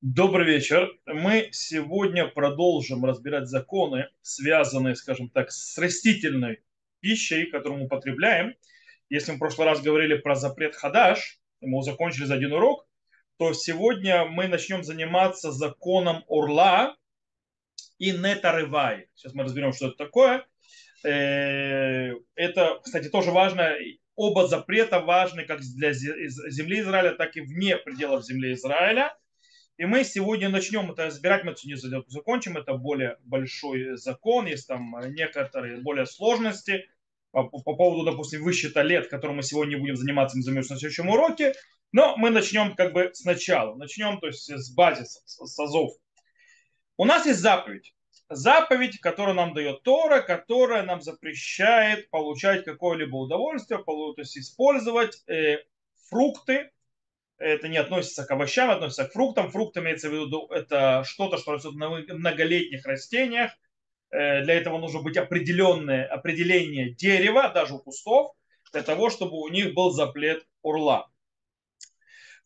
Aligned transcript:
Добрый 0.00 0.46
вечер. 0.46 0.96
Мы 1.06 1.48
сегодня 1.50 2.28
продолжим 2.28 3.04
разбирать 3.04 3.48
законы, 3.48 4.06
связанные, 4.22 4.94
скажем 4.94 5.28
так, 5.28 5.50
с 5.50 5.76
растительной 5.76 6.62
пищей, 7.00 7.46
которую 7.46 7.80
мы 7.80 7.86
употребляем. 7.86 8.54
Если 9.10 9.32
мы 9.32 9.38
в 9.38 9.40
прошлый 9.40 9.66
раз 9.66 9.82
говорили 9.82 10.16
про 10.16 10.36
запрет 10.36 10.76
хадаш, 10.76 11.40
мы 11.60 11.82
закончили 11.82 12.26
за 12.26 12.34
один 12.34 12.52
урок, 12.52 12.86
то 13.38 13.52
сегодня 13.54 14.24
мы 14.24 14.46
начнем 14.46 14.84
заниматься 14.84 15.50
законом 15.50 16.24
орла 16.28 16.96
и 17.98 18.12
нетарывай. 18.12 19.08
Сейчас 19.16 19.34
мы 19.34 19.42
разберем, 19.42 19.72
что 19.72 19.88
это 19.88 19.96
такое. 19.96 20.46
Э, 21.02 22.12
это, 22.36 22.78
кстати, 22.84 23.08
тоже 23.08 23.32
важно. 23.32 23.74
Оба 24.14 24.46
запрета 24.46 25.00
важны 25.00 25.44
как 25.44 25.58
для 25.58 25.92
земли 25.92 26.82
Израиля, 26.82 27.16
так 27.16 27.36
и 27.36 27.40
вне 27.40 27.76
пределов 27.78 28.24
земли 28.24 28.52
Израиля– 28.52 29.12
и 29.78 29.86
мы 29.86 30.02
сегодня 30.02 30.48
начнем 30.48 30.90
это 30.90 31.06
разбирать, 31.06 31.44
мы 31.44 31.54
сегодня 31.56 32.02
закончим, 32.08 32.56
это 32.56 32.74
более 32.74 33.16
большой 33.22 33.96
закон, 33.96 34.46
есть 34.46 34.66
там 34.66 34.94
некоторые 35.14 35.80
более 35.80 36.04
сложности. 36.04 36.90
По, 37.30 37.44
по 37.44 37.76
поводу, 37.76 38.10
допустим, 38.10 38.42
высчета 38.42 38.82
лет, 38.82 39.08
которым 39.08 39.36
мы 39.36 39.42
сегодня 39.42 39.78
будем 39.78 39.96
заниматься, 39.96 40.36
мы 40.36 40.42
займемся 40.42 40.72
на 40.72 40.78
следующем 40.80 41.10
уроке, 41.10 41.54
но 41.92 42.16
мы 42.16 42.30
начнем 42.30 42.74
как 42.74 42.92
бы 42.92 43.10
сначала, 43.14 43.76
начнем 43.76 44.18
то 44.18 44.26
есть 44.26 44.50
с 44.50 44.74
базиса, 44.74 45.20
с 45.24 45.58
азов. 45.58 45.92
У 46.96 47.04
нас 47.04 47.26
есть 47.26 47.38
заповедь, 47.38 47.94
заповедь, 48.28 48.98
которую 48.98 49.36
нам 49.36 49.54
дает 49.54 49.84
Тора, 49.84 50.22
которая 50.22 50.82
нам 50.82 51.02
запрещает 51.02 52.10
получать 52.10 52.64
какое-либо 52.64 53.14
удовольствие, 53.14 53.78
то 53.84 54.14
есть 54.16 54.36
использовать 54.38 55.22
э, 55.28 55.58
фрукты, 56.08 56.72
это 57.38 57.68
не 57.68 57.76
относится 57.76 58.24
к 58.24 58.30
овощам, 58.30 58.70
относится 58.70 59.06
к 59.06 59.12
фруктам. 59.12 59.50
Фрукт 59.50 59.76
имеется 59.76 60.08
в 60.08 60.12
виду, 60.12 60.46
это 60.50 61.04
что-то, 61.04 61.38
что 61.38 61.52
растет 61.52 61.74
на 61.74 61.88
многолетних 61.88 62.84
растениях. 62.84 63.52
Э, 64.10 64.42
для 64.42 64.54
этого 64.54 64.78
нужно 64.78 65.02
быть 65.02 65.16
определенное 65.16 66.06
определение 66.06 66.94
дерева, 66.94 67.48
даже 67.48 67.74
у 67.74 67.78
кустов, 67.78 68.32
для 68.72 68.82
того, 68.82 69.10
чтобы 69.10 69.38
у 69.38 69.48
них 69.48 69.74
был 69.74 69.90
заплет 69.90 70.46
урла. 70.62 71.10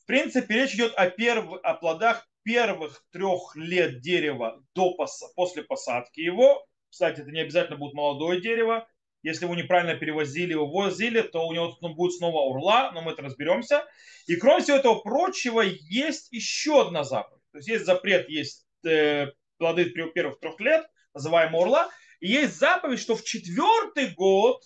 В 0.00 0.06
принципе, 0.06 0.54
речь 0.54 0.74
идет 0.74 0.92
о, 0.96 1.08
перв... 1.08 1.52
о 1.62 1.74
плодах 1.74 2.28
первых 2.42 3.04
трех 3.12 3.54
лет 3.56 4.00
дерева 4.00 4.62
до 4.74 4.94
пос... 4.94 5.22
после 5.34 5.62
посадки 5.62 6.20
его. 6.20 6.66
Кстати, 6.90 7.20
это 7.20 7.30
не 7.30 7.40
обязательно 7.40 7.78
будет 7.78 7.94
молодое 7.94 8.40
дерево. 8.40 8.88
Если 9.22 9.44
его 9.44 9.54
неправильно 9.54 9.94
перевозили, 9.94 10.52
его 10.52 10.66
возили, 10.66 11.22
то 11.22 11.46
у 11.46 11.52
него 11.52 11.76
будет 11.94 12.12
снова 12.14 12.40
урла, 12.40 12.90
но 12.92 13.02
мы 13.02 13.12
это 13.12 13.22
разберемся. 13.22 13.86
И 14.26 14.36
кроме 14.36 14.62
всего 14.62 14.76
этого 14.76 14.96
прочего, 14.96 15.60
есть 15.60 16.32
еще 16.32 16.82
одна 16.82 17.04
заповедь. 17.04 17.42
То 17.52 17.58
есть 17.58 17.68
есть 17.68 17.84
запрет, 17.84 18.28
есть 18.28 18.66
э, 18.84 19.28
плоды 19.58 19.84
первых 19.90 20.40
трех 20.40 20.58
лет, 20.60 20.86
называемая 21.14 21.60
урла. 21.60 21.90
И 22.20 22.28
есть 22.28 22.58
заповедь, 22.58 23.00
что 23.00 23.14
в 23.14 23.24
четвертый 23.24 24.10
год 24.10 24.62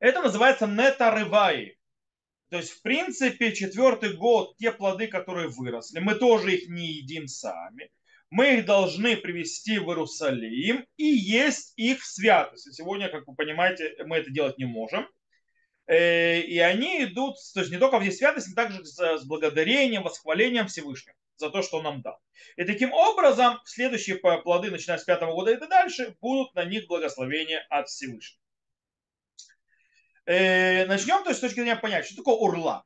это 0.00 0.20
называется 0.20 0.66
нетарывай. 0.66 1.78
То 2.50 2.58
есть, 2.58 2.70
в 2.70 2.82
принципе, 2.82 3.52
четвертый 3.52 4.14
год, 4.14 4.56
те 4.56 4.70
плоды, 4.70 5.08
которые 5.08 5.48
выросли, 5.48 5.98
мы 5.98 6.14
тоже 6.14 6.54
их 6.54 6.68
не 6.68 6.92
едим 6.92 7.26
сами 7.26 7.90
мы 8.30 8.58
их 8.58 8.66
должны 8.66 9.16
привести 9.16 9.78
в 9.78 9.88
Иерусалим 9.88 10.86
и 10.96 11.04
есть 11.04 11.72
их 11.76 12.02
в 12.02 12.06
святости. 12.06 12.70
Сегодня, 12.70 13.08
как 13.08 13.26
вы 13.26 13.34
понимаете, 13.34 13.94
мы 14.04 14.16
это 14.16 14.30
делать 14.30 14.58
не 14.58 14.64
можем. 14.64 15.08
Э, 15.86 16.40
и 16.40 16.58
они 16.58 17.04
идут, 17.04 17.36
то 17.54 17.60
есть 17.60 17.70
не 17.70 17.78
только 17.78 17.98
в 17.98 18.02
здесь 18.02 18.18
святость, 18.18 18.48
но 18.48 18.54
также 18.54 18.84
с 18.84 19.24
благодарением, 19.24 20.02
восхвалением 20.02 20.66
Всевышнего 20.66 21.16
за 21.36 21.50
то, 21.50 21.62
что 21.62 21.78
он 21.78 21.84
нам 21.84 22.02
дал. 22.02 22.18
И 22.56 22.64
таким 22.64 22.92
образом, 22.92 23.60
следующие 23.64 24.16
плоды, 24.16 24.70
начиная 24.70 24.98
с 24.98 25.04
пятого 25.04 25.32
года 25.32 25.52
и 25.52 25.68
дальше, 25.68 26.16
будут 26.20 26.54
на 26.54 26.64
них 26.64 26.86
благословения 26.88 27.64
от 27.70 27.88
Всевышнего. 27.88 28.40
Э, 30.24 30.86
начнем 30.86 31.22
то 31.22 31.30
есть, 31.30 31.38
с 31.38 31.40
точки 31.40 31.56
зрения 31.56 31.76
понять, 31.76 32.06
что 32.06 32.16
такое 32.16 32.34
урла. 32.34 32.84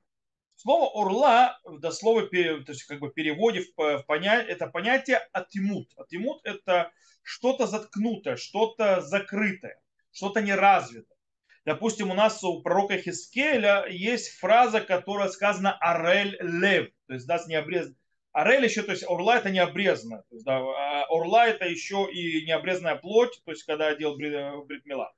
Слово 0.63 0.91
орла 0.95 1.59
в 1.65 1.79
дословно, 1.81 2.29
то 2.29 2.37
есть 2.37 2.83
как 2.83 3.01
бы 3.01 3.11
переводе 3.11 3.65
в 3.75 4.03
понятие, 4.03 4.53
это 4.53 4.67
понятие 4.67 5.17
атимут. 5.33 5.89
Атимут 5.97 6.43
это 6.45 6.93
что-то 7.23 7.67
заткнутое, 7.67 8.37
что-то 8.37 9.01
закрытое, 9.01 9.81
что-то 10.13 10.43
неразвитое. 10.43 11.17
Допустим, 11.65 12.11
у 12.11 12.15
нас 12.15 12.45
у 12.45 12.61
пророка 12.61 12.99
Хискеля 12.99 13.87
есть 13.89 14.39
фраза, 14.39 14.83
которая 14.83 15.31
сказана 15.31 15.79
«арель 15.79 16.37
лев», 16.43 16.91
то 17.07 17.15
есть 17.15 17.27
даст 17.27 17.49
необрезанный. 17.49 17.97
Арель 18.33 18.65
еще, 18.65 18.83
то 18.83 18.93
есть 18.93 19.05
орла 19.09 19.39
это 19.39 19.49
не 19.49 19.61
обрезанная. 19.61 20.25
То 20.29 20.35
есть, 20.35 20.45
да, 20.45 20.59
а 20.59 21.05
орла 21.09 21.47
это 21.47 21.65
еще 21.65 22.07
и 22.13 22.45
необрезанная 22.45 22.97
плоть, 22.97 23.41
то 23.47 23.53
есть 23.53 23.65
когда 23.65 23.95
делал 23.95 24.19
бритмила. 24.19 25.11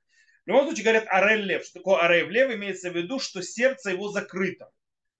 В 0.45 0.47
любом 0.47 0.67
случае 0.67 0.85
говорят 0.85 1.05
арель 1.09 1.43
лев. 1.43 1.65
Что 1.65 1.79
такое 1.79 1.97
арель 1.97 2.29
лев? 2.29 2.49
Имеется 2.49 2.91
в 2.91 2.95
виду, 2.95 3.19
что 3.19 3.41
сердце 3.41 3.91
его 3.91 4.07
закрыто. 4.07 4.71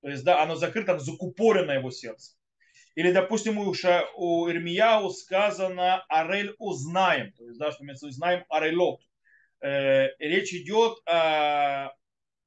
То 0.03 0.09
есть, 0.09 0.25
да, 0.25 0.43
оно 0.43 0.55
закрыто, 0.55 0.99
закупорено 0.99 1.71
его 1.71 1.89
сердце. 1.89 2.33
Или, 2.95 3.13
допустим, 3.13 3.57
у, 3.57 3.73
Ша, 3.73 4.05
у 4.15 4.49
Ирмияу 4.49 5.09
сказано 5.09 6.03
«Арель 6.09 6.53
узнаем», 6.59 7.31
то 7.31 7.45
есть, 7.45 7.57
да, 7.57 7.71
что 7.71 7.85
мы 7.85 7.95
знаем 7.95 8.43
«Арелот». 8.49 8.99
Э, 9.61 10.09
речь 10.19 10.53
идет 10.53 10.99
о 11.07 11.93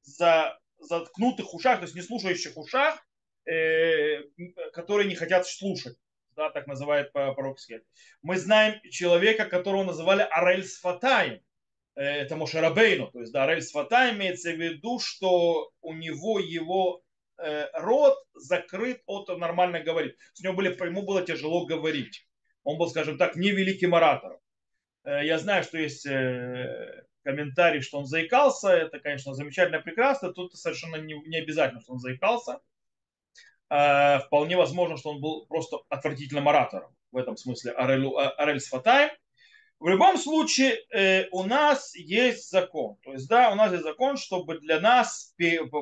за, 0.03 0.59
заткнутых 0.77 1.51
ушах, 1.55 1.79
то 1.79 1.85
есть 1.85 1.95
не 1.95 2.03
слушающих 2.03 2.55
ушах, 2.57 3.03
э, 3.45 4.21
которые 4.71 5.09
не 5.09 5.15
хотят 5.15 5.47
слушать. 5.47 5.97
Да, 6.35 6.51
так 6.51 6.67
называет 6.67 7.11
пророк 7.11 7.57
Мы 8.21 8.37
знаем 8.37 8.79
человека, 8.91 9.45
которого 9.45 9.83
называли 9.83 10.27
Арель 10.29 10.63
Сфатаем. 10.63 11.41
Э, 11.95 12.03
это 12.03 12.35
Мошерабейну. 12.35 13.09
То 13.11 13.21
есть, 13.21 13.33
да, 13.33 13.45
Арель 13.45 13.63
Сфатаем 13.63 14.17
имеется 14.17 14.51
в 14.51 14.61
виду, 14.61 14.99
что 14.99 15.71
у 15.81 15.93
него 15.93 16.37
его 16.39 17.01
рот 17.73 18.17
закрыт 18.33 19.01
от 19.05 19.29
нормально 19.37 19.79
говорить. 19.79 20.15
С 20.33 20.41
него 20.41 20.53
были, 20.53 20.69
ему 20.69 21.03
было 21.03 21.21
тяжело 21.21 21.65
говорить. 21.65 22.27
Он 22.63 22.77
был, 22.77 22.89
скажем 22.89 23.17
так, 23.17 23.35
невеликим 23.35 23.95
оратором. 23.95 24.39
Э, 25.03 25.25
я 25.25 25.37
знаю, 25.37 25.63
что 25.63 25.77
есть 25.77 26.05
э, 26.05 27.05
комментарий, 27.23 27.81
что 27.81 27.99
он 27.99 28.05
заикался. 28.05 28.69
Это, 28.69 28.99
конечно, 28.99 29.33
замечательно, 29.33 29.79
прекрасно. 29.79 30.33
Тут 30.33 30.53
совершенно 30.55 30.97
не, 30.97 31.13
не 31.27 31.37
обязательно, 31.37 31.81
что 31.81 31.93
он 31.93 31.99
заикался. 31.99 32.59
Вполне 33.69 34.55
возможно, 34.55 34.95
что 34.95 35.09
он 35.09 35.19
был 35.19 35.45
просто 35.45 35.79
отвратительным 35.89 36.47
оратором. 36.47 36.95
В 37.11 37.17
этом 37.17 37.35
смысле 37.35 37.73
Арель, 37.73 38.07
Арель 38.37 38.61
Сфатаем. 38.61 39.09
В 39.79 39.87
любом 39.89 40.17
случае 40.17 40.79
э, 40.89 41.27
у 41.31 41.43
нас 41.43 41.95
есть 41.95 42.49
закон. 42.49 42.97
То 43.03 43.13
есть, 43.13 43.29
да, 43.29 43.51
у 43.51 43.55
нас 43.55 43.71
есть 43.71 43.83
закон, 43.83 44.17
чтобы 44.17 44.59
для 44.59 44.79
нас 44.79 45.35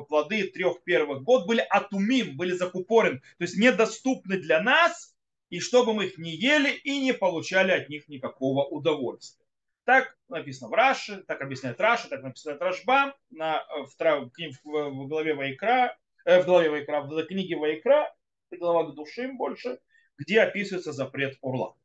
плоды 0.10 0.48
трех 0.50 0.84
первых 0.84 1.24
год 1.24 1.48
были 1.48 1.66
атумим, 1.70 2.36
были 2.36 2.52
закупорены, 2.52 3.20
то 3.20 3.44
есть 3.44 3.58
недоступны 3.58 4.38
для 4.38 4.62
нас, 4.62 5.16
и 5.50 5.62
чтобы 5.62 5.94
мы 5.94 6.08
их 6.08 6.18
не 6.18 6.36
ели 6.36 6.72
и 6.72 7.00
не 7.00 7.14
получали 7.14 7.72
от 7.72 7.88
них 7.88 8.10
никакого 8.10 8.66
удовольствия. 8.66 9.46
Так 9.86 10.18
написано 10.28 10.70
в 10.70 10.74
Раши, 10.74 11.24
так 11.28 11.42
объясняет 11.42 11.80
Раши, 11.80 12.10
так 12.10 12.22
написано 12.22 12.58
Рашба 12.58 13.16
на, 13.30 13.64
в, 13.70 13.96
в, 13.96 14.62
в 14.64 15.08
главе 15.08 15.36
Вайкра, 15.36 15.98
э, 16.26 16.42
в 16.42 16.46
главе 16.46 16.70
Вайкра, 16.70 17.02
в 17.02 17.24
книге 17.28 17.56
Вайкра, 17.56 18.14
глава 18.52 18.92
к 18.92 18.96
душим 18.96 19.38
больше, 19.38 19.80
где 20.18 20.42
описывается 20.42 20.92
запрет 20.92 21.38
урла. 21.40 21.76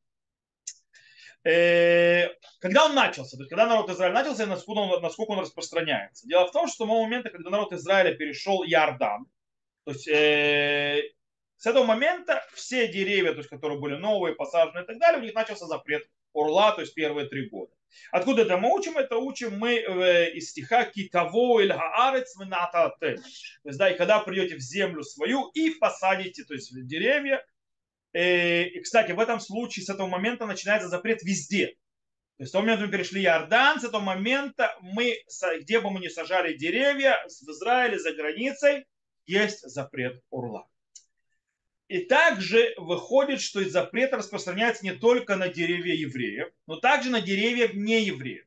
Э, 1.43 2.29
когда 2.61 2.85
он 2.85 2.95
начался, 2.95 3.37
то 3.37 3.43
есть 3.43 3.51
когда 3.51 3.67
народ 3.67 3.89
Израиля 3.91 4.15
начался, 4.15 4.47
насколько 4.47 4.79
он, 4.79 5.03
насколько 5.03 5.31
он 5.31 5.41
распространяется. 5.41 6.27
Дело 6.29 6.47
в 6.47 6.53
том, 6.53 6.67
что 6.67 6.75
с 6.75 6.79
того 6.79 7.03
момента, 7.03 7.31
когда 7.31 7.51
народ 7.51 7.73
Израиля 7.73 8.15
перешел 8.15 8.63
Иордан, 8.65 9.27
то 9.85 9.93
есть 9.93 10.07
э, 10.09 11.03
с 11.57 11.67
этого 11.67 11.85
момента 11.85 12.43
все 12.55 12.89
деревья, 12.89 13.33
то 13.33 13.39
есть, 13.39 13.49
которые 13.49 13.79
были 13.81 13.97
новые, 13.97 14.35
посажены 14.35 14.83
и 14.83 14.87
так 14.87 14.99
далее, 14.99 15.21
у 15.21 15.25
них 15.25 15.35
начался 15.35 15.67
запрет 15.67 16.07
орла, 16.35 16.73
то 16.73 16.83
есть 16.83 16.95
первые 16.95 17.27
три 17.29 17.49
года. 17.49 17.73
Откуда 18.13 18.43
это 18.43 18.57
мы 18.57 18.73
учим? 18.73 18.99
Это 18.99 19.17
учим 19.17 19.59
мы 19.59 19.75
э, 19.75 20.31
из 20.33 20.51
стиха 20.51 20.85
«Китаво 20.85 21.61
или 21.61 21.73
хаарец 21.73 22.35
То 22.37 23.07
есть, 23.65 23.79
да, 23.79 23.91
и 23.91 23.97
когда 23.97 24.21
придете 24.21 24.57
в 24.57 24.61
землю 24.61 25.03
свою 25.03 25.49
и 25.55 25.71
посадите, 25.71 26.45
то 26.45 26.55
есть 26.55 26.71
деревья, 26.87 27.45
и, 28.13 28.81
кстати, 28.81 29.13
в 29.13 29.21
этом 29.21 29.41
случае 29.41 29.85
с 29.85 29.89
этого 29.89 30.07
момента 30.09 30.47
начинается 30.47 30.89
запрет 30.89 31.23
везде. 31.23 31.77
То 32.37 32.45
есть 32.45 32.51
с 32.51 32.53
того 32.53 32.63
момента 32.63 32.87
мы 32.87 32.93
перешли 32.93 33.23
Иордан, 33.23 33.81
с 33.81 33.85
этого 33.85 34.01
момента 34.01 34.75
мы, 34.81 35.23
где 35.61 35.81
бы 35.81 35.91
мы 35.91 36.01
ни 36.01 36.09
сажали 36.09 36.57
деревья, 36.57 37.23
в 37.27 37.51
Израиле, 37.51 37.99
за 37.99 38.13
границей, 38.15 38.87
есть 39.27 39.61
запрет 39.61 40.23
урла. 40.31 40.67
И 41.89 42.05
также 42.05 42.75
выходит, 42.79 43.41
что 43.41 43.63
запрет 43.69 44.13
распространяется 44.13 44.85
не 44.85 44.93
только 44.93 45.37
на 45.37 45.49
деревья 45.49 45.95
евреев, 45.95 46.49
но 46.67 46.77
также 46.77 47.11
на 47.11 47.21
деревья 47.21 47.69
не 47.75 48.03
евреев. 48.05 48.47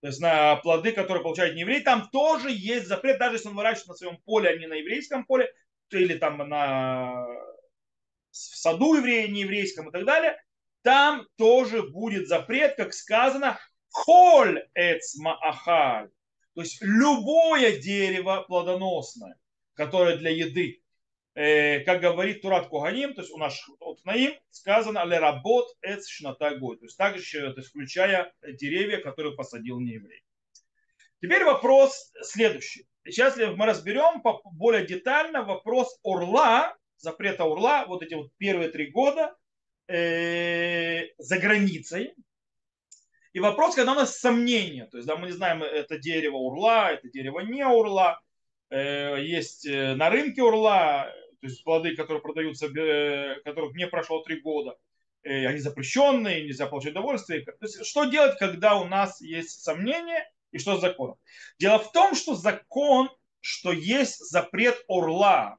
То 0.00 0.08
есть 0.08 0.20
на 0.20 0.56
плоды, 0.56 0.90
которые 0.90 1.22
получают 1.22 1.54
не 1.54 1.60
евреи, 1.60 1.80
там 1.80 2.10
тоже 2.10 2.50
есть 2.50 2.88
запрет, 2.88 3.18
даже 3.18 3.36
если 3.36 3.48
он 3.48 3.54
выращивает 3.54 3.88
на 3.88 3.94
своем 3.94 4.16
поле, 4.18 4.50
а 4.50 4.56
не 4.56 4.66
на 4.66 4.74
еврейском 4.74 5.24
поле, 5.24 5.52
или 5.90 6.14
там 6.18 6.38
на 6.38 7.24
в 8.32 8.56
саду 8.56 8.94
еврея, 8.94 9.28
нееврейском 9.28 9.88
и 9.88 9.92
так 9.92 10.04
далее, 10.04 10.42
там 10.82 11.26
тоже 11.36 11.82
будет 11.82 12.26
запрет, 12.26 12.74
как 12.76 12.92
сказано, 12.94 13.58
холь 13.90 14.66
эцмаахаль. 14.74 16.10
То 16.54 16.62
есть 16.62 16.82
любое 16.82 17.78
дерево 17.78 18.44
плодоносное, 18.46 19.38
которое 19.74 20.16
для 20.16 20.30
еды, 20.30 20.82
э, 21.34 21.80
как 21.80 22.00
говорит 22.00 22.42
Турат 22.42 22.68
Куганим, 22.68 23.14
то 23.14 23.22
есть 23.22 23.32
у 23.32 23.38
нас 23.38 23.58
Наим 24.04 24.34
сказано 24.50 25.04
ле 25.04 25.18
работ 25.18 25.68
эц 25.80 26.08
шнатагой, 26.08 26.78
то 26.78 26.84
есть 26.84 26.96
также 26.96 27.52
то 27.52 27.60
есть, 27.60 27.68
включая 27.68 28.32
деревья, 28.42 28.98
которые 28.98 29.34
посадил 29.34 29.78
не 29.80 29.92
еврей. 29.92 30.22
Теперь 31.20 31.44
вопрос 31.44 32.12
следующий. 32.22 32.88
Сейчас 33.04 33.36
мы 33.36 33.66
разберем 33.66 34.22
более 34.44 34.86
детально 34.86 35.42
вопрос 35.42 35.98
урла, 36.02 36.76
запрета 37.02 37.44
урла, 37.44 37.84
вот 37.86 38.02
эти 38.02 38.14
вот 38.14 38.30
первые 38.38 38.70
три 38.70 38.90
года 38.90 39.36
э, 39.88 41.08
за 41.18 41.38
границей. 41.38 42.14
И 43.32 43.40
вопрос, 43.40 43.74
когда 43.74 43.92
у 43.92 43.96
нас 43.96 44.18
сомнения, 44.18 44.86
то 44.86 44.98
есть 44.98 45.08
да, 45.08 45.16
мы 45.16 45.26
не 45.26 45.32
знаем, 45.32 45.62
это 45.62 45.98
дерево 45.98 46.36
урла, 46.36 46.92
это 46.92 47.08
дерево 47.08 47.40
не 47.40 47.66
урла, 47.66 48.20
э, 48.70 49.16
есть 49.20 49.66
э, 49.66 49.94
на 49.94 50.10
рынке 50.10 50.42
урла, 50.42 51.12
то 51.40 51.46
есть 51.46 51.64
плоды, 51.64 51.96
которые 51.96 52.22
продаются, 52.22 52.68
которых 52.68 53.74
не 53.74 53.88
прошло 53.88 54.22
три 54.22 54.40
года, 54.40 54.76
они 55.24 55.58
запрещенные, 55.58 56.44
нельзя 56.44 56.66
получить 56.66 56.92
удовольствие. 56.92 57.44
То 57.44 57.52
есть, 57.62 57.84
что 57.84 58.04
делать, 58.04 58.38
когда 58.38 58.76
у 58.76 58.84
нас 58.84 59.20
есть 59.20 59.62
сомнения 59.62 60.30
и 60.52 60.58
что 60.58 60.76
с 60.76 60.80
законом? 60.80 61.16
Дело 61.58 61.78
в 61.78 61.90
том, 61.90 62.14
что 62.14 62.34
закон, 62.34 63.08
что 63.40 63.72
есть 63.72 64.18
запрет 64.18 64.84
орла, 64.86 65.58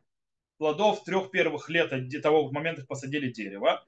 плодов 0.64 1.04
трех 1.04 1.30
первых 1.30 1.68
лет 1.68 1.92
от 1.92 2.22
того 2.22 2.50
момента, 2.50 2.82
как 2.82 2.88
посадили 2.88 3.30
дерево, 3.30 3.86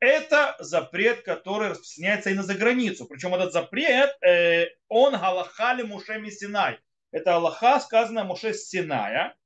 это 0.00 0.56
запрет, 0.58 1.20
который 1.20 1.68
распространяется 1.68 2.30
и 2.30 2.34
на 2.34 2.42
заграницу. 2.42 3.04
Причем 3.04 3.34
этот 3.34 3.52
запрет, 3.52 4.16
э, 4.22 4.68
он 4.88 5.12
галахали 5.12 5.82
Муше 5.82 6.30
Синай. 6.30 6.78
Это 7.10 7.36
Аллаха, 7.36 7.78
сказанная 7.78 8.24
Муше 8.24 8.54
Синая. 8.54 9.36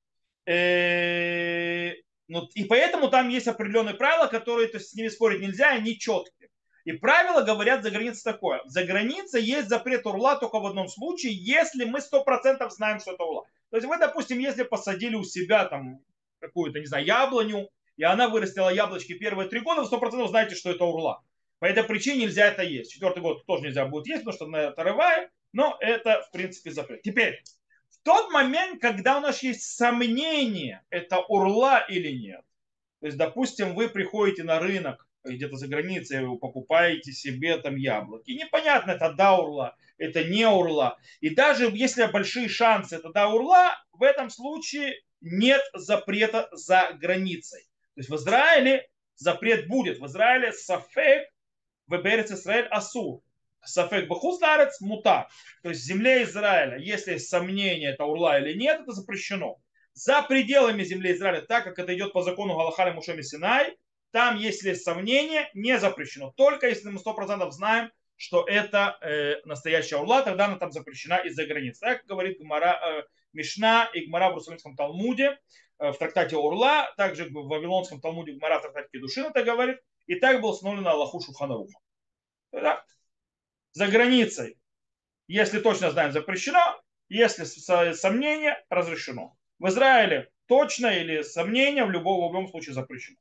Э, 0.47 1.95
ну, 2.29 2.49
и 2.55 2.63
поэтому 2.63 3.09
там 3.09 3.29
есть 3.29 3.49
определенные 3.49 3.97
правила, 3.97 4.29
которые 4.29 4.69
то 4.69 4.77
есть, 4.79 4.91
с 4.91 4.95
ними 4.95 5.09
спорить 5.09 5.41
нельзя, 5.41 5.71
они 5.71 5.99
четкие. 5.99 6.49
И 6.85 6.93
правила 6.93 7.43
говорят 7.43 7.83
за 7.83 7.91
границей 7.91 8.23
такое. 8.23 8.63
За 8.67 8.85
границей 8.85 9.43
есть 9.43 9.69
запрет 9.69 10.07
урла 10.07 10.37
только 10.37 10.61
в 10.61 10.67
одном 10.67 10.87
случае, 10.87 11.33
если 11.35 11.87
мы 11.87 12.01
сто 12.01 12.23
процентов 12.23 12.73
знаем, 12.73 13.01
что 13.01 13.15
это 13.15 13.25
урла. 13.25 13.47
То 13.71 13.79
есть 13.79 13.89
вы, 13.89 13.99
допустим, 13.99 14.39
если 14.39 14.63
посадили 14.63 15.17
у 15.17 15.25
себя 15.25 15.65
там 15.65 16.01
какую-то, 16.41 16.81
не 16.81 16.87
знаю, 16.87 17.05
яблоню, 17.05 17.69
и 17.97 18.05
она 18.05 18.29
вырастила 18.29 18.73
яблочки 18.73 19.15
первые 19.15 19.49
три 19.49 19.61
года, 19.61 19.81
вы 19.81 19.87
сто 19.87 19.99
процентов 19.99 20.31
знаете, 20.31 20.55
что 20.55 20.71
это 20.71 20.85
урла. 20.85 21.23
По 21.59 21.65
этой 21.65 21.83
причине 21.83 22.23
нельзя 22.23 22.47
это 22.47 22.63
есть. 22.63 22.93
Четвертый 22.93 23.21
год 23.21 23.45
тоже 23.47 23.65
нельзя 23.65 23.85
будет 23.87 24.07
есть, 24.07 24.21
потому 24.25 24.37
что 24.37 24.45
она 24.45 24.61
это 24.69 24.83
рывает, 24.85 25.31
но 25.53 25.77
это, 25.81 26.23
в 26.23 26.31
принципе, 26.31 26.71
запрет. 26.71 27.03
Теперь, 27.03 27.43
в 27.89 28.03
тот 28.05 28.31
момент, 28.31 28.81
когда 28.81 29.19
у 29.19 29.21
нас 29.21 29.43
есть 29.43 29.63
сомнение, 29.63 30.83
это 30.91 31.19
урла 31.19 31.85
или 31.89 32.13
нет, 32.13 32.43
то 33.01 33.07
есть, 33.07 33.19
допустим, 33.19 33.75
вы 33.75 33.89
приходите 33.89 34.45
на 34.45 34.59
рынок 34.59 35.09
где-то 35.25 35.57
за 35.57 35.69
границей, 35.69 36.25
вы 36.25 36.39
покупаете 36.39 37.13
себе 37.13 37.57
там 37.59 37.77
яблоки. 37.77 38.31
Непонятно, 38.31 38.93
это 38.93 39.13
да 39.13 39.37
урла, 39.37 39.77
это 39.99 40.25
не 40.25 40.47
урла. 40.47 40.99
И 41.21 41.31
даже 41.31 41.71
если 41.73 42.07
большие 42.07 42.49
шансы, 42.49 42.97
это 42.97 43.11
да 43.11 43.29
урла, 43.29 43.77
в 43.93 44.03
этом 44.03 44.31
случае 44.31 45.01
нет 45.21 45.63
запрета 45.75 46.49
за 46.53 46.91
границей. 47.01 47.63
То 47.95 48.01
есть 48.01 48.11
в 48.11 48.17
Израиле 48.17 48.89
запрет 49.17 49.69
будет. 49.69 49.99
В 49.99 50.07
Израиле 50.07 50.53
сафек 50.53 51.29
в 51.87 51.97
Берец 51.99 52.31
Израиль 52.31 52.67
асур. 52.67 53.23
Сафек 53.65 54.09
бахусларец 54.09 54.81
мута. 54.81 55.29
То 55.63 55.71
есть 55.71 55.83
в 55.83 55.85
земле 55.85 56.23
Израиля, 56.23 56.79
если 56.79 57.13
есть 57.13 57.29
сомнение, 57.29 57.91
это 57.93 58.05
урла 58.05 58.39
или 58.41 58.57
нет, 58.57 58.81
это 58.81 58.93
запрещено. 58.93 59.57
За 59.95 60.23
пределами 60.23 60.85
земли 60.85 61.13
Израиля, 61.13 61.43
так 61.43 61.65
как 61.65 61.79
это 61.79 61.95
идет 61.95 62.13
по 62.13 62.23
закону 62.23 62.57
Галахали 62.57 62.93
Мушами 62.93 63.23
Синай, 63.23 63.77
там, 64.13 64.37
если 64.39 64.71
есть 64.71 64.85
сомнение, 64.85 65.51
не 65.55 65.79
запрещено. 65.79 66.33
Только 66.37 66.69
если 66.69 66.89
мы 66.89 67.01
100% 67.01 67.51
знаем, 67.51 67.91
что 68.17 68.45
это 68.47 68.97
э, 69.01 69.37
настоящая 69.45 69.97
урла, 69.97 70.23
тогда 70.23 70.47
она 70.47 70.57
там 70.57 70.73
запрещена 70.73 71.19
из-за 71.25 71.47
границ. 71.47 71.79
Так 71.79 72.05
говорит 72.07 72.39
Гмара, 72.39 72.79
э, 72.81 73.03
Мишна 73.39 73.89
и 73.95 74.07
Гмара 74.07 74.31
в 74.31 74.35
Русалимском 74.35 74.75
Талмуде 74.75 75.39
э, 75.79 75.93
в 75.93 75.97
трактате 75.97 76.37
Урла, 76.37 76.93
также 76.97 77.27
в 77.27 77.47
Вавилонском 77.47 78.01
Талмуде 78.01 78.33
Гмара 78.33 78.59
в 78.59 78.63
трактате 78.63 78.89
Кедушин 78.93 79.27
это 79.27 79.45
говорит, 79.45 79.79
и 80.07 80.17
так 80.17 80.41
было 80.41 80.51
установлено 80.51 80.91
Аллаху 80.91 81.21
Шуханаруха. 81.21 81.79
Да. 82.51 82.85
За 83.73 83.87
границей, 83.87 84.59
если 85.29 85.61
точно 85.61 85.93
знаем, 85.93 86.11
запрещено, 86.11 86.83
если 87.09 87.45
сомнение, 87.93 88.63
разрешено. 88.69 89.37
В 89.61 89.69
Израиле 89.69 90.31
точно 90.47 90.89
или 90.89 91.23
сомнение 91.23 91.85
в 91.85 91.91
любом, 91.91 92.29
в 92.29 92.35
любом 92.35 92.49
случае 92.49 92.75
запрещено. 92.75 93.19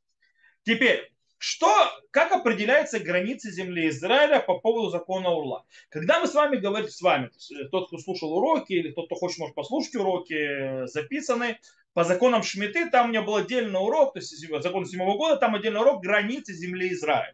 Теперь, 0.63 1.13
что, 1.39 1.69
как 2.11 2.31
определяются 2.31 2.99
границы 2.99 3.51
земли 3.51 3.89
Израиля 3.89 4.39
по 4.39 4.59
поводу 4.59 4.89
закона 4.89 5.29
Урла? 5.29 5.65
Когда 5.89 6.19
мы 6.19 6.27
с 6.27 6.33
вами 6.33 6.57
говорим, 6.57 6.89
с 6.89 7.01
вами, 7.01 7.29
э, 7.51 7.65
тот, 7.65 7.87
кто 7.87 7.99
слушал 7.99 8.33
уроки, 8.33 8.73
или 8.73 8.91
тот, 8.91 9.05
кто 9.05 9.15
хочет, 9.15 9.37
может 9.37 9.55
послушать 9.55 9.95
уроки 9.95 10.33
э, 10.33 10.87
записанные, 10.87 11.59
по 11.93 12.03
законам 12.03 12.43
Шмиты, 12.43 12.89
там 12.89 13.07
у 13.07 13.09
меня 13.09 13.21
был 13.21 13.35
отдельный 13.35 13.79
урок, 13.79 14.13
то 14.13 14.19
есть 14.19 14.31
закон 14.61 14.85
седьмого 14.85 15.17
года, 15.17 15.37
там 15.37 15.55
отдельный 15.55 15.81
урок 15.81 16.03
границы 16.03 16.53
земли 16.53 16.91
Израиля. 16.93 17.33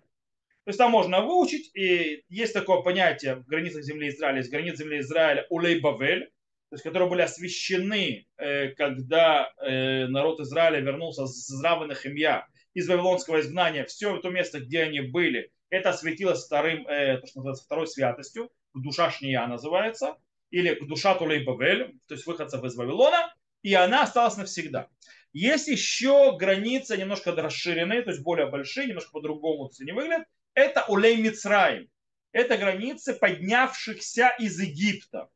То 0.64 0.70
есть 0.70 0.78
там 0.78 0.92
можно 0.92 1.22
выучить, 1.22 1.72
и 1.74 2.24
есть 2.30 2.54
такое 2.54 2.82
понятие 2.82 3.36
в 3.36 3.46
границах 3.46 3.84
земли 3.84 4.08
Израиля, 4.10 4.38
есть 4.38 4.52
границы 4.52 4.84
земли 4.84 5.00
Израиля 5.00 5.46
Улей 5.50 5.80
Бавель, 5.80 6.28
то 6.70 6.76
есть 6.76 6.84
которые 6.84 7.10
были 7.10 7.22
освящены, 7.22 8.26
э, 8.38 8.70
когда 8.70 9.52
народ 9.60 10.40
Израиля 10.40 10.80
вернулся 10.80 11.28
с 11.28 11.62
Равенных 11.62 12.06
Имья, 12.06 12.48
из 12.74 12.88
Вавилонского 12.90 13.40
изгнания, 13.40 13.86
все 13.86 14.18
то 14.18 14.30
место, 14.30 14.60
где 14.60 14.84
они 14.84 15.02
были, 15.02 15.52
это 15.70 15.90
осветилось 15.90 16.46
вторым, 16.46 16.88
э, 16.88 17.18
то, 17.18 17.28
что 17.28 17.40
называется, 17.40 17.66
второй 17.66 17.88
святостью, 17.88 18.52
душа 18.74 19.12
Шния 19.12 19.46
называется, 19.48 20.18
или 20.52 20.78
душа 20.86 21.16
Тулей 21.16 21.44
Бавель, 21.44 21.98
то 22.08 22.14
есть 22.14 22.26
выходцев 22.28 22.64
из 22.64 22.76
Вавилона, 22.76 23.34
и 23.64 23.74
она 23.74 24.04
осталась 24.04 24.38
навсегда. 24.38 24.88
Есть 25.32 25.68
еще 25.68 26.38
границы 26.38 26.96
немножко 26.96 27.32
расширенные, 27.32 28.04
то 28.04 28.12
есть 28.12 28.22
более 28.22 28.48
большие, 28.48 28.88
немножко 28.88 29.12
по-другому 29.12 29.72
они 29.80 29.92
выглядят. 29.92 30.28
Это 30.54 30.86
Улей 30.88 31.18
Мицраим. 31.18 31.90
Это 32.32 32.58
границы 32.58 33.14
поднявшихся 33.14 34.36
из 34.40 34.60
Египта. 34.60 35.30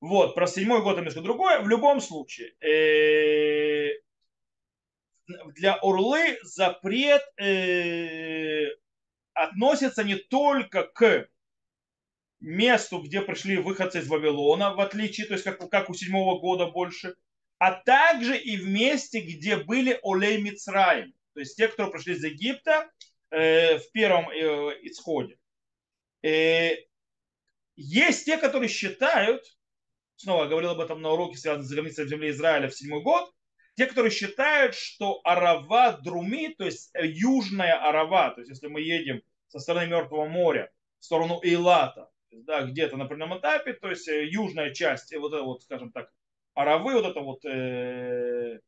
Вот, 0.00 0.34
про 0.34 0.46
седьмой 0.46 0.82
год 0.82 0.96
немножко 0.96 1.20
другое. 1.22 1.60
В 1.60 1.68
любом 1.68 2.00
случае, 2.00 2.54
э, 2.60 3.92
для 5.54 5.76
Урлы 5.78 6.38
запрет 6.42 7.22
э, 7.40 8.66
относится 9.34 10.04
не 10.04 10.16
только 10.16 10.84
к 10.84 11.28
месту, 12.40 13.00
где 13.00 13.20
пришли 13.20 13.58
выходцы 13.58 13.98
из 13.98 14.08
Вавилона, 14.08 14.74
в 14.74 14.80
отличие, 14.80 15.26
то 15.26 15.34
есть 15.34 15.44
как, 15.44 15.70
как 15.70 15.90
у 15.90 15.94
седьмого 15.94 16.40
года 16.40 16.66
больше, 16.66 17.14
а 17.58 17.72
также 17.72 18.36
и 18.38 18.56
в 18.56 18.66
месте, 18.68 19.20
где 19.20 19.56
были 19.56 19.98
Олей 20.02 20.40
Мицраим, 20.40 21.12
то 21.34 21.40
есть 21.40 21.56
те, 21.56 21.68
кто 21.68 21.90
пришли 21.90 22.14
из 22.14 22.24
Египта 22.24 22.90
э, 23.30 23.78
в 23.78 23.92
первом 23.92 24.30
э, 24.30 24.78
исходе. 24.82 25.38
Э, 26.22 26.70
есть 27.76 28.24
те, 28.24 28.38
которые 28.38 28.68
считают, 28.68 29.44
снова 30.16 30.46
говорил 30.46 30.70
об 30.70 30.80
этом 30.80 31.02
на 31.02 31.10
уроке, 31.10 31.36
связанном 31.36 31.66
с 31.66 31.72
границей 31.72 32.08
земли 32.08 32.30
Израиля 32.30 32.68
в 32.68 32.74
седьмой 32.74 33.02
год, 33.02 33.32
те, 33.80 33.86
которые 33.86 34.10
считают, 34.10 34.74
что 34.74 35.22
Арава 35.24 35.92
Друми, 35.92 36.48
то 36.48 36.66
есть 36.66 36.90
э, 36.92 37.06
южная 37.06 37.82
Арава, 37.82 38.28
то 38.28 38.42
есть 38.42 38.50
если 38.50 38.66
мы 38.66 38.82
едем 38.82 39.22
со 39.48 39.58
стороны 39.58 39.86
Мертвого 39.86 40.26
моря 40.26 40.70
в 40.98 41.04
сторону 41.06 41.40
Эйлата, 41.42 42.10
да, 42.30 42.60
где-то 42.64 42.98
на 42.98 43.06
определенном 43.06 43.38
этапе, 43.38 43.72
то 43.72 43.88
есть 43.88 44.06
э, 44.06 44.26
южная 44.26 44.74
часть, 44.74 45.16
вот 45.16 45.32
это 45.32 45.44
вот, 45.44 45.62
скажем 45.62 45.92
так, 45.92 46.12
Аравы, 46.52 46.92
вот 46.92 47.06
это 47.06 47.20
вот 47.20 47.42
э, 47.46 48.60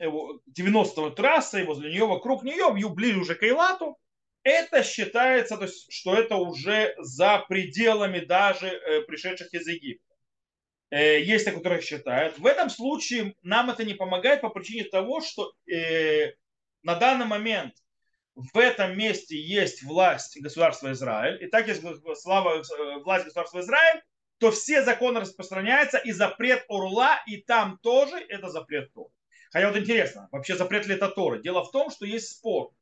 90-го 0.00 1.10
трассы, 1.10 1.66
возле 1.66 1.90
нее, 1.90 2.06
вокруг 2.06 2.44
нее, 2.44 2.72
ближе 2.94 3.20
уже 3.20 3.34
к 3.34 3.42
Эйлату, 3.42 3.98
это 4.42 4.82
считается, 4.82 5.58
то 5.58 5.64
есть, 5.64 5.92
что 5.92 6.14
это 6.14 6.36
уже 6.36 6.94
за 6.96 7.44
пределами 7.46 8.20
даже 8.20 8.68
э, 8.68 9.02
пришедших 9.02 9.52
из 9.52 9.66
Египта. 9.66 10.09
Э, 10.90 11.20
есть 11.20 11.44
те, 11.44 11.52
которые 11.52 11.80
считают. 11.80 12.38
В 12.38 12.46
этом 12.46 12.68
случае 12.68 13.34
нам 13.42 13.70
это 13.70 13.84
не 13.84 13.94
помогает 13.94 14.40
по 14.40 14.50
причине 14.50 14.84
того, 14.84 15.20
что 15.20 15.52
э, 15.72 16.32
на 16.82 16.96
данный 16.96 17.26
момент 17.26 17.74
в 18.34 18.58
этом 18.58 18.96
месте 18.96 19.40
есть 19.40 19.82
власть 19.82 20.40
государства 20.40 20.92
Израиль. 20.92 21.42
И 21.42 21.46
так 21.48 21.68
есть 21.68 21.82
слава, 22.16 22.60
э, 22.60 22.98
власть 23.02 23.24
государства 23.24 23.60
Израиль, 23.60 24.02
то 24.38 24.50
все 24.50 24.82
законы 24.82 25.20
распространяются, 25.20 25.98
и 25.98 26.12
запрет 26.12 26.64
урла, 26.68 27.20
и 27.26 27.36
там 27.36 27.78
тоже 27.82 28.16
это 28.28 28.48
запрет 28.48 28.92
Торы. 28.92 29.10
Хотя 29.52 29.68
вот 29.68 29.76
интересно, 29.76 30.28
вообще 30.32 30.56
запрет 30.56 30.86
ли 30.86 30.94
это 30.94 31.08
Торы? 31.08 31.42
Дело 31.42 31.64
в 31.64 31.70
том, 31.70 31.90
что 31.90 32.06
есть 32.06 32.30
спор. 32.30 32.72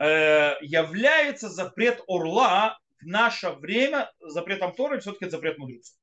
Э, 0.00 0.54
является 0.60 1.48
запрет 1.48 2.02
урла 2.06 2.78
в 3.00 3.06
наше 3.06 3.50
время 3.50 4.10
запретом 4.20 4.72
Торы, 4.74 4.98
все-таки 5.00 5.28
запрет 5.28 5.58
мудрецов. 5.58 5.96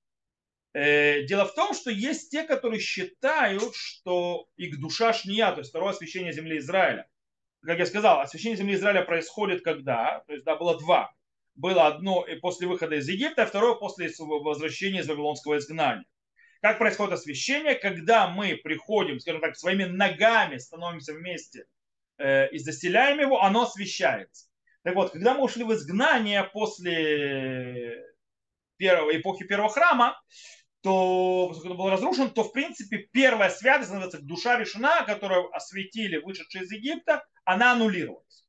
Э, 0.75 1.23
дело 1.23 1.45
в 1.45 1.55
том, 1.55 1.73
что 1.73 1.89
есть 1.89 2.29
те, 2.31 2.43
которые 2.43 2.81
считают, 2.81 3.73
что 3.75 4.45
их 4.57 4.77
душа 4.81 5.13
шния, 5.13 5.49
то 5.53 5.59
есть 5.59 5.69
второе 5.69 5.91
освящение 5.91 6.33
земли 6.33 6.57
Израиля. 6.57 7.07
Как 7.61 7.79
я 7.79 7.85
сказал, 7.85 8.19
освящение 8.19 8.57
земли 8.57 8.75
Израиля 8.75 9.03
происходит 9.03 9.63
когда? 9.63 10.21
То 10.27 10.33
есть, 10.33 10.43
да, 10.43 10.57
было 10.57 10.77
два 10.77 11.15
было 11.55 11.87
одно 11.87 12.25
после 12.41 12.67
выхода 12.67 12.95
из 12.95 13.07
Египта, 13.07 13.43
а 13.43 13.45
второе 13.45 13.75
после 13.75 14.11
возвращения 14.19 14.99
из 14.99 15.07
Вавилонского 15.07 15.57
изгнания. 15.57 16.03
Как 16.61 16.77
происходит 16.77 17.13
освящение? 17.13 17.75
Когда 17.75 18.27
мы 18.27 18.59
приходим, 18.61 19.21
скажем 19.21 19.39
так, 19.39 19.55
своими 19.55 19.85
ногами 19.85 20.57
становимся 20.57 21.13
вместе 21.13 21.67
э, 22.17 22.49
и 22.49 22.57
заселяем 22.57 23.21
его, 23.21 23.41
оно 23.41 23.63
освящается. 23.63 24.47
Так 24.83 24.95
вот, 24.95 25.11
когда 25.11 25.33
мы 25.33 25.43
ушли 25.43 25.63
в 25.63 25.73
изгнание 25.73 26.43
после 26.43 28.03
первой 28.75 29.21
эпохи 29.21 29.45
первого 29.45 29.69
храма, 29.69 30.21
то, 30.85 31.47
поскольку 31.47 31.71
он 31.71 31.77
был 31.77 31.89
разрушен, 31.89 32.29
то, 32.29 32.43
в 32.43 32.51
принципе, 32.51 32.99
первая 33.11 33.49
святость, 33.49 33.89
называется 33.89 34.21
душа 34.21 34.55
решена, 34.55 35.03
которую 35.03 35.51
осветили 35.51 36.17
вышедшие 36.17 36.63
из 36.63 36.71
Египта, 36.71 37.25
она 37.43 37.71
аннулировалась. 37.71 38.45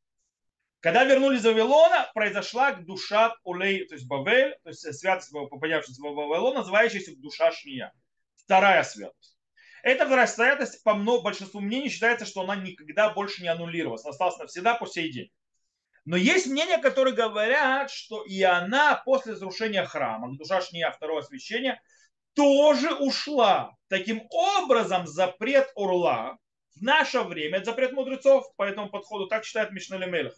Когда 0.80 1.04
вернулись 1.04 1.40
из 1.40 1.46
Вавилона, 1.46 2.10
произошла 2.12 2.74
душа 2.74 3.34
Улей, 3.42 3.86
то 3.86 3.94
есть 3.94 4.06
Бавель, 4.06 4.54
то 4.64 4.68
есть 4.68 4.82
святость, 4.98 5.32
поднявшаяся 5.32 5.98
в 5.98 6.04
Вавилон, 6.04 6.56
называющаяся 6.56 7.16
душа 7.16 7.52
Шния. 7.52 7.94
Вторая 8.34 8.82
святость. 8.82 9.38
Эта 9.82 10.04
вторая 10.04 10.26
святость, 10.26 10.84
по 10.84 10.92
много, 10.92 11.22
большинству 11.22 11.62
мнений, 11.62 11.88
считается, 11.88 12.26
что 12.26 12.42
она 12.42 12.54
никогда 12.56 13.08
больше 13.08 13.40
не 13.40 13.48
аннулировалась. 13.48 14.04
Она 14.04 14.10
осталась 14.10 14.36
навсегда 14.36 14.74
по 14.74 14.86
сей 14.86 15.10
день. 15.10 15.30
Но 16.04 16.18
есть 16.18 16.48
мнения, 16.48 16.76
которые 16.76 17.14
говорят, 17.14 17.90
что 17.90 18.22
и 18.24 18.42
она 18.42 19.00
после 19.06 19.32
разрушения 19.32 19.86
храма, 19.86 20.36
душа 20.36 20.60
Шния, 20.60 20.90
второе 20.90 21.20
освящение, 21.20 21.80
тоже 22.36 22.94
ушла. 22.94 23.74
Таким 23.88 24.22
образом, 24.30 25.06
запрет 25.06 25.72
Урла 25.74 26.38
в 26.76 26.82
наше 26.82 27.22
время, 27.22 27.58
это 27.58 27.66
запрет 27.66 27.92
мудрецов 27.92 28.54
по 28.56 28.62
этому 28.62 28.90
подходу, 28.90 29.26
так 29.26 29.44
считает 29.44 29.72
Мишналь 29.72 30.08
Мелех 30.08 30.34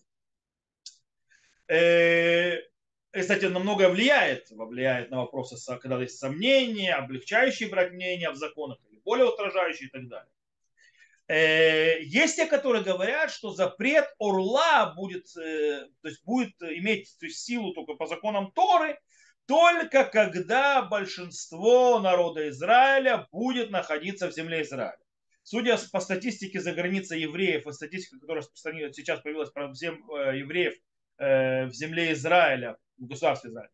э, 1.69 2.59
кстати, 3.11 3.47
на 3.47 3.59
многое 3.59 3.89
влияет, 3.89 4.51
влияет 4.51 5.11
на 5.11 5.19
вопросы, 5.19 5.57
когда 5.79 6.01
есть 6.01 6.19
сомнения, 6.19 6.95
облегчающие 6.95 7.69
брать 7.69 7.93
мнения 7.93 8.31
в 8.31 8.37
законах, 8.37 8.79
или 8.91 9.01
более 9.01 9.27
устражающие 9.27 9.89
и 9.89 9.91
так 9.91 10.09
далее. 10.09 10.33
Э, 11.29 12.01
есть 12.03 12.37
те, 12.37 12.47
которые 12.47 12.83
говорят, 12.83 13.31
что 13.31 13.51
запрет 13.51 14.09
орла 14.19 14.95
будет, 14.95 15.27
э, 15.37 15.87
то 16.01 16.09
есть 16.09 16.25
будет 16.25 16.55
иметь 16.61 17.17
то 17.19 17.27
есть, 17.27 17.45
силу 17.45 17.75
только 17.75 17.95
по 17.95 18.07
законам 18.07 18.51
Торы, 18.53 18.99
только 19.49 20.05
когда 20.05 20.83
большинство 20.83 21.99
народа 21.99 22.49
Израиля 22.51 23.27
будет 23.33 23.71
находиться 23.71 24.29
в 24.29 24.33
земле 24.33 24.63
Израиля. 24.63 24.99
Судя 25.43 25.79
по 25.91 25.99
статистике 25.99 26.61
за 26.61 26.73
границей 26.73 27.23
евреев 27.23 27.67
и 27.67 27.73
статистика, 27.73 28.21
которая 28.21 28.45
сейчас 28.93 29.21
появилась 29.21 29.51
про 29.51 29.73
всем 29.73 29.97
евреев 30.07 30.75
Э, 31.19 31.67
в 31.67 31.73
земле 31.73 32.13
Израиля, 32.13 32.77
в 32.97 33.07
государстве 33.09 33.51
Израиля, 33.51 33.71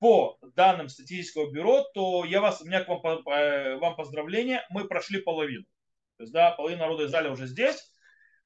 по 0.00 0.36
данным 0.56 0.88
статистического 0.88 1.50
бюро, 1.50 1.84
то 1.94 2.24
я 2.24 2.40
вас, 2.40 2.60
у 2.60 2.66
меня 2.66 2.82
к 2.82 2.88
вам, 2.88 3.22
э, 3.28 3.76
вам 3.76 3.94
поздравление, 3.94 4.66
мы 4.70 4.86
прошли 4.88 5.20
половину. 5.20 5.64
То 6.16 6.24
есть, 6.24 6.32
да, 6.32 6.50
половина 6.50 6.82
народа 6.82 7.06
Израиля 7.06 7.30
уже 7.30 7.46
здесь, 7.46 7.88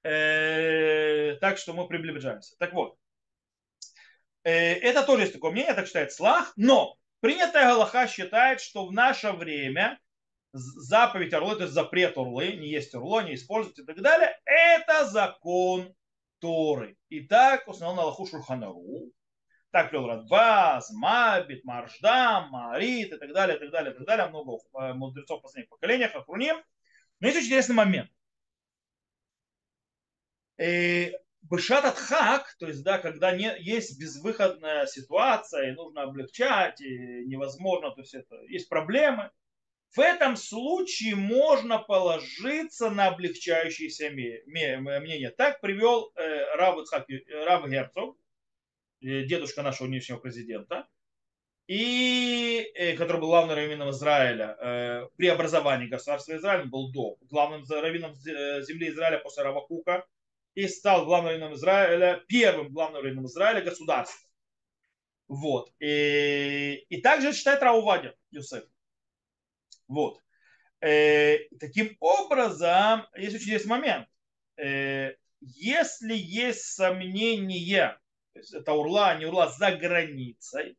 э, 0.02 1.36
так 1.40 1.56
что 1.56 1.72
мы 1.72 1.88
приближаемся. 1.88 2.54
Так 2.58 2.74
вот, 2.74 2.98
это 4.50 5.04
тоже 5.04 5.22
есть 5.22 5.32
такое 5.32 5.52
мнение, 5.52 5.74
так 5.74 5.86
считает 5.86 6.12
Слах, 6.12 6.52
но 6.56 6.96
принятая 7.20 7.66
Галаха 7.66 8.06
считает, 8.06 8.60
что 8.60 8.86
в 8.86 8.92
наше 8.92 9.32
время 9.32 9.98
заповедь 10.52 11.32
орлы, 11.32 11.56
то 11.56 11.62
есть 11.62 11.74
запрет 11.74 12.16
орлы, 12.18 12.52
не 12.52 12.68
есть 12.68 12.94
орло, 12.94 13.22
не 13.22 13.34
использовать 13.34 13.78
и 13.78 13.84
так 13.84 14.00
далее, 14.00 14.38
это 14.44 15.06
закон 15.06 15.94
Торы. 16.42 16.96
И 17.08 17.20
так 17.20 17.68
установил 17.68 17.96
на 17.96 18.02
Аллаху 18.02 18.26
Шурханару. 18.26 19.12
Так 19.70 19.88
привел 19.88 20.08
Радбаз, 20.08 20.90
Мабит, 20.90 21.64
Марждам, 21.64 22.50
Марит 22.50 23.12
и 23.12 23.16
так 23.16 23.32
далее, 23.32 23.56
и 23.56 23.60
так 23.60 23.70
далее, 23.70 23.94
и 23.94 23.96
так 23.96 24.06
далее. 24.06 24.26
Много 24.26 24.58
э, 24.80 24.92
мудрецов 24.92 25.40
последних 25.40 25.70
поколениях, 25.70 26.14
Ахруним. 26.14 26.56
Но 27.20 27.28
есть 27.28 27.38
очень 27.38 27.46
интересный 27.46 27.76
момент. 27.76 28.10
И 30.58 31.16
Бышат 31.42 31.84
Атхак, 31.84 32.54
то 32.58 32.68
есть, 32.68 32.82
да, 32.84 32.98
когда 32.98 33.36
не, 33.36 33.54
есть 33.58 34.00
безвыходная 34.00 34.86
ситуация, 34.86 35.70
и 35.70 35.74
нужно 35.74 36.02
облегчать, 36.02 36.80
и 36.80 37.24
невозможно, 37.26 37.90
то 37.90 38.00
есть 38.00 38.14
это 38.14 38.36
есть 38.48 38.68
проблемы, 38.68 39.30
в 39.94 40.00
этом 40.00 40.36
случае 40.36 41.16
можно 41.16 41.78
положиться 41.78 42.88
на 42.90 43.08
облегчающееся 43.08 44.10
мнение. 44.10 45.30
Так 45.30 45.60
привел 45.60 46.12
э, 46.14 46.56
Рав, 46.56 46.78
Ицхак, 46.78 47.06
Рав 47.44 47.68
Герцог, 47.68 48.16
э, 49.02 49.24
дедушка 49.24 49.62
нашего 49.62 49.88
нынешнего 49.88 50.16
президента, 50.16 50.88
и, 51.66 52.70
э, 52.74 52.96
который 52.96 53.20
был 53.20 53.28
главным 53.28 53.56
раввином 53.56 53.90
Израиля 53.90 55.10
при 55.16 55.26
образовании 55.26 55.88
государства 55.88 56.36
Израиля, 56.36 56.64
был 56.64 56.90
до 56.90 57.18
главным 57.28 57.64
раввином 57.68 58.14
земли 58.14 58.88
Израиля 58.88 59.18
после 59.18 59.42
Равакука, 59.42 60.06
и 60.54 60.68
стал 60.68 61.06
главным 61.06 61.30
раввином 61.30 61.54
Израиля, 61.54 62.22
первым 62.28 62.72
главным 62.72 63.02
раввином 63.02 63.26
Израиля 63.26 63.62
государства. 63.62 64.28
Вот. 65.28 65.72
И, 65.80 66.84
и 66.88 67.00
также 67.00 67.32
считает 67.32 67.62
Раувадя 67.62 68.14
Юсеф. 68.30 68.64
Вот. 69.88 70.20
Э, 70.80 71.38
таким 71.58 71.96
образом, 72.00 73.06
есть 73.16 73.36
очень 73.36 73.46
интересный 73.46 73.70
момент. 73.70 74.08
Э, 74.56 75.14
если 75.40 76.14
есть 76.14 76.64
сомнения, 76.74 77.98
то 78.32 78.38
есть 78.40 78.52
это 78.52 78.72
урла, 78.72 79.16
не 79.16 79.26
урла, 79.26 79.48
за 79.48 79.72
границей, 79.72 80.76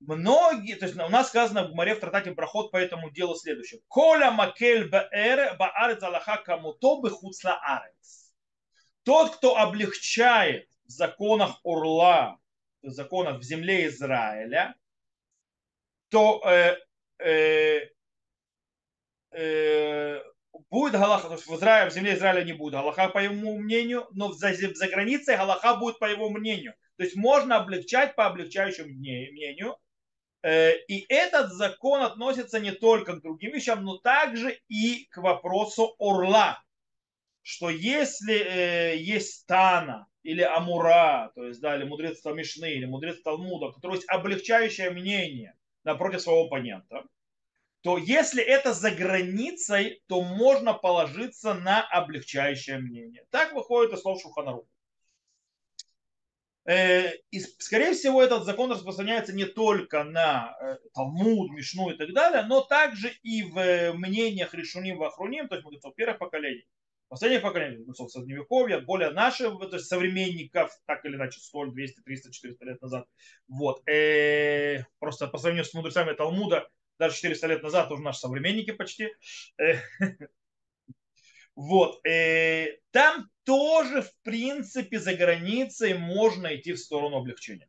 многие, 0.00 0.74
то 0.74 0.86
есть 0.86 0.98
у 0.98 1.08
нас 1.08 1.28
сказано 1.28 1.64
в 1.64 1.72
Гмаре 1.72 1.94
в 1.94 2.00
Тратате 2.00 2.32
проход 2.32 2.70
по 2.70 2.76
этому 2.76 3.10
делу 3.10 3.34
следующее. 3.34 3.80
Коля 3.88 4.30
макель 4.30 4.88
баэр 4.88 5.56
баарец 5.56 6.02
алаха 6.02 6.36
камуто 6.36 7.00
бехуцла 7.02 7.58
арец. 7.62 8.27
Тот, 9.08 9.36
кто 9.36 9.56
облегчает 9.56 10.68
в 10.84 10.90
законах 10.90 11.60
урла, 11.62 12.38
в 12.82 12.90
законах 12.90 13.38
в 13.38 13.42
земле 13.42 13.86
Израиля, 13.86 14.74
то 16.10 16.42
э, 16.44 16.76
э, 17.18 17.88
э, 19.30 20.22
будет 20.68 20.92
Галаха, 20.92 21.28
то 21.28 21.36
есть 21.36 21.46
в, 21.46 21.56
Израиле, 21.56 21.90
в 21.90 21.94
земле 21.94 22.16
Израиля 22.16 22.44
не 22.44 22.52
будет 22.52 22.74
Галаха 22.74 23.08
по 23.08 23.16
его 23.16 23.56
мнению, 23.56 24.06
но 24.10 24.32
за, 24.32 24.52
за 24.52 24.88
границей 24.88 25.38
Галаха 25.38 25.76
будет 25.76 25.98
по 25.98 26.04
его 26.04 26.28
мнению. 26.28 26.74
То 26.98 27.04
есть 27.04 27.16
можно 27.16 27.56
облегчать 27.56 28.14
по 28.14 28.26
облегчающему 28.26 28.88
мнению. 28.88 29.78
Э, 30.42 30.74
и 30.86 31.06
этот 31.08 31.54
закон 31.54 32.02
относится 32.02 32.60
не 32.60 32.72
только 32.72 33.14
к 33.14 33.22
другим 33.22 33.52
вещам, 33.52 33.84
но 33.84 33.96
также 33.96 34.60
и 34.68 35.06
к 35.06 35.16
вопросу 35.16 35.94
орла. 35.98 36.62
Что 37.50 37.70
если 37.70 38.34
э, 38.34 38.96
есть 38.98 39.46
Тана 39.46 40.06
или 40.22 40.42
Амура, 40.42 41.32
то 41.34 41.46
есть 41.46 41.62
да, 41.62 41.76
или 41.76 41.84
мудрец 41.84 42.22
Мишны, 42.26 42.74
или 42.74 42.84
мудрец 42.84 43.22
Талмуда, 43.22 43.68
у 43.68 43.92
есть 43.92 44.04
облегчающее 44.06 44.90
мнение 44.90 45.56
напротив 45.82 46.20
своего 46.20 46.44
оппонента, 46.44 47.04
то 47.80 47.96
если 47.96 48.42
это 48.42 48.74
за 48.74 48.90
границей, 48.90 50.02
то 50.08 50.20
можно 50.20 50.74
положиться 50.74 51.54
на 51.54 51.80
облегчающее 51.80 52.76
мнение. 52.76 53.24
Так 53.30 53.54
выходит 53.54 53.94
из 53.94 54.02
слов 54.02 54.20
Шуханару. 54.20 54.68
Э, 56.66 57.14
и, 57.30 57.40
скорее 57.40 57.94
всего, 57.94 58.22
этот 58.22 58.44
закон 58.44 58.70
распространяется 58.70 59.32
не 59.32 59.46
только 59.46 60.04
на 60.04 60.54
э, 60.60 60.76
Талмуд, 60.92 61.50
Мишну 61.52 61.88
и 61.88 61.96
так 61.96 62.12
далее, 62.12 62.42
но 62.42 62.60
также 62.60 63.08
и 63.22 63.42
в 63.42 63.56
э, 63.56 63.94
мнениях 63.94 64.52
Решуним 64.52 64.98
Вахруним, 64.98 65.48
то 65.48 65.54
есть 65.54 65.64
мудрецов 65.64 65.94
первых 65.94 66.18
поколений. 66.18 66.66
Последних 67.08 67.40
поколений, 67.40 67.78
мудрецов 67.78 68.12
Средневековья, 68.12 68.80
более 68.80 69.10
наших, 69.10 69.58
то 69.58 69.76
есть 69.76 69.86
современников, 69.86 70.70
так 70.86 71.04
или 71.06 71.16
иначе, 71.16 71.40
100, 71.40 71.66
200, 71.66 72.00
300, 72.02 72.32
400 72.32 72.64
лет 72.66 72.82
назад. 72.82 73.06
Вот. 73.48 73.82
Просто 74.98 75.26
по 75.28 75.38
сравнению 75.38 75.64
с 75.64 75.72
мудрецами 75.72 76.12
Талмуда, 76.12 76.68
даже 76.98 77.16
400 77.16 77.46
лет 77.46 77.62
назад 77.62 77.90
уже 77.90 78.02
наши 78.02 78.20
современники 78.20 78.72
почти. 78.72 79.08
Э, 79.58 79.76
вот. 81.54 82.04
Э, 82.06 82.78
там 82.90 83.30
тоже, 83.44 84.02
в 84.02 84.12
принципе, 84.22 84.98
за 84.98 85.14
границей 85.14 85.94
можно 85.94 86.54
идти 86.54 86.72
в 86.72 86.78
сторону 86.78 87.16
облегчения. 87.16 87.68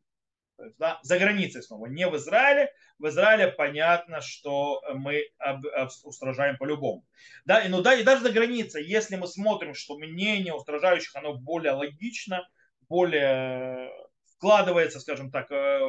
То 0.60 0.66
есть, 0.66 0.78
да, 0.78 1.00
за 1.04 1.18
границей 1.18 1.64
снова, 1.64 1.86
не 1.86 2.06
в 2.06 2.18
Израиле. 2.18 2.74
В 2.98 3.08
Израиле 3.08 3.48
понятно, 3.48 4.20
что 4.20 4.82
мы 4.94 5.24
устражаем 6.04 6.58
по-любому. 6.58 7.06
Да, 7.46 7.62
и, 7.62 7.70
ну, 7.70 7.82
да, 7.82 7.96
и 7.96 8.04
даже 8.04 8.24
за 8.24 8.32
границей, 8.34 8.86
если 8.86 9.16
мы 9.16 9.28
смотрим, 9.28 9.74
что 9.74 9.98
мнение 9.98 10.54
устражающих, 10.54 11.16
оно 11.16 11.36
более 11.36 11.72
логично, 11.72 12.46
более 12.90 13.90
вкладывается, 14.36 15.00
скажем 15.00 15.32
так, 15.32 15.50
э, 15.50 15.80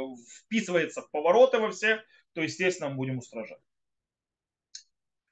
вписывается 0.45 1.03
в 1.03 1.11
повороты 1.11 1.59
во 1.59 1.73
все, 1.73 2.00
то, 2.35 2.41
естественно, 2.41 2.91
мы 2.91 2.97
будем 2.97 3.19
устражать. 3.19 3.59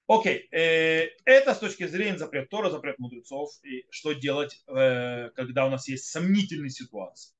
Окей, 0.09 0.49
э, 0.50 1.11
это 1.25 1.54
с 1.54 1.61
точки 1.61 1.87
зрения 1.87 2.18
запрет 2.18 2.50
Тора, 2.50 2.71
запрет 2.71 2.99
мудрецов, 2.99 3.50
и 3.62 3.87
что 3.90 4.14
делать, 4.14 4.64
э, 4.66 5.30
когда 5.37 5.64
у 5.66 5.71
нас 5.71 5.87
есть 5.87 6.07
сомнительные 6.07 6.71
ситуации. 6.71 7.38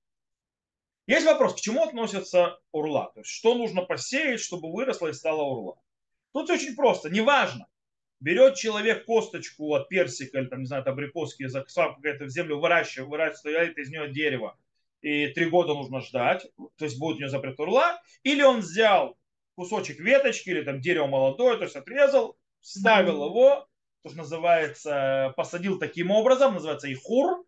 Есть 1.09 1.25
вопрос, 1.25 1.55
к 1.55 1.61
чему 1.61 1.85
относится 1.85 2.61
урла? 2.71 3.11
То 3.15 3.21
есть, 3.21 3.31
что 3.31 3.55
нужно 3.55 3.81
посеять, 3.81 4.41
чтобы 4.41 4.71
выросла 4.71 5.09
и 5.09 5.15
стала 5.15 5.41
урла? 5.41 5.81
Тут 6.35 6.51
очень 6.51 6.77
просто, 6.77 7.09
неважно. 7.09 7.67
Берет 8.21 8.57
человек 8.57 9.07
косточку 9.07 9.75
от 9.75 9.89
персика 9.89 10.39
или 10.39 10.49
там, 10.49 10.61
не 10.61 10.67
знаю, 10.67 10.83
от 10.83 10.89
абрикоски, 10.89 11.49
какая-то 11.49 12.27
в 12.27 12.29
землю 12.29 12.59
выращивает, 12.59 13.09
выращивает 13.09 13.79
из 13.79 13.89
нее 13.89 14.13
дерево, 14.13 14.59
и 15.01 15.29
три 15.29 15.47
года 15.47 15.73
нужно 15.73 16.03
ждать, 16.03 16.47
то 16.77 16.85
есть 16.85 16.99
будет 16.99 17.17
у 17.17 17.21
него 17.21 17.31
запрет 17.31 17.59
урла, 17.59 18.03
или 18.23 18.43
он 18.43 18.61
взял 18.61 19.17
кусочек 19.55 20.01
веточки 20.01 20.51
или 20.51 20.63
там 20.63 20.83
дерево 20.83 21.07
молодое, 21.07 21.57
то 21.57 21.65
есть 21.65 21.77
отрезал, 21.77 22.37
вставил 22.61 23.25
его, 23.25 23.67
то, 24.03 24.11
что 24.11 24.19
называется, 24.19 25.33
посадил 25.39 25.79
таким 25.79 26.11
образом, 26.11 26.55
называется 26.55 26.93
ихур, 26.93 27.47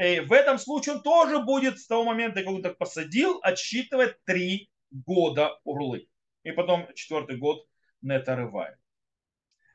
и 0.00 0.20
в 0.20 0.32
этом 0.32 0.58
случае 0.58 0.96
он 0.96 1.02
тоже 1.02 1.40
будет 1.40 1.78
с 1.78 1.86
того 1.86 2.04
момента, 2.04 2.42
как 2.42 2.52
он 2.52 2.62
так 2.62 2.78
посадил, 2.78 3.38
отсчитывать 3.42 4.16
три 4.24 4.70
года 4.90 5.60
урлы. 5.64 6.08
И 6.42 6.52
потом 6.52 6.88
четвертый 6.94 7.36
год 7.36 7.66
нета 8.00 8.34
рывает. 8.34 8.78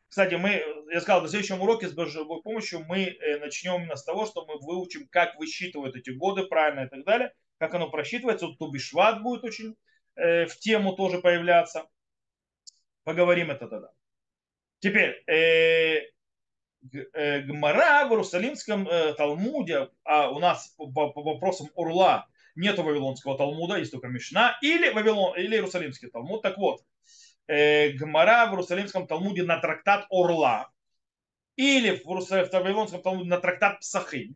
Кстати, 0.08 0.36
мы, 0.36 0.64
я 0.92 1.02
сказал, 1.02 1.22
на 1.22 1.28
следующем 1.28 1.62
уроке 1.62 1.88
с 1.88 1.94
Божьей 1.94 2.26
помощью 2.42 2.86
мы 2.86 3.04
э, 3.04 3.38
начнем 3.38 3.82
именно 3.82 3.96
с 3.96 4.04
того, 4.04 4.26
что 4.26 4.46
мы 4.46 4.58
выучим, 4.60 5.08
как 5.10 5.38
высчитывают 5.38 5.96
эти 5.96 6.10
годы 6.10 6.44
правильно 6.46 6.86
и 6.86 6.90
так 6.90 7.04
далее, 7.06 7.34
как 7.60 7.76
оно 7.76 7.92
просчитывается. 7.92 8.48
Вот 8.48 8.58
Тубишват 8.58 9.22
будет 9.22 9.44
очень 9.44 9.76
э, 10.16 10.46
в 10.48 10.58
тему 10.58 10.96
тоже 10.96 11.20
появляться. 11.20 11.88
Поговорим 13.04 13.52
это 13.52 13.68
тогда. 13.68 13.92
Теперь, 14.80 15.24
э, 15.28 15.36
Э, 15.96 16.15
Гмара 16.92 18.08
в 18.08 18.12
Иерусалимском 18.12 18.88
э, 18.88 19.14
Талмуде, 19.14 19.90
а 20.04 20.30
у 20.30 20.40
нас 20.40 20.76
по, 20.78 21.12
вопросам 21.16 21.70
Урла 21.76 22.28
нету 22.56 22.84
Вавилонского 22.84 23.38
Талмуда, 23.38 23.78
есть 23.78 23.92
только 23.92 24.08
Мишна, 24.08 24.58
или, 24.62 24.90
Вавилон, 24.90 25.38
или 25.38 25.56
Иерусалимский 25.56 26.10
Талмуд. 26.10 26.42
Так 26.42 26.58
вот, 26.58 26.82
э, 27.48 27.90
Гмара 27.92 28.48
в 28.48 28.52
Иерусалимском 28.52 29.08
Талмуде 29.08 29.44
на 29.44 29.60
трактат 29.60 30.06
Орла, 30.10 30.70
или 31.56 31.96
в, 31.98 32.06
Вавилонском 32.06 33.02
Талмуде 33.02 33.30
на 33.30 33.40
трактат 33.40 33.80
Псахим, 33.80 34.36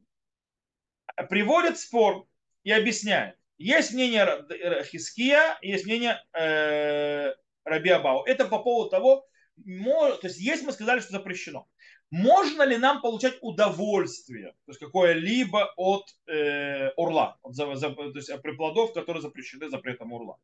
приводит 1.29 1.77
спор 1.77 2.27
и 2.63 2.71
объясняет. 2.71 3.35
Есть 3.57 3.93
мнение 3.93 4.45
Хиския, 4.83 5.57
есть 5.61 5.85
мнение 5.85 6.21
э, 6.33 7.33
Раби 7.65 7.89
Абау. 7.89 8.23
Это 8.23 8.45
по 8.45 8.59
поводу 8.59 8.89
того, 8.89 9.27
то 9.65 10.27
есть 10.27 10.39
есть 10.39 10.63
мы 10.63 10.71
сказали, 10.71 10.99
что 10.99 11.11
запрещено 11.11 11.67
можно 12.11 12.63
ли 12.63 12.77
нам 12.77 13.01
получать 13.01 13.37
удовольствие, 13.41 14.53
то 14.65 14.71
есть 14.71 14.79
какое-либо 14.79 15.71
от 15.77 16.05
э, 16.27 16.89
орла, 16.97 17.37
от, 17.43 17.55
за, 17.55 17.75
за, 17.75 17.91
то 17.91 18.11
есть 18.15 18.29
от 18.29 18.41
приплодов, 18.41 18.93
которые 18.93 19.21
запрещены 19.21 19.69
запретом 19.69 20.13
орла. 20.13 20.37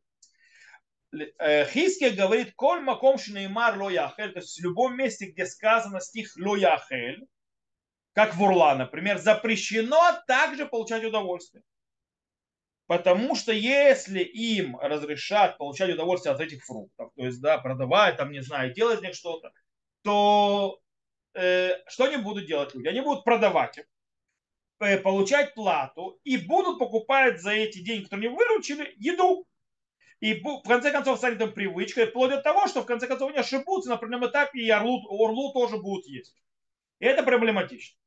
Э, 1.40 1.66
Хиския 1.66 2.12
говорит, 2.12 2.54
коль 2.56 2.82
маком 2.82 3.18
шинеймар 3.18 3.82
ло 3.82 3.90
яхель, 3.90 4.34
то 4.34 4.40
есть 4.40 4.60
в 4.60 4.64
любом 4.64 4.96
месте, 4.96 5.32
где 5.32 5.46
сказано 5.46 6.02
стих 6.02 6.34
ло 6.38 6.56
яхель, 6.56 7.26
как 8.14 8.36
в 8.36 8.44
урла, 8.44 8.76
например, 8.76 9.18
запрещено 9.18 10.00
также 10.28 10.66
получать 10.68 11.04
удовольствие. 11.04 11.64
Потому 12.88 13.36
что 13.36 13.52
если 13.52 14.20
им 14.20 14.78
разрешат 14.78 15.58
получать 15.58 15.90
удовольствие 15.92 16.34
от 16.34 16.42
этих 16.42 16.64
фруктов, 16.64 17.12
то 17.16 17.26
есть, 17.26 17.42
да, 17.42 17.58
продавать, 17.58 18.18
там, 18.18 18.32
не 18.32 18.42
знаю, 18.42 18.74
делать 18.74 19.00
из 19.00 19.04
них 19.04 19.16
что-то, 19.16 19.52
то 20.04 20.80
Э, 21.36 21.82
что 21.88 22.06
они 22.06 22.18
будут 22.18 22.46
делать 22.46 22.74
люди? 22.74 22.88
Они 22.88 23.02
будут 23.02 23.26
продавать 23.26 23.78
их, 23.78 23.86
э, 24.80 24.98
получать 24.98 25.54
плату 25.54 26.20
и 26.24 26.38
будут 26.38 26.80
покупать 26.80 27.42
за 27.42 27.52
эти 27.52 27.80
деньги, 27.80 28.06
которые 28.06 28.30
они 28.30 28.38
выручили, 28.38 28.94
еду. 28.98 29.46
И 30.22 30.34
в 30.34 30.64
конце 30.66 30.92
концов 30.92 31.18
станет 31.18 31.42
им 31.42 31.52
привычкой, 31.52 32.08
вплоть 32.08 32.32
до 32.32 32.42
того, 32.42 32.68
что 32.68 32.82
в 32.82 32.86
конце 32.86 33.06
концов 33.06 33.30
они 33.30 33.40
ошибутся 33.40 33.90
на 33.90 33.96
определенном 33.96 34.30
этапе, 34.30 34.62
и 34.62 34.70
орлу, 34.70 35.02
орлу 35.10 35.52
тоже 35.52 35.78
будут 35.78 36.08
есть. 36.08 36.34
И 37.00 37.06
это 37.06 37.22
проблематично. 37.22 38.00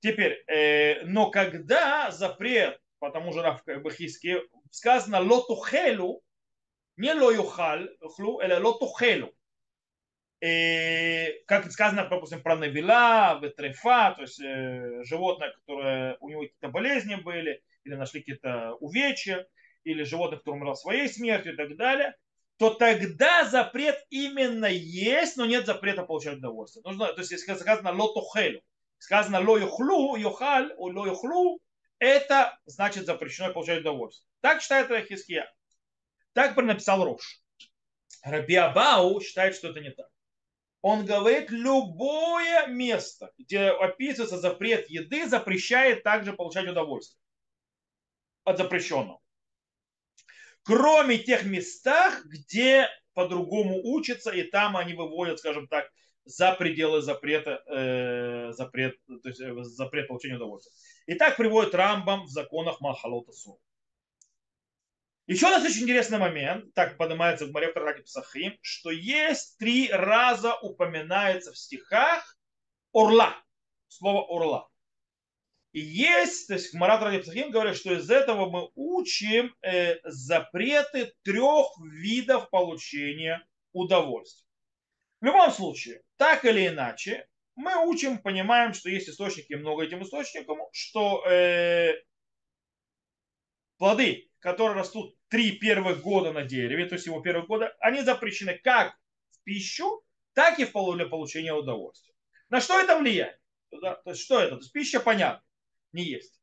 Теперь, 0.00 0.44
э, 0.46 1.04
но 1.06 1.30
когда 1.30 2.10
запрет, 2.10 2.78
потому 3.04 3.32
что 3.32 3.60
в 3.66 3.82
Бахиске 3.82 4.42
сказано 4.70 5.20
лотухелу, 5.20 6.22
не 6.96 7.12
лоюхал, 7.12 7.84
или 7.84 8.60
лотухелу, 8.60 9.34
и, 10.44 11.42
как 11.46 11.70
сказано, 11.70 12.06
допустим, 12.08 12.42
про 12.42 12.56
Навила, 12.56 13.38
Ветрефа, 13.40 14.12
то 14.14 14.22
есть 14.22 14.40
э, 14.40 15.02
животное, 15.04 15.52
которое 15.52 16.16
у 16.20 16.28
него 16.28 16.42
какие-то 16.42 16.68
болезни 16.68 17.14
были, 17.14 17.62
или 17.84 17.94
нашли 17.94 18.20
какие-то 18.20 18.74
увечья, 18.74 19.46
или 19.84 20.02
животное, 20.02 20.38
которое 20.38 20.58
умерло 20.58 20.74
своей 20.74 21.08
смертью 21.08 21.54
и 21.54 21.56
так 21.56 21.76
далее, 21.76 22.14
то 22.58 22.70
тогда 22.74 23.44
запрет 23.46 24.04
именно 24.10 24.66
есть, 24.66 25.36
но 25.36 25.46
нет 25.46 25.66
запрета 25.66 26.02
получать 26.04 26.38
удовольствие. 26.38 26.82
Нужно, 26.84 27.12
то 27.12 27.20
есть, 27.20 27.38
сказано 27.38 27.92
лотухелю, 27.92 28.62
сказано 28.98 29.40
ло 29.40 29.58
юхлу, 29.58 30.16
юхаль, 30.16 30.72
ло 30.76 31.06
это 31.98 32.58
значит 32.66 33.06
запрещено 33.06 33.52
получать 33.52 33.80
удовольствие. 33.80 34.28
Так 34.40 34.60
считает 34.60 35.08
Хиския. 35.08 35.52
Так 36.32 36.56
написал 36.56 37.04
Рош. 37.04 37.40
Раби 38.22 38.56
Абау 38.56 39.20
считает, 39.20 39.54
что 39.54 39.68
это 39.68 39.80
не 39.80 39.90
так 39.90 40.08
он 40.84 41.06
говорит, 41.06 41.48
любое 41.48 42.66
место, 42.66 43.32
где 43.38 43.70
описывается 43.70 44.36
запрет 44.36 44.90
еды, 44.90 45.26
запрещает 45.26 46.02
также 46.02 46.34
получать 46.34 46.68
удовольствие 46.68 47.18
от 48.44 48.58
запрещенного. 48.58 49.18
Кроме 50.62 51.16
тех 51.16 51.46
местах, 51.46 52.26
где 52.26 52.86
по-другому 53.14 53.80
учатся, 53.82 54.30
и 54.30 54.42
там 54.42 54.76
они 54.76 54.92
выводят, 54.92 55.38
скажем 55.38 55.68
так, 55.68 55.90
за 56.26 56.52
пределы 56.52 57.00
запрета, 57.00 57.62
э, 57.66 58.52
запрет, 58.52 58.98
то 59.06 59.28
есть 59.30 59.40
э, 59.40 59.54
запрет 59.62 60.06
получения 60.06 60.36
удовольствия. 60.36 60.74
И 61.06 61.14
так 61.14 61.36
приводит 61.36 61.74
Рамбам 61.74 62.24
в 62.24 62.28
законах 62.28 62.80
Махалота 62.80 63.32
Сур. 63.32 63.58
Еще 65.26 65.46
у 65.46 65.50
нас 65.50 65.64
очень 65.64 65.84
интересный 65.84 66.18
момент, 66.18 66.74
так 66.74 66.98
поднимается 66.98 67.46
в 67.46 67.52
море 67.52 67.72
в 67.72 68.02
Псахим, 68.02 68.58
что 68.60 68.90
есть 68.90 69.56
три 69.56 69.90
раза 69.90 70.54
упоминается 70.56 71.52
в 71.52 71.56
стихах 71.56 72.38
орла, 72.92 73.34
слово 73.88 74.26
орла. 74.28 74.68
И 75.72 75.80
есть, 75.80 76.48
то 76.48 76.54
есть 76.54 76.72
в 76.72 76.74
Марат 76.74 77.22
Псахим 77.22 77.50
говорит, 77.50 77.76
что 77.76 77.94
из 77.94 78.10
этого 78.10 78.50
мы 78.50 78.70
учим 78.74 79.54
э, 79.62 79.96
запреты 80.04 81.14
трех 81.22 81.68
видов 81.80 82.50
получения 82.50 83.46
удовольствия. 83.72 84.46
В 85.22 85.24
любом 85.24 85.50
случае, 85.52 86.02
так 86.18 86.44
или 86.44 86.68
иначе, 86.68 87.26
мы 87.56 87.86
учим, 87.86 88.18
понимаем, 88.18 88.74
что 88.74 88.90
есть 88.90 89.08
источники, 89.08 89.54
много 89.54 89.84
этим 89.84 90.02
источникам, 90.02 90.58
что 90.72 91.24
э, 91.26 91.94
плоды, 93.78 94.30
которые 94.40 94.78
растут 94.78 95.16
три 95.28 95.52
первых 95.52 96.02
года 96.02 96.32
на 96.32 96.44
дереве, 96.44 96.86
то 96.86 96.94
есть 96.94 97.06
его 97.06 97.20
первых 97.20 97.46
года, 97.46 97.74
они 97.80 98.02
запрещены 98.02 98.58
как 98.62 98.94
в 99.30 99.42
пищу, 99.44 100.04
так 100.32 100.58
и 100.58 100.64
в 100.64 100.96
для 100.96 101.06
получения 101.06 101.54
удовольствия. 101.54 102.14
На 102.50 102.60
что 102.60 102.78
это 102.78 102.98
влияет? 102.98 103.38
То 103.70 104.00
есть 104.06 104.22
что 104.22 104.40
это? 104.40 104.56
То 104.56 104.62
есть 104.62 104.72
пища, 104.72 105.00
понятно, 105.00 105.44
не 105.92 106.04
есть. 106.04 106.40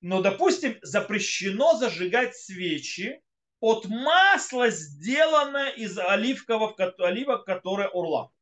Но, 0.00 0.22
допустим, 0.22 0.78
запрещено 0.82 1.76
зажигать 1.76 2.36
свечи 2.36 3.22
от 3.60 3.86
масла, 3.86 4.70
сделанное 4.70 5.70
из 5.70 5.98
оливкового, 5.98 6.74
оливок, 6.98 7.44
которое 7.44 7.88
урла. 7.88 8.32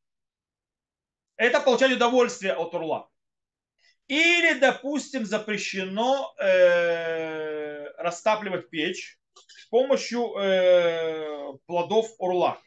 Это 1.37 1.59
получать 1.59 1.91
удовольствие 1.91 2.53
от 2.53 2.73
урла. 2.73 3.09
Или, 4.07 4.59
допустим, 4.59 5.25
запрещено 5.25 6.33
э, 6.37 7.89
растапливать 7.97 8.69
печь 8.69 9.19
с 9.33 9.65
помощью 9.65 10.35
э, 10.37 11.57
плодов 11.65 12.07
орла. 12.19 12.61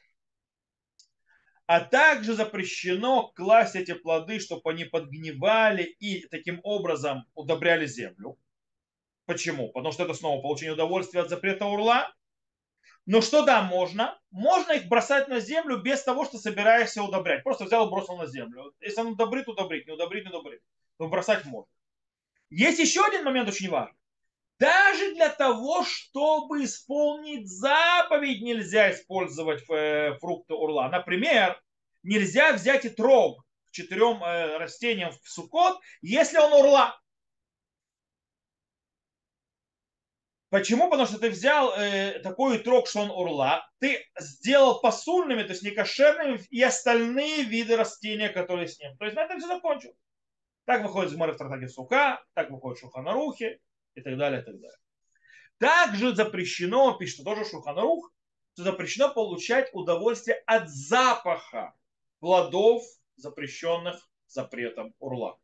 А 1.67 1.81
также 1.81 2.35
запрещено 2.35 3.29
класть 3.29 3.77
эти 3.77 3.95
плоды, 3.95 4.41
чтобы 4.41 4.71
они 4.71 4.85
подгнивали 4.85 5.85
и 5.85 6.27
таким 6.27 6.61
образом 6.65 7.27
удобряли 7.35 7.87
землю. 7.87 8.39
Почему? 9.27 9.69
Потому 9.69 9.93
что 9.93 10.05
это 10.05 10.15
снова 10.15 10.41
получение 10.41 10.73
удовольствия 10.73 11.21
от 11.21 11.29
запрета 11.29 11.67
урла. 11.67 12.11
Но 13.09 13.23
что 13.23 13.43
да, 13.43 13.63
можно? 13.63 14.21
Можно 14.31 14.73
их 14.73 14.87
бросать 14.87 15.29
на 15.29 15.41
землю 15.41 15.79
без 15.79 16.03
того, 16.03 16.27
что 16.27 16.37
собираешься 16.37 17.03
удобрять. 17.03 17.43
Просто 17.43 17.65
взял 17.65 17.87
и 17.87 17.91
бросил 17.91 18.19
на 18.19 18.27
землю. 18.27 18.75
Если 18.81 19.01
он 19.01 19.13
удобрит, 19.13 19.49
удобрит, 19.49 19.87
не 19.87 19.95
удобрит, 19.95 20.25
не 20.25 20.29
удобрит. 20.29 20.61
Но 20.99 21.09
бросать 21.09 21.47
можно. 21.47 21.73
Есть 22.51 22.79
еще 22.79 23.03
один 23.03 23.25
момент 23.25 23.49
очень 23.49 23.71
важный. 23.71 23.99
Даже 24.59 25.15
для 25.15 25.31
того, 25.31 25.85
чтобы 25.85 26.65
исполнить 26.65 27.49
заповедь, 27.49 28.43
нельзя 28.43 28.93
использовать 28.93 29.65
э, 29.71 30.19
фрукты 30.21 30.53
урла. 30.53 30.91
Например, 30.93 31.59
нельзя 32.03 32.53
взять 32.53 32.85
и 32.85 32.91
трог 32.91 33.43
к 33.69 33.71
четырем 33.71 34.23
э, 34.23 34.59
растениям 34.59 35.13
в 35.13 35.31
сукот, 35.31 35.79
если 36.03 36.37
он 36.37 36.53
урла. 36.53 37.01
Почему? 40.51 40.89
Потому 40.89 41.07
что 41.07 41.19
ты 41.19 41.29
взял 41.29 41.75
э, 41.77 42.21
такой 42.21 42.59
трог, 42.59 42.89
что 42.89 43.01
он 43.01 43.11
урла, 43.11 43.69
ты 43.81 44.07
сделал 44.19 44.81
посульными, 44.81 45.43
то 45.43 45.51
есть 45.51 45.63
некошерными, 45.63 46.41
и 46.49 46.63
остальные 46.63 47.45
виды 47.45 47.77
растения, 47.77 48.31
которые 48.31 48.67
с 48.67 48.79
ним. 48.79 48.97
То 48.97 49.05
есть 49.05 49.17
на 49.17 49.25
этом 49.25 49.39
все 49.39 49.49
закончил. 49.49 49.95
Так 50.65 50.83
выходит 50.83 51.11
Змар 51.11 51.33
в 51.33 51.37
Тартаке 51.37 51.69
Сука, 51.69 52.25
так 52.33 52.51
выходит 52.51 52.79
в 52.79 52.81
Шуханарухе 52.81 53.61
и 53.95 54.01
так 54.01 54.17
далее, 54.17 54.41
и 54.41 54.45
так 54.45 54.55
далее. 54.59 54.79
Также 55.59 56.15
запрещено, 56.15 56.97
пишет 56.97 57.25
тоже 57.25 57.45
Шуханарух, 57.45 58.11
что 58.55 58.63
запрещено 58.63 59.13
получать 59.13 59.69
удовольствие 59.75 60.43
от 60.47 60.69
запаха 60.69 61.75
плодов, 62.21 62.83
запрещенных 63.17 64.09
запретом 64.27 64.95
урла. 64.99 65.39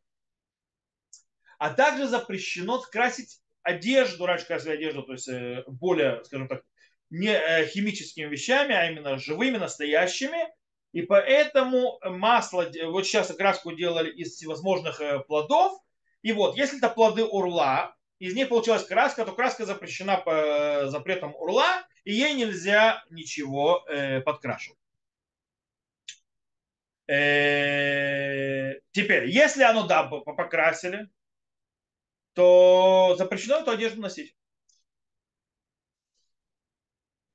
А 1.59 1.73
также 1.73 2.07
запрещено 2.07 2.81
красить 2.81 3.39
одежду, 3.65 4.25
раньше 4.25 4.45
красили 4.45 4.73
одежду, 4.73 5.03
то 5.03 5.13
есть 5.13 5.27
э, 5.27 5.63
более, 5.67 6.23
скажем 6.23 6.47
так, 6.47 6.63
не 7.09 7.33
э, 7.33 7.65
химическими 7.65 8.25
вещами, 8.25 8.73
а 8.73 8.89
именно 8.89 9.17
живыми, 9.17 9.57
настоящими. 9.57 10.47
И 10.93 11.01
поэтому 11.01 11.99
масло, 12.03 12.71
вот 12.85 13.05
сейчас 13.05 13.35
краску 13.35 13.73
делали 13.73 14.11
из 14.11 14.35
всевозможных 14.35 15.01
э, 15.01 15.19
плодов. 15.19 15.77
И 16.21 16.31
вот, 16.31 16.55
если 16.55 16.77
это 16.77 16.89
плоды 16.89 17.25
урла, 17.25 17.95
из 18.19 18.35
них 18.35 18.49
получилась 18.49 18.85
краска, 18.85 19.25
то 19.25 19.33
краска 19.33 19.65
запрещена 19.65 20.17
по 20.17 20.87
запретам 20.87 21.35
урла, 21.35 21.65
и 22.05 22.13
ей 22.13 22.33
нельзя 22.33 23.03
ничего 23.09 23.85
подкрашивать. 24.25 24.79
Теперь, 27.07 29.29
если 29.29 29.63
оно 29.63 29.85
да, 29.85 30.03
покрасили, 30.03 31.09
то 32.35 32.94
запрещено 33.17 33.57
эту 33.57 33.71
одежду 33.71 34.01
носить. 34.01 34.35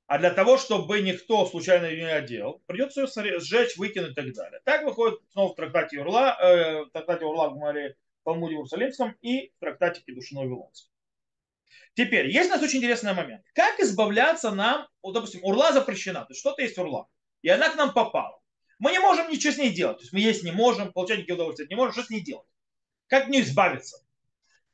А 0.07 0.17
для 0.17 0.31
того, 0.31 0.57
чтобы 0.57 0.99
никто 0.99 1.45
случайно 1.45 1.85
ее 1.85 2.03
не 2.03 2.11
одел, 2.11 2.61
придется 2.65 3.07
ее 3.23 3.39
сжечь, 3.39 3.77
выкинуть 3.77 4.11
и 4.11 4.13
так 4.13 4.33
далее. 4.33 4.59
Так 4.65 4.83
выходит 4.83 5.19
снова 5.31 5.53
в 5.53 5.55
трактате 5.55 6.01
Урла, 6.01 6.37
э, 6.37 6.83
в 6.83 6.89
трактате 6.89 7.23
Урла 7.23 7.49
в 7.49 7.57
Маре 7.57 7.95
Талмуде 8.25 8.55
Иерусалимском 8.55 9.15
и 9.21 9.53
в 9.55 9.59
трактате 9.59 10.01
Кедушино 10.01 10.43
Вилонском. 10.43 10.91
Теперь, 11.93 12.29
есть 12.29 12.49
у 12.49 12.53
нас 12.53 12.61
очень 12.61 12.79
интересный 12.79 13.13
момент. 13.13 13.45
Как 13.53 13.79
избавляться 13.79 14.51
нам, 14.51 14.85
вот, 15.01 15.13
допустим, 15.13 15.43
урла 15.43 15.71
запрещена, 15.71 16.21
то 16.25 16.31
есть 16.31 16.41
что-то 16.41 16.61
есть 16.61 16.77
урла, 16.77 17.07
и 17.41 17.47
она 17.47 17.69
к 17.69 17.75
нам 17.75 17.93
попала. 17.93 18.41
Мы 18.79 18.91
не 18.91 18.99
можем 18.99 19.29
ничего 19.29 19.53
с 19.53 19.57
ней 19.57 19.73
делать, 19.73 19.99
то 19.99 20.03
есть 20.03 20.11
мы 20.11 20.19
есть 20.19 20.43
не 20.43 20.51
можем, 20.51 20.91
получать 20.91 21.19
никакие 21.19 21.35
удовольствия 21.35 21.67
не 21.69 21.75
можем, 21.75 21.93
что 21.93 22.03
с 22.03 22.09
ней 22.09 22.21
делать? 22.21 22.47
Как 23.07 23.27
не 23.27 23.41
избавиться? 23.41 24.05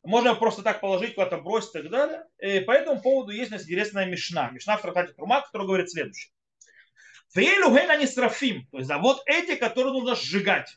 Можно 0.06 0.34
просто 0.34 0.62
так 0.62 0.80
положить, 0.80 1.14
куда-то 1.14 1.38
бросить 1.38 1.70
и 1.70 1.78
так 1.82 1.90
далее. 1.90 2.24
И 2.38 2.60
по 2.60 2.72
этому 2.72 3.00
поводу 3.00 3.30
есть 3.30 3.50
у 3.50 3.54
нас 3.54 3.64
интересная 3.64 4.06
мишна. 4.06 4.50
Мишна 4.50 4.76
в 4.76 4.82
трактате 4.82 5.12
Трума, 5.12 5.42
которая 5.42 5.66
говорит 5.66 5.90
следующее. 5.90 6.32
Фейлу 7.28 7.74
гейна 7.74 7.96
не 7.96 8.06
срафим. 8.06 8.66
То 8.72 8.78
есть, 8.78 8.88
да, 8.88 8.98
вот 8.98 9.22
эти, 9.26 9.54
которые 9.54 9.92
нужно 9.92 10.14
сжигать. 10.14 10.76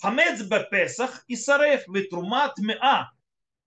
Хамец 0.00 0.42
бепесах 0.42 1.24
и 1.28 1.36
сареф 1.36 1.86
ветрумат 1.88 2.58
меа. 2.58 3.10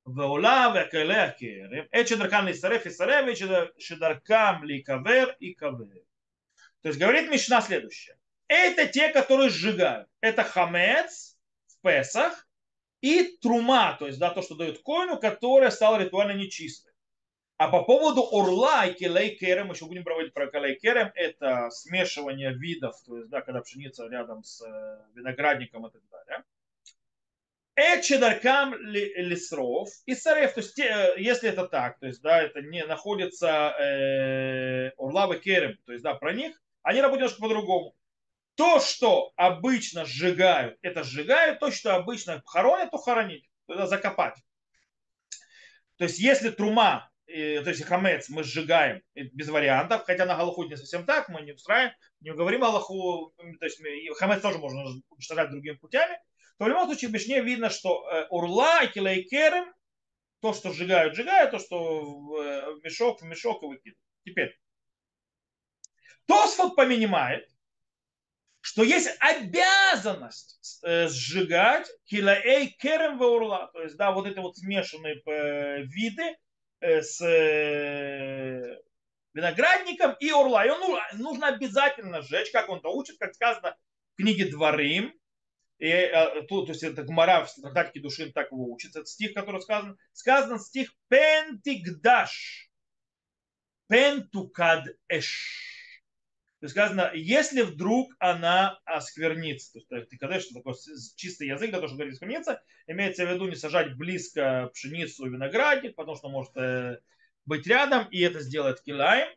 ועולה 0.05 0.73
והכלי 0.75 1.17
הכרם, 1.17 1.85
עת 1.93 2.07
שדרכם 2.07 2.45
להישרף 2.45 2.85
ישרף, 2.85 3.25
ועת 3.27 3.69
שדרכם 3.79 4.63
להיקבר 4.63 5.25
יקבר. 5.41 5.85
То 6.81 6.89
есть 6.89 6.99
говорит 6.99 7.29
Мишна 7.29 7.61
следующее. 7.61 8.17
Это 8.47 8.87
те, 8.87 9.09
которые 9.09 9.49
сжигают. 9.49 10.07
Это 10.19 10.43
хамец 10.43 11.37
в 11.67 11.81
Песах, 11.87 12.44
и 13.00 13.36
трума, 13.42 13.96
то 13.98 14.06
есть 14.06 14.18
да, 14.18 14.30
то, 14.30 14.42
что 14.42 14.54
дают 14.54 14.82
коину, 14.82 15.18
которая 15.18 15.70
стала 15.70 15.98
ритуально 15.98 16.32
нечистой. 16.32 16.92
А 17.58 17.68
по 17.68 17.84
поводу 17.84 18.22
орла 18.32 18.84
и 18.84 18.92
келей 18.92 19.36
керем, 19.36 19.70
еще 19.70 19.86
будем 19.86 20.04
проводить 20.04 20.34
про 20.34 20.46
келей 20.48 20.76
керем, 20.76 21.10
это 21.14 21.70
смешивание 21.70 22.52
видов, 22.52 22.96
то 23.06 23.16
есть, 23.16 23.30
да, 23.30 23.40
когда 23.40 23.62
пшеница 23.62 24.06
рядом 24.08 24.44
с 24.44 24.62
э, 24.62 24.98
виноградником 25.14 25.86
и 25.86 25.90
так 25.90 26.02
далее. 26.10 26.44
Эчедаркам 27.76 28.74
лесров 28.74 29.88
и 30.04 30.14
сарев, 30.14 30.52
то 30.52 30.60
есть, 30.60 30.78
э, 30.78 31.14
если 31.16 31.48
это 31.48 31.66
так, 31.66 31.98
то 31.98 32.06
есть, 32.06 32.20
да, 32.20 32.42
это 32.42 32.60
не 32.60 32.84
находится 32.84 33.74
э, 33.78 34.90
орлавы 34.98 35.38
керем, 35.38 35.78
то 35.86 35.92
есть, 35.92 36.04
да, 36.04 36.14
про 36.14 36.34
них, 36.34 36.60
они 36.82 37.00
работают 37.00 37.32
немножко 37.32 37.42
по-другому 37.42 37.94
то, 38.56 38.80
что 38.80 39.32
обычно 39.36 40.04
сжигают, 40.04 40.78
это 40.82 41.04
сжигают, 41.04 41.60
то, 41.60 41.70
что 41.70 41.94
обычно 41.94 42.42
хоронят, 42.46 42.90
то 42.90 42.98
хоронить, 42.98 43.48
то 43.66 43.86
закопать. 43.86 44.34
То 45.98 46.04
есть, 46.04 46.18
если 46.18 46.50
трума, 46.50 47.10
то 47.26 47.32
есть 47.32 47.84
хамец 47.84 48.28
мы 48.28 48.44
сжигаем 48.44 49.02
без 49.14 49.48
вариантов, 49.48 50.04
хотя 50.04 50.26
на 50.26 50.36
Галаху 50.36 50.64
не 50.64 50.76
совсем 50.76 51.04
так, 51.04 51.28
мы 51.28 51.42
не 51.42 51.52
устраиваем, 51.52 51.92
не 52.20 52.32
говорим 52.32 52.60
Галаху, 52.60 53.34
то 53.58 53.64
есть 53.64 53.80
хамец 54.18 54.40
тоже 54.40 54.58
можно 54.58 54.84
уничтожать 55.10 55.50
другими 55.50 55.76
путями, 55.76 56.18
то 56.58 56.64
в 56.64 56.68
любом 56.68 56.86
случае 56.86 57.10
в 57.10 57.12
Мишне 57.12 57.42
видно, 57.42 57.68
что 57.68 58.08
э, 58.08 58.26
урла 58.30 58.84
и 58.84 58.88
килайкерем, 58.88 59.72
то, 60.40 60.54
что 60.54 60.72
сжигают, 60.72 61.14
сжигают, 61.14 61.50
то, 61.50 61.58
что 61.58 62.02
в 62.02 62.36
э, 62.36 62.76
мешок, 62.82 63.20
в 63.20 63.24
мешок 63.24 63.62
и 63.62 63.66
выкидывают. 63.66 63.98
Теперь, 64.24 64.58
Тосфот 66.26 66.74
поменяет, 66.74 67.48
что 68.66 68.82
есть 68.82 69.08
обязанность 69.20 70.80
э, 70.82 71.06
сжигать 71.06 71.88
килаэй 72.04 72.76
керем 72.80 73.20
урла, 73.20 73.70
то 73.72 73.80
есть, 73.80 73.96
да, 73.96 74.10
вот 74.10 74.26
эти 74.26 74.40
вот 74.40 74.56
смешанные 74.56 75.22
э, 75.24 75.82
виды 75.82 76.36
э, 76.80 77.00
с 77.00 77.20
виноградником 79.32 80.16
и 80.18 80.32
урла. 80.32 80.66
И 80.66 80.70
он 80.70 80.98
нужно 81.12 81.46
обязательно 81.46 82.22
сжечь, 82.22 82.50
как 82.50 82.68
он 82.68 82.80
то 82.80 82.92
учит, 82.92 83.18
как 83.20 83.36
сказано 83.36 83.76
в 84.14 84.16
книге 84.16 84.50
Дворим, 84.50 85.14
и 85.78 86.10
тут, 86.48 86.66
то 86.66 86.72
есть 86.72 86.82
это 86.82 87.04
Гмара 87.04 87.44
в 87.44 87.54
трактате 87.54 88.00
Душин 88.00 88.32
так 88.32 88.50
его 88.50 88.72
учит. 88.72 88.96
Это 88.96 89.06
стих, 89.06 89.32
который 89.34 89.60
сказан. 89.60 89.96
Сказан 90.12 90.58
стих 90.58 90.92
Пентигдаш. 91.08 92.68
Пентукад 93.88 94.88
эш 95.06 95.75
то 96.66 96.68
есть 96.68 96.74
сказано, 96.74 97.12
если 97.14 97.62
вдруг 97.62 98.12
она 98.18 98.80
осквернится, 98.84 99.78
то 99.88 99.96
есть 99.96 100.10
ты 100.10 100.18
когда 100.18 100.40
что 100.40 100.54
такое 100.54 100.74
чистый 101.14 101.46
язык 101.46 101.70
для 101.70 101.78
того, 101.78 101.86
чтобы 101.86 101.98
говорить 101.98 102.14
оскверниться, 102.14 102.60
имеется 102.88 103.24
в 103.24 103.30
виду 103.30 103.46
не 103.46 103.54
сажать 103.54 103.96
близко 103.96 104.68
пшеницу 104.74 105.26
и 105.26 105.28
виноградник, 105.28 105.94
потому 105.94 106.16
что 106.16 106.28
может 106.28 106.56
э, 106.56 106.98
быть 107.44 107.68
рядом, 107.68 108.08
и 108.10 108.20
это 108.20 108.40
сделает 108.40 108.80
килаем. 108.80 109.28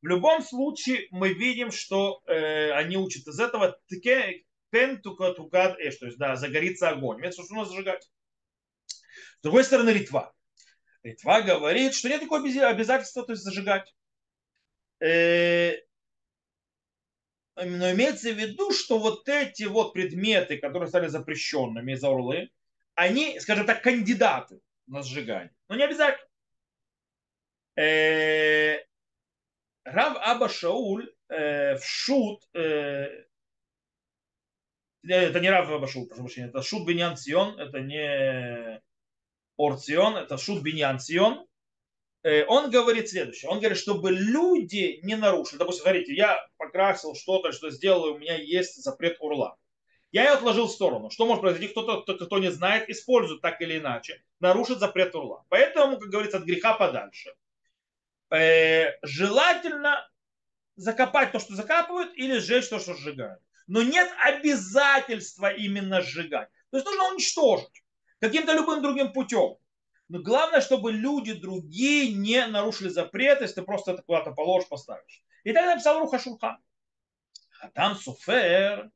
В 0.00 0.06
любом 0.06 0.42
случае 0.42 1.08
мы 1.10 1.34
видим, 1.34 1.72
что 1.72 2.22
э, 2.26 2.70
они 2.70 2.96
учат 2.96 3.26
из 3.26 3.38
этого 3.38 3.78
кен 3.90 5.02
тукат 5.02 5.78
эш, 5.78 5.98
то 5.98 6.06
есть 6.06 6.16
да, 6.16 6.36
загорится 6.36 6.88
огонь. 6.88 7.22
Это 7.22 7.32
что 7.32 7.54
нужно 7.54 7.70
зажигать. 7.70 8.02
С 8.86 9.42
другой 9.42 9.64
стороны, 9.64 9.90
Литва. 9.90 10.32
Литва 11.02 11.42
говорит, 11.42 11.92
что 11.92 12.08
нет 12.08 12.22
такого 12.22 12.40
обязательства, 12.40 13.26
то 13.26 13.32
есть 13.32 13.42
зажигать. 13.42 13.94
Э, 15.00 15.74
но 17.64 17.90
имеется 17.92 18.32
в 18.32 18.36
виду, 18.36 18.72
что 18.72 18.98
вот 18.98 19.28
эти 19.28 19.64
вот 19.64 19.92
предметы, 19.92 20.58
которые 20.58 20.88
стали 20.88 21.08
запрещенными 21.08 21.92
из 21.92 22.04
орлы, 22.04 22.50
они, 22.94 23.38
скажем 23.40 23.66
так, 23.66 23.82
кандидаты 23.82 24.60
на 24.86 25.02
сжигание. 25.02 25.54
Но 25.68 25.76
не 25.76 25.84
обязательно. 25.84 26.28
Э, 27.76 28.78
Рав 29.84 30.16
Аба 30.20 30.48
Шауль 30.48 31.12
э, 31.28 31.76
в 31.76 31.84
шут, 31.84 32.42
э, 32.54 33.24
это 35.06 35.40
не 35.40 35.50
Рав 35.50 35.70
Аба 35.70 35.86
Шауль, 35.86 36.08
прошу 36.08 36.22
прощения, 36.24 36.48
это 36.48 36.62
шут 36.62 36.86
Биньян 36.86 37.16
Цион, 37.16 37.58
это 37.58 37.80
не 37.80 38.82
Орцион, 39.56 40.16
это 40.16 40.36
шут 40.38 40.62
Биньян 40.62 40.98
Цион, 40.98 41.47
Э, 41.47 41.47
он 42.48 42.70
говорит 42.70 43.08
следующее. 43.08 43.50
Он 43.50 43.58
говорит, 43.58 43.78
чтобы 43.78 44.10
люди 44.10 45.00
не 45.02 45.16
нарушили. 45.16 45.58
Допустим, 45.58 45.82
смотрите, 45.82 46.14
я 46.14 46.38
покрасил 46.56 47.14
что-то, 47.14 47.52
что 47.52 47.70
сделал, 47.70 48.14
у 48.14 48.18
меня 48.18 48.36
есть 48.36 48.82
запрет 48.82 49.16
урла. 49.20 49.56
Я 50.10 50.24
ее 50.24 50.30
отложил 50.30 50.66
в 50.66 50.72
сторону. 50.72 51.10
Что 51.10 51.26
может 51.26 51.42
произойти? 51.42 51.68
Кто-то, 51.68 52.02
кто, 52.02 52.14
кто 52.14 52.38
не 52.38 52.50
знает, 52.50 52.88
использует 52.88 53.42
так 53.42 53.60
или 53.60 53.78
иначе, 53.78 54.22
нарушит 54.40 54.78
запрет 54.78 55.14
урла. 55.14 55.44
Поэтому, 55.48 55.98
как 55.98 56.08
говорится, 56.08 56.38
от 56.38 56.44
греха 56.44 56.74
подальше. 56.74 57.34
Э, 58.30 58.94
желательно 59.02 60.08
закопать 60.76 61.32
то, 61.32 61.38
что 61.38 61.54
закапывают, 61.54 62.16
или 62.16 62.38
сжечь 62.38 62.68
то, 62.68 62.78
что 62.78 62.94
сжигают. 62.94 63.40
Но 63.66 63.82
нет 63.82 64.10
обязательства 64.24 65.52
именно 65.52 66.00
сжигать. 66.00 66.48
То 66.70 66.78
есть 66.78 66.86
нужно 66.86 67.12
уничтожить 67.12 67.84
каким-то 68.20 68.54
любым 68.54 68.82
другим 68.82 69.12
путем. 69.12 69.56
Но 70.08 70.20
главное, 70.20 70.60
чтобы 70.60 70.92
люди 70.92 71.34
другие 71.34 72.14
не 72.14 72.46
нарушили 72.46 72.88
запрет, 72.88 73.40
если 73.40 73.56
ты 73.56 73.62
просто 73.62 73.92
это 73.92 74.02
куда-то 74.02 74.32
положишь, 74.32 74.68
поставишь. 74.68 75.22
И 75.44 75.52
так 75.52 75.66
написал 75.66 76.00
Руха 76.00 76.18
Шурхан. 76.18 76.58
А 77.60 77.70
там 77.70 77.94
Суфер 77.94 78.90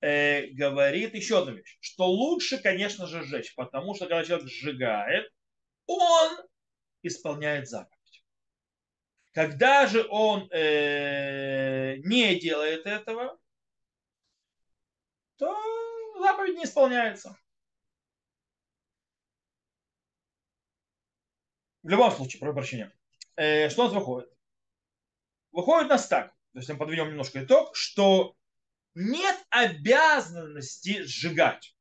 э, 0.00 0.46
говорит 0.48 1.14
еще 1.14 1.40
одну 1.40 1.52
вещь, 1.54 1.78
что 1.80 2.06
лучше, 2.06 2.58
конечно 2.58 3.06
же, 3.06 3.22
сжечь, 3.24 3.54
потому 3.54 3.94
что 3.94 4.06
когда 4.06 4.24
человек 4.24 4.48
сжигает, 4.48 5.32
он 5.86 6.38
исполняет 7.02 7.68
заповедь. 7.68 8.24
Когда 9.32 9.86
же 9.86 10.06
он 10.08 10.48
э, 10.52 11.96
не 12.04 12.38
делает 12.38 12.86
этого, 12.86 13.38
то 15.36 15.56
заповедь 16.20 16.58
не 16.58 16.64
исполняется. 16.64 17.36
В 21.82 21.88
любом 21.88 22.12
случае, 22.12 22.40
прошу 22.40 22.54
прощения. 22.54 22.92
Э, 23.36 23.68
что 23.68 23.82
у 23.82 23.84
нас 23.86 23.94
выходит? 23.94 24.28
Выходит 25.50 25.86
у 25.86 25.90
нас 25.90 26.06
так, 26.06 26.28
то 26.52 26.58
есть 26.58 26.68
мы 26.68 26.76
подведем 26.76 27.08
немножко 27.08 27.44
итог, 27.44 27.74
что 27.74 28.34
нет 28.94 29.36
обязанности 29.50 31.02
сжигать, 31.02 31.74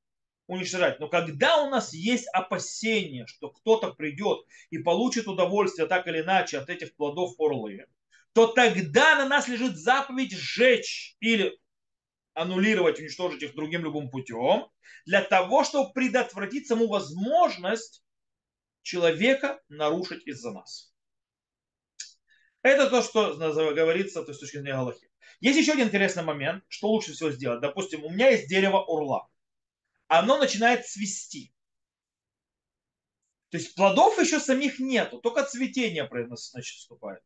уничтожать. 0.48 1.00
Но 1.00 1.08
когда 1.08 1.64
у 1.64 1.70
нас 1.70 1.94
есть 1.94 2.28
опасение, 2.34 3.28
что 3.28 3.50
кто-то 3.50 3.94
придет 3.94 4.40
и 4.70 4.80
получит 4.80 5.28
удовольствие 5.28 5.88
так 5.88 6.08
или 6.08 6.22
иначе 6.22 6.58
от 6.58 6.70
этих 6.70 6.96
плодов 6.96 7.40
орлы, 7.40 7.86
то 8.34 8.48
тогда 8.48 9.16
на 9.16 9.28
нас 9.28 9.48
лежит 9.48 9.78
заповедь 9.78 10.34
сжечь 10.34 11.16
или 11.20 11.58
аннулировать, 12.34 13.00
уничтожить 13.00 13.44
их 13.44 13.56
другим 13.56 13.84
любым 13.84 14.10
путем, 14.10 14.68
для 15.06 15.22
того, 15.22 15.64
чтобы 15.64 15.94
предотвратить 15.94 16.68
саму 16.68 16.88
возможность 16.88 18.04
человека 18.82 19.62
нарушить 19.70 20.26
из-за 20.28 20.52
нас. 20.52 20.94
Это 22.62 22.90
то, 22.90 23.02
что 23.02 23.36
говорится 23.74 24.24
то 24.24 24.30
есть, 24.30 24.38
с 24.38 24.42
точки 24.42 24.58
зрения 24.58 24.74
Галахи. 24.74 25.10
Есть 25.40 25.60
еще 25.60 25.74
один 25.74 25.88
интересный 25.88 26.24
момент, 26.24 26.64
что 26.68 26.90
лучше 26.90 27.14
всего 27.14 27.32
сделать. 27.32 27.62
Допустим, 27.62 28.04
у 28.04 28.10
меня 28.10 28.30
есть 28.30 28.48
дерево 28.48 28.84
урла. 28.84 29.28
Оно 30.08 30.38
начинает 30.38 30.86
цвести. 30.86 31.54
То 33.50 33.58
есть 33.58 33.76
плодов 33.76 34.18
еще 34.20 34.40
самих 34.40 34.80
нету, 34.80 35.20
только 35.20 35.44
цветение 35.44 36.10
значит, 36.36 36.78
вступает. 36.78 37.22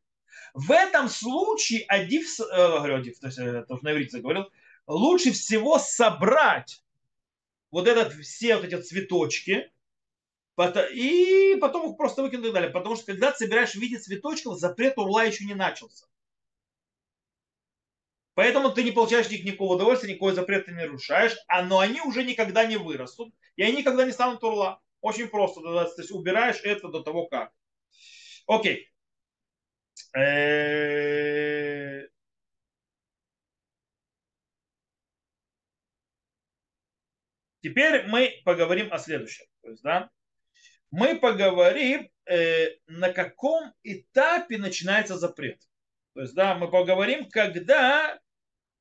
В 0.54 0.72
этом 0.72 1.10
случае 1.10 1.86
Адив, 1.88 2.39
э, 2.39 2.44
говорю, 2.46 2.98
Адив, 2.98 3.20
то 3.20 3.28
есть 3.28 3.38
это 3.38 3.78
на 3.82 3.91
иврите 3.91 4.20
говорил, 4.20 4.50
лучше 4.88 5.32
всего 5.32 5.78
собрать 5.78 6.82
вот 7.72 7.88
этот, 7.88 8.13
все 8.13 8.56
вот 8.56 8.65
эти 8.65 8.82
цветочки, 8.82 9.72
и 10.91 11.58
потом 11.60 11.91
их 11.91 11.98
просто 11.98 12.22
выкинуть 12.22 12.46
и 12.46 12.48
так 12.48 12.54
далее. 12.56 12.70
Потому 12.72 12.96
что 12.96 13.06
когда 13.08 13.32
ты 13.32 13.39
собираешь 13.39 13.72
в 13.72 13.80
виде 13.80 13.98
цветочков, 13.98 14.58
запрет 14.58 14.98
урла 14.98 15.26
еще 15.26 15.46
не 15.46 15.54
начался. 15.54 16.06
Поэтому 18.36 18.72
ты 18.72 18.84
не 18.84 18.91
получаешь 18.91 19.30
никакого 19.30 19.76
удовольствия, 19.76 20.10
никакого 20.10 20.34
запрета 20.34 20.72
не 20.72 20.78
нарушаешь, 20.78 21.38
а, 21.48 21.63
но 21.63 21.80
они 21.80 22.02
уже 22.02 22.24
никогда 22.24 22.65
не 22.65 22.76
вырастут, 22.76 23.34
и 23.56 23.63
они 23.63 23.78
никогда 23.78 24.06
не 24.06 24.12
станут 24.12 24.44
урла. 24.44 24.82
Очень 25.02 25.28
просто. 25.30 25.62
То 25.62 25.94
есть 25.98 26.12
убираешь 26.12 26.62
это 26.63 26.89
до 26.89 27.02
того 27.02 27.28
как. 27.28 27.54
Окей. 28.48 28.91
Теперь 37.62 38.08
мы 38.08 38.41
поговорим 38.46 38.91
о 38.91 39.00
следующем. 39.00 39.46
То 39.62 39.70
есть, 39.70 39.82
да, 39.82 40.12
мы 40.95 41.19
поговорим, 41.19 42.10
э, 42.25 42.69
на 42.88 43.12
каком 43.12 43.73
этапе 43.84 44.58
начинается 44.58 45.17
запрет. 45.17 45.62
То 46.13 46.21
есть, 46.21 46.34
да, 46.34 46.55
мы 46.55 46.71
поговорим, 46.71 47.29
когда 47.29 48.17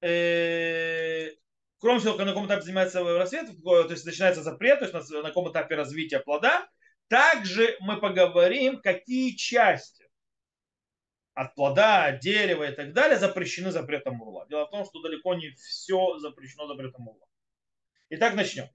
э, 0.00 1.30
кроме 1.78 2.00
того, 2.00 2.16
на 2.18 2.26
каком 2.26 2.46
этапе 2.46 2.62
занимается 2.62 3.02
рассвет, 3.02 3.48
то 3.62 3.90
есть 3.90 4.06
начинается 4.06 4.42
запрет, 4.42 4.78
то 4.78 4.86
есть 4.86 5.10
на, 5.10 5.22
на 5.22 5.28
каком 5.28 5.50
этапе 5.50 5.74
развития 5.74 6.20
плода, 6.20 6.68
также 7.08 7.76
мы 7.80 8.00
поговорим, 8.00 8.80
какие 8.80 9.34
части 9.34 10.08
от 11.34 11.54
плода, 11.56 12.06
от 12.06 12.20
дерева 12.20 12.70
и 12.70 12.74
так 12.74 12.92
далее 12.92 13.18
запрещены 13.18 13.72
запретом 13.72 14.22
урла. 14.22 14.46
Дело 14.48 14.66
в 14.66 14.70
том, 14.70 14.84
что 14.84 15.02
далеко 15.02 15.34
не 15.34 15.50
все 15.50 16.18
запрещено 16.20 16.68
запретом 16.68 17.08
урла. 17.08 17.26
Итак, 18.10 18.34
начнем. 18.34 18.68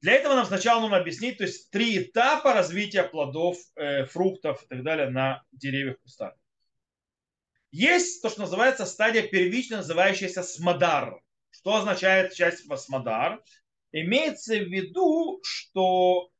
Для 0.00 0.12
этого 0.12 0.34
нам 0.34 0.46
сначала 0.46 0.80
нужно 0.80 0.96
объяснить, 0.96 1.38
то 1.38 1.44
есть 1.44 1.70
три 1.70 1.98
этапа 1.98 2.54
развития 2.54 3.02
плодов, 3.02 3.58
э, 3.76 4.06
фруктов 4.06 4.62
и 4.62 4.66
так 4.66 4.82
далее 4.82 5.10
на 5.10 5.42
деревьях 5.52 6.00
кустах. 6.00 6.34
Есть 7.70 8.22
то, 8.22 8.30
что 8.30 8.40
называется 8.40 8.86
стадия 8.86 9.22
первичная, 9.22 9.78
называющаяся 9.78 10.42
смодар. 10.42 11.20
Что 11.50 11.76
означает 11.76 12.34
часть 12.34 12.64
смодар? 12.78 13.42
Имеется 13.92 14.56
в 14.56 14.68
виду, 14.68 15.40
что 15.42 16.30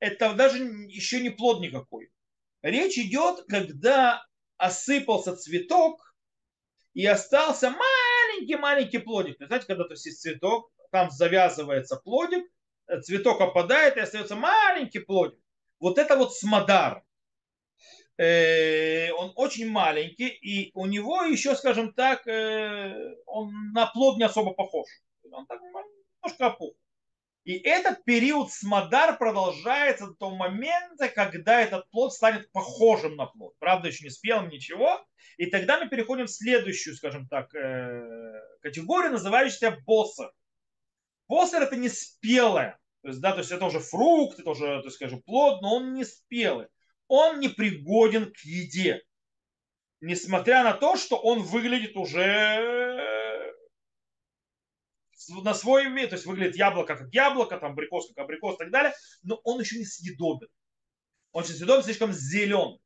это 0.00 0.34
даже 0.34 0.58
еще 0.58 1.20
не 1.20 1.30
плод 1.30 1.60
никакой. 1.60 2.10
Речь 2.62 2.98
идет, 2.98 3.44
когда 3.48 4.26
осыпался 4.56 5.36
цветок 5.36 6.14
и 6.94 7.06
остался 7.06 7.70
маленький-маленький 7.70 8.98
плодик. 8.98 9.36
Знаете, 9.38 9.66
когда 9.66 9.84
то 9.84 9.92
есть 9.92 10.20
цветок, 10.20 10.70
там 10.90 11.10
завязывается 11.10 11.96
плодик, 11.96 12.44
цветок 13.02 13.40
опадает 13.40 13.96
и 13.96 14.00
остается 14.00 14.36
маленький 14.36 15.00
плодик. 15.00 15.38
Вот 15.78 15.98
это 15.98 16.16
вот 16.16 16.34
סמדר. 16.34 17.02
Э, 18.18 19.10
он 19.12 19.32
очень 19.36 19.70
маленький, 19.70 20.28
и 20.28 20.70
у 20.74 20.84
него 20.84 21.22
еще, 21.22 21.54
скажем 21.56 21.94
так, 21.94 22.26
э, 22.26 23.14
он 23.24 23.72
на 23.72 23.86
плод 23.86 24.18
не 24.18 24.24
особо 24.24 24.52
похож. 24.52 24.86
Он 25.32 25.46
так 25.46 25.60
немножко 25.62 26.46
опух. 26.46 26.74
И 27.44 27.56
этот 27.56 28.04
период 28.04 28.52
סמדר 28.52 29.16
продолжается 29.16 30.08
до 30.08 30.14
того 30.14 30.36
момента, 30.36 31.08
когда 31.08 31.62
этот 31.62 31.88
плод 31.90 32.12
станет 32.12 32.52
похожим 32.52 33.16
на 33.16 33.24
плод. 33.24 33.54
Правда, 33.58 33.88
еще 33.88 34.04
не 34.04 34.10
спелым, 34.10 34.50
ничего. 34.50 35.02
И 35.38 35.46
тогда 35.46 35.80
мы 35.80 35.88
переходим 35.88 36.26
в 36.26 36.30
следующую, 36.30 36.94
скажем 36.96 37.26
так, 37.28 37.54
э, 37.54 38.42
категорию, 38.60 39.12
называющуюся 39.12 39.78
боссер. 39.86 40.30
Боссер 41.30 41.62
это 41.62 41.76
не 41.76 41.88
спелое. 41.88 42.78
То 43.02 43.08
есть, 43.08 43.20
да, 43.20 43.32
то 43.32 43.38
есть 43.38 43.50
это 43.50 43.64
уже 43.64 43.78
фрукт, 43.78 44.38
это 44.38 44.50
уже, 44.50 44.80
то 44.80 44.86
есть, 44.86 44.96
скажем, 44.96 45.22
плод, 45.22 45.62
но 45.62 45.76
он 45.76 45.94
не 45.94 46.04
спелый 46.04 46.66
он 47.10 47.40
не 47.40 47.48
пригоден 47.48 48.32
к 48.32 48.38
еде. 48.44 49.02
Несмотря 50.00 50.62
на 50.62 50.72
то, 50.72 50.96
что 50.96 51.16
он 51.16 51.42
выглядит 51.42 51.96
уже 51.96 52.22
э, 52.22 53.52
на 55.42 55.52
свой 55.52 55.92
вид, 55.92 56.10
то 56.10 56.14
есть 56.14 56.24
выглядит 56.24 56.56
яблоко 56.56 56.96
как 56.96 57.12
яблоко, 57.12 57.58
там 57.58 57.72
абрикос 57.72 58.08
как 58.08 58.24
абрикос 58.24 58.54
и 58.54 58.58
так 58.58 58.70
далее, 58.70 58.94
но 59.24 59.40
он 59.42 59.60
еще 59.60 59.76
не 59.76 59.84
съедобен. 59.84 60.46
Он 61.32 61.42
еще 61.42 61.54
съедобен, 61.54 61.82
слишком 61.82 62.12
зелен. 62.12 62.78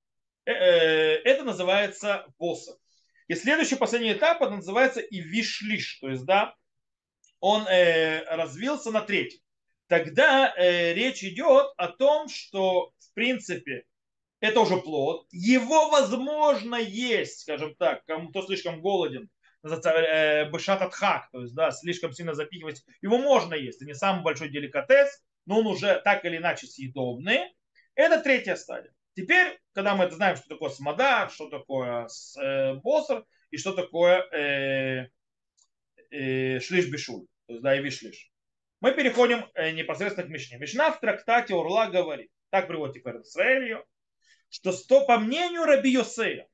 Э, 0.46 0.52
э, 0.52 1.16
это 1.24 1.44
называется 1.44 2.26
босса. 2.38 2.78
И 3.28 3.34
следующий, 3.34 3.76
последний 3.76 4.14
этап, 4.14 4.40
это 4.40 4.56
называется 4.56 5.00
и 5.00 5.20
вишлиш, 5.20 5.98
то 6.00 6.08
есть, 6.08 6.24
да, 6.24 6.54
он 7.46 7.66
э, 7.68 8.24
развился 8.36 8.90
на 8.90 9.02
третий. 9.02 9.42
Тогда 9.86 10.54
э, 10.56 10.94
речь 10.94 11.22
идет 11.22 11.74
о 11.76 11.88
том, 11.88 12.26
что, 12.26 12.94
в 12.98 13.12
принципе, 13.12 13.84
это 14.40 14.60
уже 14.60 14.78
плод. 14.78 15.26
Его 15.30 15.90
возможно 15.90 16.76
есть, 16.76 17.40
скажем 17.40 17.74
так, 17.74 18.02
кому-то 18.06 18.46
слишком 18.46 18.80
голоден, 18.80 19.28
э, 19.62 20.50
бешат 20.50 20.94
хак, 20.94 21.28
то 21.32 21.42
есть, 21.42 21.54
да, 21.54 21.70
слишком 21.70 22.14
сильно 22.14 22.32
запихивать. 22.32 22.82
Его 23.02 23.18
можно 23.18 23.52
есть, 23.52 23.76
это 23.76 23.84
не 23.84 23.94
самый 23.94 24.22
большой 24.22 24.48
деликатес, 24.48 25.22
но 25.44 25.58
он 25.58 25.66
уже 25.66 26.00
так 26.02 26.24
или 26.24 26.38
иначе 26.38 26.66
съедобный. 26.66 27.54
Это 27.94 28.22
третья 28.22 28.56
стадия. 28.56 28.94
Теперь, 29.14 29.60
когда 29.74 29.94
мы 29.94 30.10
знаем, 30.10 30.36
что 30.36 30.48
такое 30.48 30.70
смодар, 30.70 31.30
что 31.30 31.50
такое 31.50 32.08
э, 32.40 32.74
боссер 32.76 33.26
и 33.50 33.58
что 33.58 33.74
такое 33.74 34.22
э, 34.32 35.08
э, 36.10 36.60
шлиш 36.60 36.88
бешуль, 36.88 37.26
да, 37.48 37.76
и 37.76 37.82
вишлиш. 37.82 38.30
Мы 38.80 38.92
переходим 38.92 39.46
э, 39.54 39.70
непосредственно 39.70 40.26
к 40.26 40.30
Мишне. 40.30 40.58
Мишна 40.58 40.90
в 40.90 41.00
трактате 41.00 41.54
Урла 41.54 41.86
говорит, 41.86 42.30
так 42.50 42.66
приводит 42.66 42.96
теперь 42.96 43.16
Израиль 43.22 43.82
что 44.50 44.70
сто, 44.70 45.04
по 45.04 45.18
мнению 45.18 45.64
Раби 45.64 45.90
Йосея, 45.90 46.48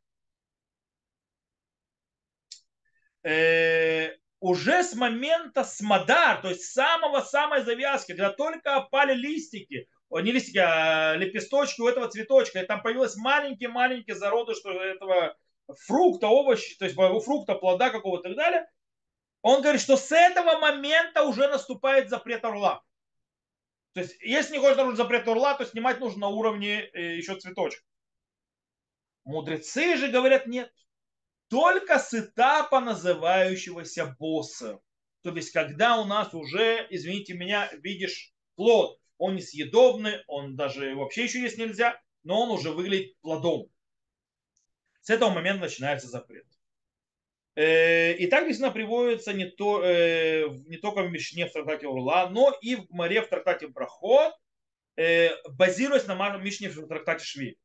э, 3.22 4.16
уже 4.40 4.82
с 4.82 4.94
момента 4.94 5.64
смодар, 5.64 6.40
то 6.40 6.48
есть 6.48 6.64
самого-самой 6.72 7.62
завязки, 7.62 8.12
когда 8.12 8.32
только 8.32 8.76
опали 8.76 9.12
листики, 9.12 9.86
не 10.10 10.32
листики, 10.32 10.58
а 10.58 11.14
лепесточки 11.14 11.82
у 11.82 11.88
этого 11.88 12.08
цветочка, 12.08 12.60
и 12.60 12.66
там 12.66 12.82
появилось 12.82 13.16
маленькие-маленькие 13.16 14.16
зародыши 14.16 14.66
этого 14.68 15.36
фрукта, 15.86 16.28
овощи, 16.28 16.78
то 16.78 16.86
есть 16.86 16.96
фрукта, 16.96 17.54
плода 17.54 17.90
какого-то 17.90 18.28
и 18.28 18.34
так 18.34 18.38
далее, 18.38 18.66
он 19.42 19.62
говорит, 19.62 19.80
что 19.80 19.96
с 19.96 20.12
этого 20.12 20.58
момента 20.58 21.24
уже 21.24 21.48
наступает 21.48 22.10
запрет 22.10 22.44
орла. 22.44 22.82
То 23.92 24.00
есть, 24.00 24.20
если 24.20 24.54
не 24.54 24.58
хочешь 24.60 24.76
нарушить 24.76 24.98
запрет 24.98 25.26
орла, 25.26 25.54
то 25.54 25.64
снимать 25.64 25.98
нужно 25.98 26.20
на 26.20 26.28
уровне 26.28 26.82
э, 26.92 27.16
еще 27.16 27.36
цветочек. 27.36 27.84
Мудрецы 29.24 29.96
же 29.96 30.08
говорят, 30.08 30.46
нет. 30.46 30.72
Только 31.48 31.98
с 31.98 32.14
этапа 32.14 32.80
называющегося 32.80 34.14
босса. 34.18 34.80
То 35.22 35.30
есть, 35.34 35.50
когда 35.50 35.98
у 35.98 36.04
нас 36.04 36.32
уже, 36.34 36.86
извините 36.90 37.34
меня, 37.34 37.68
видишь 37.72 38.32
плод, 38.54 38.98
он 39.18 39.34
несъедобный, 39.34 40.22
он 40.28 40.56
даже 40.56 40.94
вообще 40.94 41.24
еще 41.24 41.40
есть 41.42 41.58
нельзя, 41.58 42.00
но 42.22 42.42
он 42.42 42.50
уже 42.50 42.70
выглядит 42.70 43.18
плодом. 43.20 43.68
С 45.02 45.10
этого 45.10 45.30
момента 45.30 45.62
начинается 45.62 46.08
запрет. 46.08 46.46
Э, 47.60 48.14
и 48.14 48.26
так 48.26 48.46
действительно 48.46 48.72
приводится 48.72 49.34
не, 49.34 49.44
то, 49.44 49.84
э, 49.84 50.48
не 50.66 50.78
только 50.78 51.02
в 51.02 51.10
Мишне 51.10 51.44
в 51.44 51.52
трактате 51.52 51.88
Урла, 51.88 52.26
но 52.30 52.56
и 52.62 52.76
в 52.76 52.88
Море 52.88 53.20
в 53.20 53.28
трактате 53.28 53.68
Брахот, 53.68 54.32
э, 54.96 55.32
базируясь 55.50 56.06
на 56.06 56.38
Мишне 56.38 56.70
в 56.70 56.88
трактате 56.88 57.22
Шви. 57.22 57.58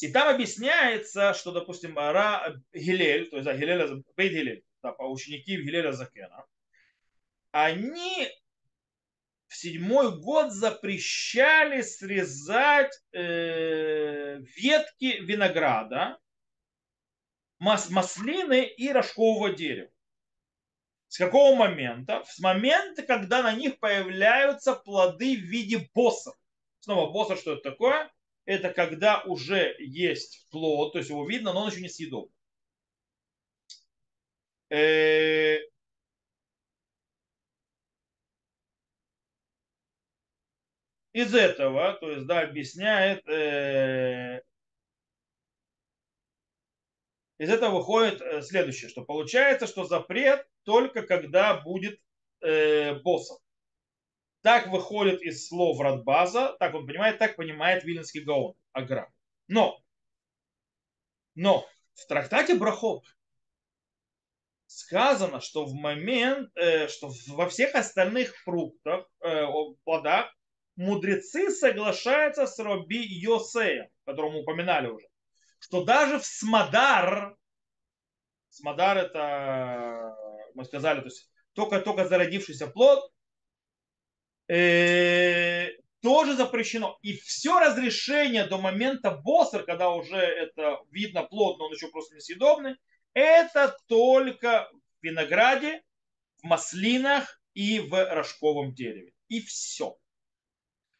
И 0.00 0.12
там 0.12 0.28
объясняется, 0.32 1.34
что, 1.34 1.50
допустим, 1.50 1.98
Ара 1.98 2.54
Гилель, 2.72 3.28
то 3.28 3.38
есть 3.38 3.46
да, 3.46 3.56
Гилеля, 3.56 3.88
Бейт 4.16 4.32
Гилель, 4.32 4.62
да, 4.84 4.92
ученики 4.92 5.56
Гилеля 5.56 5.90
Закена, 5.90 6.44
они 7.50 8.28
в 9.48 9.56
седьмой 9.56 10.16
год 10.16 10.52
запрещали 10.52 11.80
срезать 11.80 12.92
э, 13.12 14.38
ветки 14.56 15.22
винограда, 15.22 16.18
мас, 17.58 17.90
маслины 17.90 18.64
и 18.64 18.90
рожкового 18.90 19.52
дерева. 19.52 19.90
С 21.08 21.18
какого 21.18 21.54
момента? 21.56 22.24
С 22.26 22.38
момента, 22.40 23.02
когда 23.02 23.42
на 23.42 23.52
них 23.52 23.78
появляются 23.78 24.74
плоды 24.74 25.36
в 25.36 25.40
виде 25.40 25.88
боссов. 25.94 26.34
Снова 26.80 27.10
боссов, 27.12 27.38
что 27.38 27.54
это 27.54 27.62
такое? 27.70 28.12
Это 28.44 28.72
когда 28.72 29.22
уже 29.22 29.74
есть 29.78 30.46
плод, 30.50 30.92
то 30.92 30.98
есть 30.98 31.10
его 31.10 31.26
видно, 31.28 31.52
но 31.52 31.62
он 31.62 31.70
еще 31.70 31.80
не 31.80 31.88
съедобный. 31.88 32.32
Э, 34.70 35.58
из 41.12 41.34
этого, 41.34 41.94
то 41.94 42.10
есть, 42.10 42.26
да, 42.26 42.40
объясняет, 42.42 43.26
э, 43.28 44.42
из 47.38 47.50
этого 47.50 47.78
выходит 47.78 48.20
э, 48.20 48.42
следующее, 48.42 48.88
что 48.88 49.04
получается, 49.04 49.66
что 49.66 49.84
запрет 49.84 50.46
только 50.64 51.02
когда 51.02 51.60
будет 51.60 52.00
э, 52.40 52.94
боссом. 53.00 53.38
Так 54.42 54.68
выходит 54.68 55.22
из 55.22 55.48
слов 55.48 55.80
Радбаза, 55.80 56.56
так 56.58 56.74
он 56.74 56.86
понимает, 56.86 57.18
так 57.18 57.36
понимает 57.36 57.84
Виленский 57.84 58.22
Гаон, 58.22 58.54
Агра. 58.72 59.12
Но, 59.48 59.78
но 61.34 61.66
в 61.94 62.06
трактате 62.06 62.54
Брахот 62.54 63.04
сказано, 64.66 65.40
что 65.40 65.64
в 65.64 65.74
момент, 65.74 66.50
э, 66.56 66.88
что 66.88 67.10
во 67.28 67.48
всех 67.48 67.74
остальных 67.74 68.36
фруктах, 68.44 69.10
э, 69.20 69.44
плодах 69.84 70.34
мудрецы 70.76 71.50
соглашаются 71.50 72.46
с 72.46 72.58
Раби 72.58 73.02
Йосеем, 73.02 73.88
которого 74.04 74.32
мы 74.32 74.40
упоминали 74.40 74.88
уже, 74.88 75.06
что 75.58 75.84
даже 75.84 76.18
в 76.18 76.26
Смадар, 76.26 77.36
Смадар 78.48 78.98
это, 78.98 80.16
мы 80.54 80.64
сказали, 80.64 81.00
то 81.00 81.06
есть 81.06 81.30
только-только 81.54 82.06
зародившийся 82.06 82.66
плод, 82.66 83.10
э, 84.48 85.68
тоже 86.00 86.36
запрещено. 86.36 86.98
И 87.02 87.16
все 87.16 87.58
разрешение 87.58 88.46
до 88.46 88.58
момента 88.58 89.10
боссер, 89.10 89.64
когда 89.64 89.90
уже 89.90 90.16
это 90.16 90.78
видно 90.90 91.24
плод, 91.24 91.58
но 91.58 91.66
он 91.66 91.72
еще 91.72 91.88
просто 91.88 92.14
несъедобный, 92.14 92.76
это 93.12 93.76
только 93.86 94.70
в 95.00 95.04
винограде, 95.04 95.82
в 96.38 96.44
маслинах 96.44 97.40
и 97.54 97.80
в 97.80 97.92
рожковом 98.14 98.74
дереве. 98.74 99.12
И 99.28 99.40
все. 99.40 99.98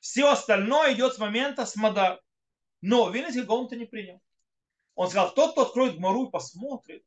Все 0.01 0.31
остальное 0.31 0.95
идет 0.95 1.15
с 1.15 1.19
момента 1.19 1.67
смада. 1.67 2.21
Но 2.81 3.11
Вильнинский 3.11 3.43
Гаон 3.43 3.67
это 3.67 3.77
не 3.77 3.85
принял. 3.85 4.21
Он 4.97 5.09
сказал, 5.09 5.33
тот, 5.35 5.53
кто 5.53 5.63
откроет 5.63 5.97
Гмару 5.97 6.27
и 6.27 6.31
посмотрит, 6.31 7.05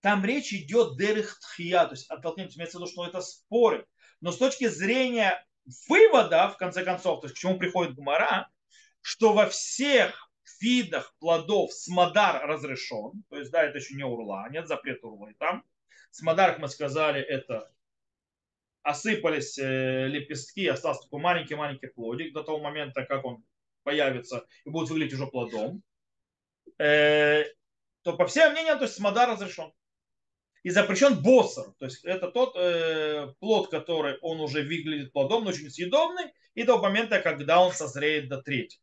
там 0.00 0.24
речь 0.24 0.52
идет 0.52 0.96
дерих 0.96 1.38
тхия, 1.40 1.84
то 1.84 1.92
есть 1.92 2.10
оттолкнение, 2.10 2.52
имеется 2.56 2.78
в 2.78 2.80
виду, 2.80 2.90
что 2.90 3.06
это 3.06 3.20
споры. 3.20 3.86
Но 4.20 4.32
с 4.32 4.38
точки 4.38 4.66
зрения 4.66 5.46
вывода, 5.88 6.48
в 6.48 6.56
конце 6.56 6.84
концов, 6.84 7.20
то 7.20 7.26
есть 7.26 7.36
к 7.36 7.38
чему 7.38 7.58
приходит 7.58 7.94
Гмара, 7.94 8.48
что 9.02 9.34
во 9.34 9.46
всех 9.46 10.30
видах 10.60 11.14
плодов 11.18 11.72
смодар 11.72 12.46
разрешен, 12.46 13.22
то 13.28 13.36
есть 13.36 13.50
да, 13.50 13.62
это 13.62 13.78
еще 13.78 13.94
не 13.94 14.04
урла, 14.04 14.48
нет 14.50 14.66
запрета 14.66 15.06
урла 15.06 15.28
и 15.28 15.34
там. 15.34 15.64
Смодар, 16.10 16.52
как 16.52 16.60
мы 16.60 16.68
сказали, 16.68 17.20
это 17.20 17.70
осыпались 18.82 19.58
э, 19.58 20.08
лепестки, 20.08 20.66
остался 20.66 21.02
такой 21.02 21.20
маленький-маленький 21.20 21.88
плодик 21.88 22.32
до 22.32 22.42
того 22.42 22.58
момента, 22.58 23.04
как 23.04 23.24
он 23.24 23.44
появится 23.82 24.46
и 24.64 24.70
будет 24.70 24.88
выглядеть 24.88 25.14
уже 25.14 25.26
плодом, 25.26 25.82
э, 26.78 27.44
то 28.02 28.16
по 28.16 28.26
всем 28.26 28.52
мнениям, 28.52 28.78
то 28.78 28.84
есть 28.84 28.96
смодар 28.96 29.28
разрешен. 29.28 29.72
И 30.64 30.70
запрещен 30.70 31.22
боссер, 31.22 31.72
то 31.78 31.84
есть 31.84 32.04
это 32.04 32.30
тот 32.30 32.56
э, 32.56 33.32
плод, 33.38 33.70
который 33.70 34.18
он 34.22 34.40
уже 34.40 34.62
выглядит 34.62 35.12
плодом, 35.12 35.44
но 35.44 35.50
очень 35.50 35.70
съедобный, 35.70 36.32
и 36.54 36.64
до 36.64 36.78
момента, 36.78 37.20
когда 37.20 37.60
он 37.60 37.72
созреет 37.72 38.28
до 38.28 38.42
трети. 38.42 38.80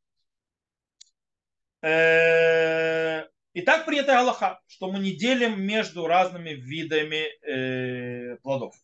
Э, 1.82 3.28
и 3.54 3.62
так 3.62 3.86
принято 3.86 4.18
Аллаха, 4.20 4.62
что 4.68 4.92
мы 4.92 5.00
не 5.00 5.12
делим 5.12 5.62
между 5.62 6.08
разными 6.08 6.50
видами 6.50 7.28
э, 7.46 8.38
плодов. 8.38 8.76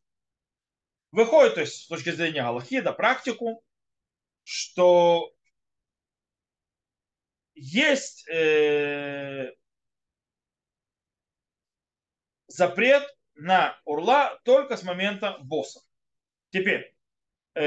Выходит, 1.12 1.56
то 1.56 1.62
есть 1.62 1.84
с 1.84 1.88
точки 1.88 2.12
зрения 2.12 2.42
Галахи, 2.42 2.80
да, 2.80 2.94
практику, 2.94 3.64
что 4.44 5.34
есть 7.62 8.28
э, 8.28 9.52
запрет 12.48 13.04
на 13.36 13.80
урла 13.86 14.40
только 14.44 14.78
с 14.78 14.84
момента 14.84 15.38
босса. 15.44 15.82
Теперь, 16.50 16.96
э, 17.54 17.62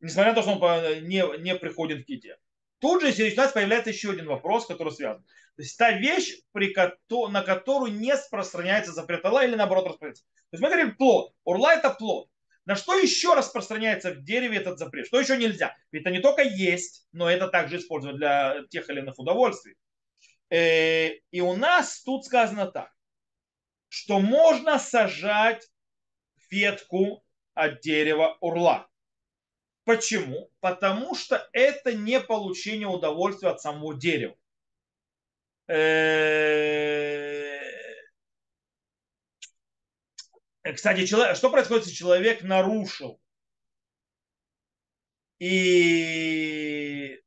несмотря 0.00 0.32
на 0.32 0.34
то, 0.34 0.42
что 0.42 0.52
он 0.52 0.60
не, 1.06 1.42
не 1.42 1.54
приходит 1.56 2.06
к 2.06 2.08
еде. 2.08 2.38
Тут 2.78 3.02
же 3.02 3.12
сейчас 3.12 3.52
появляется 3.52 3.90
еще 3.90 4.12
один 4.12 4.28
вопрос, 4.28 4.66
который 4.66 4.92
связан. 4.92 5.22
То 5.56 5.62
есть 5.62 5.76
та 5.76 5.92
вещь, 5.92 6.40
при, 6.52 6.74
на 7.28 7.42
которую 7.42 7.92
не 7.92 8.12
распространяется 8.12 8.92
запрет 8.92 9.24
Аллаха 9.26 9.46
или 9.46 9.56
наоборот 9.56 9.84
распространяется. 9.84 10.24
То 10.24 10.56
есть 10.56 10.62
мы 10.62 10.68
говорим 10.68 10.96
плод. 10.96 11.34
Урла 11.44 11.74
это 11.74 11.90
плод. 11.90 12.30
На 12.66 12.76
что 12.76 12.94
еще 12.94 13.34
распространяется 13.34 14.12
в 14.12 14.24
дереве 14.24 14.58
этот 14.58 14.78
запрет? 14.78 15.06
Что 15.06 15.20
еще 15.20 15.36
нельзя? 15.36 15.76
Ведь 15.92 16.02
это 16.02 16.10
не 16.10 16.20
только 16.20 16.42
есть, 16.42 17.06
но 17.12 17.30
это 17.30 17.48
также 17.48 17.76
использовать 17.76 18.16
для 18.16 18.62
тех 18.70 18.88
или 18.88 19.00
иных 19.00 19.18
удовольствий. 19.18 19.76
Э, 20.50 21.10
и 21.30 21.40
у 21.40 21.56
нас 21.56 22.02
тут 22.02 22.24
сказано 22.24 22.66
так, 22.66 22.90
что 23.88 24.20
можно 24.20 24.78
сажать 24.78 25.68
ветку 26.50 27.24
от 27.52 27.80
дерева 27.80 28.38
урла. 28.40 28.88
Почему? 29.84 30.50
Потому 30.60 31.14
что 31.14 31.46
это 31.52 31.92
не 31.92 32.20
получение 32.20 32.88
удовольствия 32.88 33.50
от 33.50 33.60
самого 33.60 33.94
дерева. 33.94 34.36
Э, 35.66 37.34
кстати, 40.72 41.06
человек, 41.06 41.36
что 41.36 41.50
происходит, 41.50 41.84
если 41.84 41.96
человек 41.96 42.42
нарушил? 42.42 43.20
И 45.38 47.20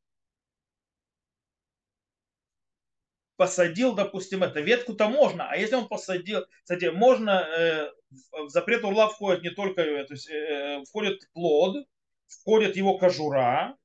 посадил, 3.38 3.94
допустим, 3.94 4.44
это 4.44 4.60
ветку-то 4.60 5.08
можно, 5.08 5.50
а 5.50 5.56
если 5.56 5.76
он 5.76 5.88
посадил, 5.88 6.46
кстати, 6.64 6.86
можно, 6.86 7.48
э, 7.48 7.92
в 8.32 8.50
запрет 8.50 8.84
урла 8.84 9.10
входит 9.10 9.44
не 9.44 9.52
только, 9.52 9.84
то 9.84 10.14
есть, 10.14 10.30
э, 10.30 10.84
входит 10.90 11.22
плод, 11.34 11.86
входит 12.28 12.76
его 12.76 12.98
кожура, 12.98 13.78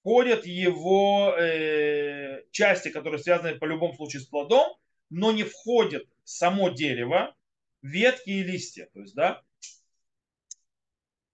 входят 0.00 0.44
его 0.44 1.34
э, 1.38 2.42
части, 2.50 2.88
которые 2.88 3.20
связаны 3.20 3.54
по 3.54 3.64
любому 3.64 3.94
случаю 3.94 4.22
с 4.22 4.26
плодом, 4.26 4.76
но 5.08 5.30
не 5.30 5.44
входит 5.44 6.08
само 6.24 6.70
дерево, 6.70 7.34
ветки 7.84 8.30
и 8.30 8.42
листья. 8.42 8.88
То 8.92 9.00
есть, 9.00 9.14
да, 9.14 9.42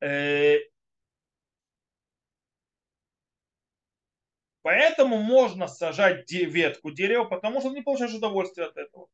э, 0.00 0.58
Поэтому 4.62 5.16
можно 5.22 5.68
сажать 5.68 6.30
ветку 6.30 6.90
дерева, 6.90 7.24
потому 7.24 7.60
что 7.60 7.70
не 7.70 7.80
получаешь 7.80 8.12
удовольствие 8.12 8.66
от 8.66 8.76
этого. 8.76 9.08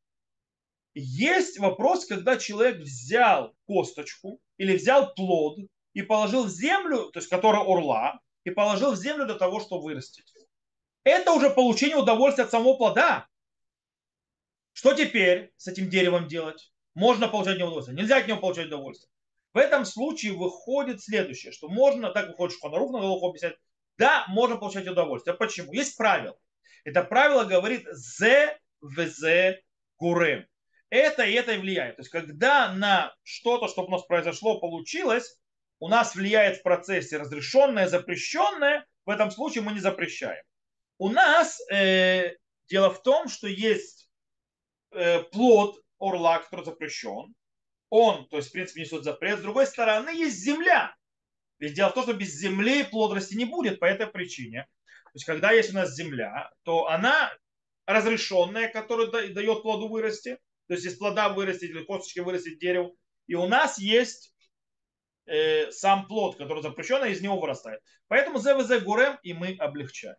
Есть 0.95 1.61
вопрос, 1.61 2.05
когда 2.05 2.37
человек 2.37 2.79
взял 2.79 3.55
косточку 3.65 4.41
или 4.57 4.77
взял 4.77 5.15
плод 5.15 5.59
и 5.93 6.03
положил 6.03 6.47
в 6.47 6.51
землю, 6.51 7.11
то 7.13 7.21
есть 7.21 7.29
которая 7.29 7.63
орла, 7.63 8.19
и 8.43 8.51
положил 8.51 8.93
в 8.93 8.97
землю 8.97 9.25
для 9.25 9.37
того, 9.37 9.61
чтобы 9.61 9.85
вырастить. 9.85 10.33
Это 11.05 11.33
уже 11.33 11.51
получение 11.51 11.97
удовольствия 11.97 12.45
от 12.45 12.51
самого 12.51 12.77
плода. 12.77 13.29
Что 14.73 14.95
теперь 14.95 15.53
с 15.57 15.69
этим 15.69 15.89
деревом 15.89 16.27
делать? 16.27 16.73
Можно 16.97 17.29
получать 17.29 17.57
удовольствие, 17.57 17.95
нельзя 17.95 18.17
от 18.17 18.27
него 18.27 18.41
получать 18.41 18.69
удовольствие. 18.69 19.11
В 19.53 19.59
этом 19.59 19.85
случае 19.85 20.33
выходит 20.33 21.03
следующее, 21.03 21.53
что 21.53 21.69
можно, 21.69 22.11
так 22.11 22.29
выходит 22.29 22.57
Шханарух 22.57 22.91
на 22.91 23.01
голову 23.01 23.29
объяснять, 23.29 23.57
да, 23.99 24.25
можно 24.29 24.57
получать 24.57 24.89
удовольствие. 24.89 25.37
Почему? 25.37 25.75
Есть 25.75 25.99
правило. 25.99 26.39
Это 26.85 27.05
правило 27.05 27.45
говорит 27.45 27.87
«зе 27.93 28.59
взе 28.81 29.63
курем». 29.97 30.47
Это 30.89 31.25
и 31.25 31.35
это 31.35 31.53
и 31.53 31.59
влияет. 31.59 31.97
То 31.97 32.01
есть, 32.01 32.11
когда 32.11 32.73
на 32.73 33.15
что-то, 33.23 33.69
что 33.69 33.85
у 33.85 33.91
нас 33.91 34.03
произошло, 34.05 34.59
получилось, 34.59 35.39
у 35.81 35.89
нас 35.89 36.15
влияет 36.15 36.59
в 36.59 36.63
процессе 36.63 37.19
разрешенное, 37.19 37.89
запрещенное, 37.89 38.87
в 39.05 39.11
этом 39.11 39.31
случае 39.31 39.65
мы 39.65 39.73
не 39.73 39.81
запрещаем. 39.81 40.43
У 40.97 41.11
нас 41.11 41.61
э, 41.71 42.37
дело 42.71 42.89
в 42.89 43.03
том, 43.03 43.29
что 43.29 43.49
есть 43.49 44.09
э, 44.93 45.25
плод 45.25 45.77
орла, 45.99 46.39
который 46.39 46.65
запрещен. 46.65 47.35
Он, 47.91 48.27
то 48.29 48.37
есть, 48.37 48.49
в 48.49 48.53
принципе, 48.53 48.83
несет 48.83 49.05
запрет. 49.05 49.39
С 49.39 49.43
другой 49.43 49.67
стороны, 49.67 50.11
есть 50.11 50.39
земля. 50.39 50.95
Ведь 51.59 51.75
дело 51.75 51.91
в 51.91 51.95
том, 51.95 52.03
что 52.03 52.15
без 52.15 52.35
земли 52.35 52.85
плод 52.85 53.15
расти 53.15 53.37
не 53.37 53.45
будет 53.45 53.81
по 53.81 53.85
этой 53.87 54.07
причине. 54.07 54.67
То 55.05 55.11
есть, 55.15 55.25
когда 55.25 55.53
есть 55.53 55.71
у 55.71 55.75
нас 55.75 55.95
земля, 55.95 56.51
то 56.65 56.89
она 56.89 57.33
разрешенная, 57.87 58.69
которая 58.69 59.09
дает 59.09 59.63
плоду 59.63 59.89
вырасти. 59.89 60.39
То 60.69 60.75
есть, 60.75 60.85
из 60.85 60.99
плода 60.99 61.29
вырастить 61.29 61.71
или 61.71 61.85
косточки 61.85 62.21
вырастить 62.21 62.59
дерево. 62.59 62.93
И 63.27 63.35
у 63.35 63.47
нас 63.47 63.79
есть 63.79 64.35
э, 65.27 65.71
сам 65.71 66.07
плод, 66.07 66.37
который 66.37 66.63
запрещен, 66.63 67.05
и 67.05 67.11
из 67.11 67.21
него 67.21 67.41
вырастает. 67.41 67.81
Поэтому 68.09 68.39
ЗВЗ 68.39 68.83
гурем 68.83 69.19
и 69.23 69.33
мы 69.33 69.57
облегчаем. 69.59 70.17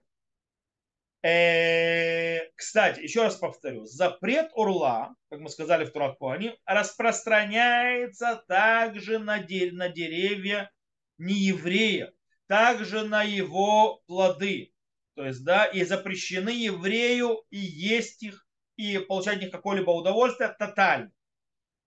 Э, 1.24 2.50
кстати, 2.56 3.00
еще 3.00 3.24
раз 3.24 3.36
повторю, 3.36 3.86
запрет 3.86 4.52
урла, 4.54 5.16
как 5.30 5.40
мы 5.40 5.50
сказали 5.50 5.86
в 5.86 5.92
Туракуане, 5.92 6.58
распространяется 6.66 8.44
также 8.48 9.18
на, 9.18 9.40
де- 9.40 9.72
на 9.72 9.90
деревья 9.90 10.72
нееврея, 11.18 12.14
также 12.48 13.04
на 13.04 13.24
его 13.24 14.04
плоды. 14.06 14.74
То 15.16 15.26
есть, 15.26 15.44
да, 15.44 15.66
и 15.66 15.84
запрещены 15.84 16.50
еврею 16.50 17.44
и 17.50 17.58
есть 17.58 18.22
их, 18.22 18.48
и 18.76 19.00
получать 19.00 19.42
них 19.42 19.52
какое-либо 19.52 19.90
удовольствие 19.90 20.56
тотально. 20.58 21.12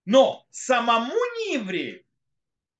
Но 0.03 0.45
самому 0.49 1.13
нееврею 1.13 2.03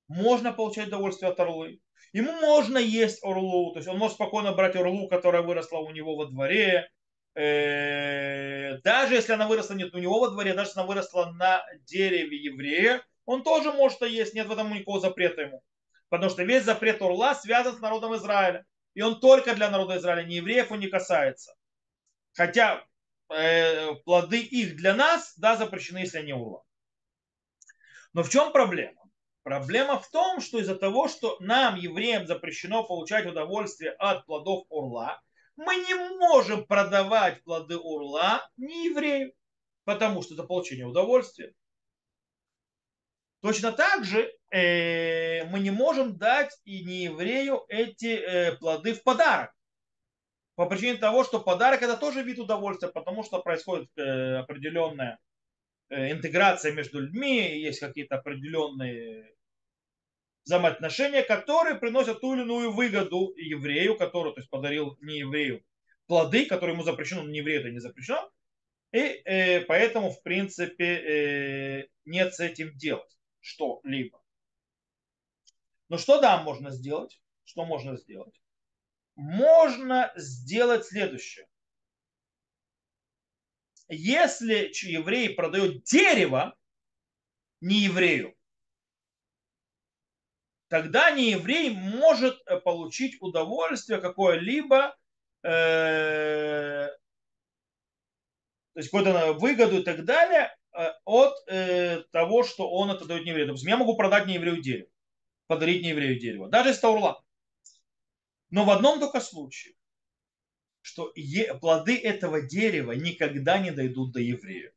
можно 0.09 0.51
получать 0.51 0.89
удовольствие 0.89 1.31
от 1.31 1.39
орлы. 1.39 1.79
Ему 2.13 2.33
можно 2.41 2.77
есть 2.77 3.23
орлу, 3.23 3.71
то 3.71 3.79
есть 3.79 3.87
он 3.87 3.97
может 3.97 4.15
спокойно 4.15 4.51
брать 4.51 4.75
орлу, 4.75 5.07
которая 5.07 5.41
выросла 5.41 5.79
у 5.79 5.91
него 5.91 6.15
во 6.15 6.25
дворе, 6.25 6.89
э, 7.35 8.77
даже 8.83 9.15
если 9.15 9.31
она 9.31 9.47
выросла 9.47 9.75
не 9.75 9.85
у 9.85 9.97
него 9.97 10.19
во 10.19 10.29
дворе, 10.29 10.53
даже 10.53 10.69
если 10.69 10.79
она 10.79 10.87
выросла 10.87 11.31
на 11.31 11.63
дереве 11.85 12.37
еврея, 12.37 13.01
он 13.25 13.43
тоже 13.43 13.71
может 13.71 14.01
есть, 14.01 14.33
нет 14.33 14.47
в 14.47 14.51
этом 14.51 14.73
никакого 14.73 14.99
запрета 14.99 15.43
ему. 15.43 15.63
Потому 16.09 16.29
что 16.29 16.43
весь 16.43 16.65
запрет 16.65 17.01
орла 17.01 17.33
связан 17.35 17.77
с 17.77 17.79
народом 17.79 18.15
Израиля. 18.15 18.65
И 18.93 19.01
он 19.01 19.21
только 19.21 19.55
для 19.55 19.69
народа 19.69 19.97
Израиля, 19.97 20.23
не 20.25 20.35
евреев 20.35 20.69
он 20.71 20.79
не 20.79 20.87
касается. 20.87 21.55
Хотя 22.33 22.83
э, 23.29 23.95
плоды 24.03 24.41
их 24.41 24.75
для 24.75 24.93
нас, 24.93 25.33
да, 25.37 25.55
запрещены, 25.55 25.99
если 25.99 26.17
они 26.17 26.33
урла. 26.33 26.63
Но 28.11 28.23
в 28.23 28.29
чем 28.29 28.51
проблема? 28.51 29.00
Проблема 29.43 29.99
в 29.99 30.09
том, 30.09 30.39
что 30.39 30.59
из-за 30.59 30.75
того, 30.75 31.07
что 31.07 31.37
нам, 31.39 31.75
евреям, 31.75 32.27
запрещено 32.27 32.83
получать 32.83 33.25
удовольствие 33.25 33.91
от 33.91 34.25
плодов 34.25 34.65
урла, 34.69 35.19
мы 35.55 35.75
не 35.75 35.95
можем 36.17 36.65
продавать 36.65 37.43
плоды 37.43 37.77
урла 37.77 38.47
не 38.57 38.85
еврею, 38.85 39.33
потому 39.83 40.21
что 40.21 40.35
это 40.35 40.43
получение 40.43 40.85
удовольствия. 40.85 41.53
Точно 43.41 43.71
так 43.71 44.05
же 44.05 44.31
э, 44.51 45.43
мы 45.45 45.59
не 45.59 45.71
можем 45.71 46.17
дать 46.17 46.55
и 46.63 46.83
не 46.85 47.05
еврею 47.05 47.65
эти 47.67 48.15
э, 48.15 48.55
плоды 48.57 48.93
в 48.93 49.01
подарок. 49.03 49.51
По 50.53 50.67
причине 50.67 50.97
того, 50.97 51.23
что 51.23 51.39
подарок 51.39 51.81
это 51.81 51.97
тоже 51.97 52.21
вид 52.21 52.37
удовольствия, 52.37 52.89
потому 52.89 53.23
что 53.23 53.39
происходит 53.39 53.89
э, 53.97 54.35
определенная 54.37 55.13
э, 55.13 55.30
интеграция 55.91 56.73
между 56.73 57.01
людьми, 57.01 57.59
есть 57.59 57.79
какие-то 57.79 58.15
определенные 58.15 59.35
взаимоотношения, 60.45 61.21
которые 61.21 61.75
приносят 61.75 62.21
ту 62.21 62.33
или 62.33 62.41
иную 62.41 62.71
выгоду 62.71 63.33
еврею, 63.35 63.97
который 63.97 64.33
то 64.33 64.39
есть, 64.39 64.49
подарил 64.49 64.97
не 65.01 65.19
еврею 65.19 65.63
плоды, 66.07 66.45
которые 66.45 66.73
ему 66.73 66.83
запрещено, 66.83 67.23
но 67.23 67.29
не 67.29 67.39
еврею 67.39 67.61
это 67.61 67.69
не 67.69 67.79
запрещено. 67.79 68.31
И 68.91 68.97
э, 68.97 69.61
поэтому, 69.61 70.11
в 70.11 70.21
принципе, 70.23 70.85
э, 70.85 71.87
нет 72.05 72.33
с 72.33 72.39
этим 72.39 72.75
делать 72.77 73.17
что-либо. 73.39 74.21
Но 75.87 75.97
что 75.97 76.19
да, 76.19 76.41
можно 76.41 76.71
сделать? 76.71 77.21
Что 77.43 77.65
можно 77.65 77.95
сделать? 77.95 78.41
Можно 79.15 80.11
сделать 80.15 80.85
следующее. 80.85 81.47
Если 83.93 84.71
еврей 84.87 85.31
продает 85.31 85.83
дерево 85.83 86.55
не 87.59 87.81
еврею, 87.81 88.33
тогда 90.69 91.11
не 91.11 91.31
еврей 91.31 91.71
может 91.71 92.41
э, 92.45 92.57
получить 92.61 93.21
удовольствие 93.21 93.99
какое-либо, 93.99 94.95
э, 95.43 96.87
то 98.73 98.79
есть 98.79 98.89
какую-то 98.89 99.33
выгоду 99.33 99.79
и 99.79 99.83
так 99.83 100.05
далее 100.05 100.55
э, 100.71 100.93
от 101.03 101.33
э, 101.47 102.03
того, 102.13 102.43
что 102.43 102.71
он 102.71 102.91
это 102.91 103.03
дает 103.03 103.25
не 103.25 103.31
еврею. 103.31 103.47
Допустим, 103.47 103.71
я 103.71 103.77
могу 103.77 103.97
продать 103.97 104.25
не 104.25 104.35
еврею 104.35 104.61
дерево, 104.61 104.89
подарить 105.47 105.83
не 105.83 105.89
еврею 105.89 106.17
дерево, 106.17 106.47
даже 106.47 106.69
это 106.69 106.87
урла. 106.87 107.21
Но 108.51 108.63
в 108.63 108.69
одном 108.69 109.01
только 109.01 109.19
случае, 109.19 109.75
что 110.81 111.13
плоды 111.59 111.97
этого 111.97 112.41
дерева 112.41 112.91
никогда 112.93 113.57
не 113.59 113.71
дойдут 113.71 114.11
до 114.11 114.19
еврея. 114.19 114.73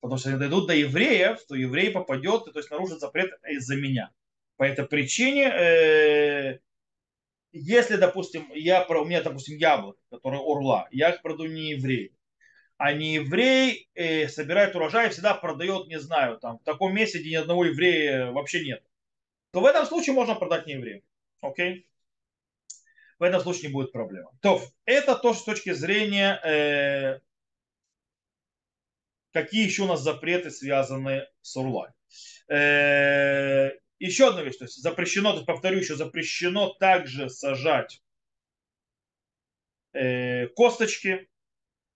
Потому 0.00 0.18
что 0.18 0.28
если 0.28 0.40
дойдут 0.40 0.66
до 0.66 0.74
евреев, 0.74 1.42
то 1.46 1.54
еврей 1.54 1.90
попадет, 1.90 2.44
то 2.44 2.58
есть 2.58 2.70
нарушит 2.70 3.00
запрет 3.00 3.32
из-за 3.48 3.76
меня. 3.76 4.10
По 4.56 4.64
этой 4.64 4.86
причине, 4.86 5.44
э, 5.44 6.58
если, 7.52 7.96
допустим, 7.96 8.50
я, 8.52 8.84
у 8.86 9.04
меня, 9.04 9.22
допустим, 9.22 9.56
яблоко, 9.56 9.98
которое 10.10 10.40
орла, 10.40 10.88
я 10.90 11.10
их 11.10 11.22
продаю 11.22 11.50
не 11.50 11.70
еврею, 11.70 12.10
а 12.76 12.92
не 12.92 13.14
еврей 13.14 13.88
э, 13.94 14.28
собирает 14.28 14.76
урожай 14.76 15.06
и 15.06 15.10
всегда 15.10 15.34
продает, 15.34 15.86
не 15.86 15.98
знаю, 15.98 16.38
там, 16.38 16.58
в 16.58 16.64
таком 16.64 16.94
месте, 16.94 17.20
где 17.20 17.30
ни 17.30 17.36
одного 17.36 17.64
еврея 17.64 18.30
вообще 18.32 18.64
нет, 18.64 18.82
то 19.52 19.60
в 19.60 19.66
этом 19.66 19.86
случае 19.86 20.14
можно 20.14 20.34
продать 20.34 20.66
не 20.66 20.74
еврею. 20.74 21.02
Окей? 21.40 21.86
В 23.18 23.22
этом 23.22 23.40
случае 23.40 23.68
не 23.68 23.74
будет 23.74 23.92
проблем. 23.92 24.28
То 24.40 24.60
это 24.84 25.14
то, 25.14 25.34
с 25.34 25.44
точки 25.44 25.72
зрения, 25.72 26.40
э, 26.44 27.20
какие 29.32 29.64
еще 29.64 29.82
у 29.82 29.86
нас 29.86 30.00
запреты 30.00 30.50
связаны 30.50 31.26
с 31.42 31.56
урлой. 31.56 31.90
Э, 32.48 33.70
еще 33.98 34.28
одна 34.28 34.42
вещь, 34.42 34.56
то 34.56 34.64
есть 34.64 34.82
запрещено, 34.82 35.30
то 35.30 35.36
есть 35.36 35.46
повторю 35.46 35.78
еще, 35.78 35.96
запрещено 35.96 36.74
также 36.74 37.28
сажать 37.28 38.02
э, 39.92 40.48
косточки 40.48 41.28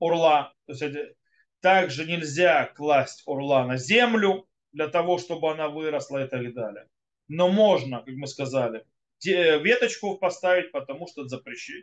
орла, 0.00 0.54
то 0.66 0.72
есть 0.72 1.16
также 1.60 2.06
нельзя 2.06 2.66
класть 2.66 3.22
орла 3.26 3.66
на 3.66 3.76
землю 3.76 4.48
для 4.72 4.88
того, 4.88 5.18
чтобы 5.18 5.50
она 5.50 5.68
выросла 5.68 6.24
и 6.24 6.28
так 6.28 6.54
далее. 6.54 6.88
Но 7.26 7.48
можно, 7.48 7.98
как 8.02 8.14
мы 8.14 8.26
сказали, 8.26 8.84
веточку 9.24 10.16
поставить, 10.18 10.72
потому 10.72 11.06
что 11.08 11.26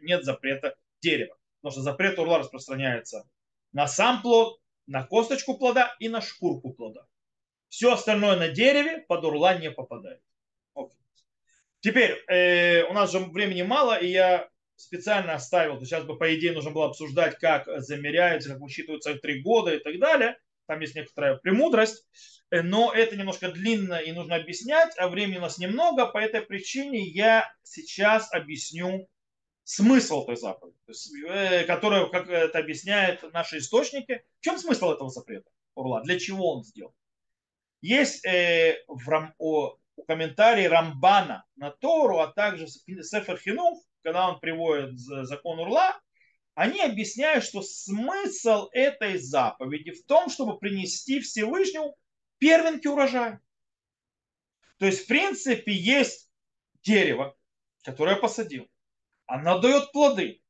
нет 0.01 0.23
запрета 0.23 0.75
дерева. 1.01 1.35
Потому 1.61 1.71
что 1.71 1.81
запрет 1.81 2.19
урла 2.19 2.39
распространяется 2.39 3.27
на 3.73 3.87
сам 3.87 4.21
плод, 4.21 4.59
на 4.87 5.03
косточку 5.03 5.57
плода 5.57 5.95
и 5.99 6.09
на 6.09 6.21
шкурку 6.21 6.71
плода. 6.71 7.07
Все 7.69 7.91
остальное 7.91 8.37
на 8.37 8.49
дереве 8.49 8.99
под 9.07 9.25
урла 9.25 9.57
не 9.57 9.71
попадает. 9.71 10.21
Теперь, 11.81 12.23
э, 12.27 12.83
у 12.83 12.93
нас 12.93 13.11
же 13.11 13.19
времени 13.19 13.61
мало, 13.61 13.95
и 13.95 14.07
я 14.07 14.49
специально 14.75 15.33
оставил, 15.33 15.79
сейчас 15.81 16.03
бы 16.03 16.17
по 16.17 16.33
идее 16.35 16.53
нужно 16.53 16.71
было 16.71 16.87
обсуждать, 16.87 17.37
как 17.37 17.67
замеряются, 17.81 18.49
как 18.49 18.59
высчитываются 18.59 19.15
три 19.15 19.41
года 19.41 19.75
и 19.75 19.79
так 19.79 19.99
далее. 19.99 20.37
Там 20.67 20.79
есть 20.79 20.95
некоторая 20.95 21.35
премудрость, 21.37 22.05
э, 22.49 22.61
но 22.61 22.91
это 22.91 23.15
немножко 23.15 23.51
длинно 23.51 23.95
и 23.95 24.11
нужно 24.11 24.35
объяснять, 24.35 24.93
а 24.97 25.07
времени 25.07 25.37
у 25.37 25.41
нас 25.41 25.57
немного, 25.57 26.07
по 26.07 26.17
этой 26.17 26.41
причине 26.41 27.07
я 27.07 27.51
сейчас 27.63 28.31
объясню 28.33 29.07
смысл 29.63 30.23
этой 30.23 30.37
заповеди, 30.37 30.77
э, 31.27 31.65
которая, 31.65 32.07
как 32.07 32.29
это 32.29 32.57
объясняют 32.57 33.21
наши 33.33 33.59
источники. 33.59 34.23
В 34.39 34.43
чем 34.43 34.57
смысл 34.57 34.91
этого 34.91 35.09
запрета? 35.09 35.49
Урла? 35.75 36.01
Для 36.03 36.19
чего 36.19 36.53
он 36.53 36.63
сделан? 36.63 36.93
Есть 37.81 38.25
э, 38.25 38.83
в 38.87 39.07
Рам, 39.07 39.33
о, 39.37 39.77
комментарии 40.07 40.65
Рамбана 40.65 41.45
на 41.55 41.71
Тору, 41.71 42.19
а 42.19 42.27
также 42.27 42.67
Сефер 42.67 43.37
Хинух, 43.37 43.83
когда 44.03 44.29
он 44.29 44.39
приводит 44.39 44.97
закон 44.97 45.59
Урла, 45.59 45.99
они 46.55 46.81
объясняют, 46.81 47.43
что 47.43 47.61
смысл 47.61 48.69
этой 48.71 49.17
заповеди 49.17 49.91
в 49.91 50.05
том, 50.05 50.29
чтобы 50.29 50.57
принести 50.57 51.19
Всевышнему 51.19 51.97
первенки 52.37 52.87
урожая. 52.87 53.41
То 54.79 54.85
есть, 54.85 55.03
в 55.03 55.07
принципе, 55.07 55.73
есть 55.73 56.29
дерево, 56.81 57.37
которое 57.83 58.15
я 58.15 58.21
посадил. 58.21 58.67
Оно 59.25 59.59
дает 59.59 59.91
плоды. 59.91 60.41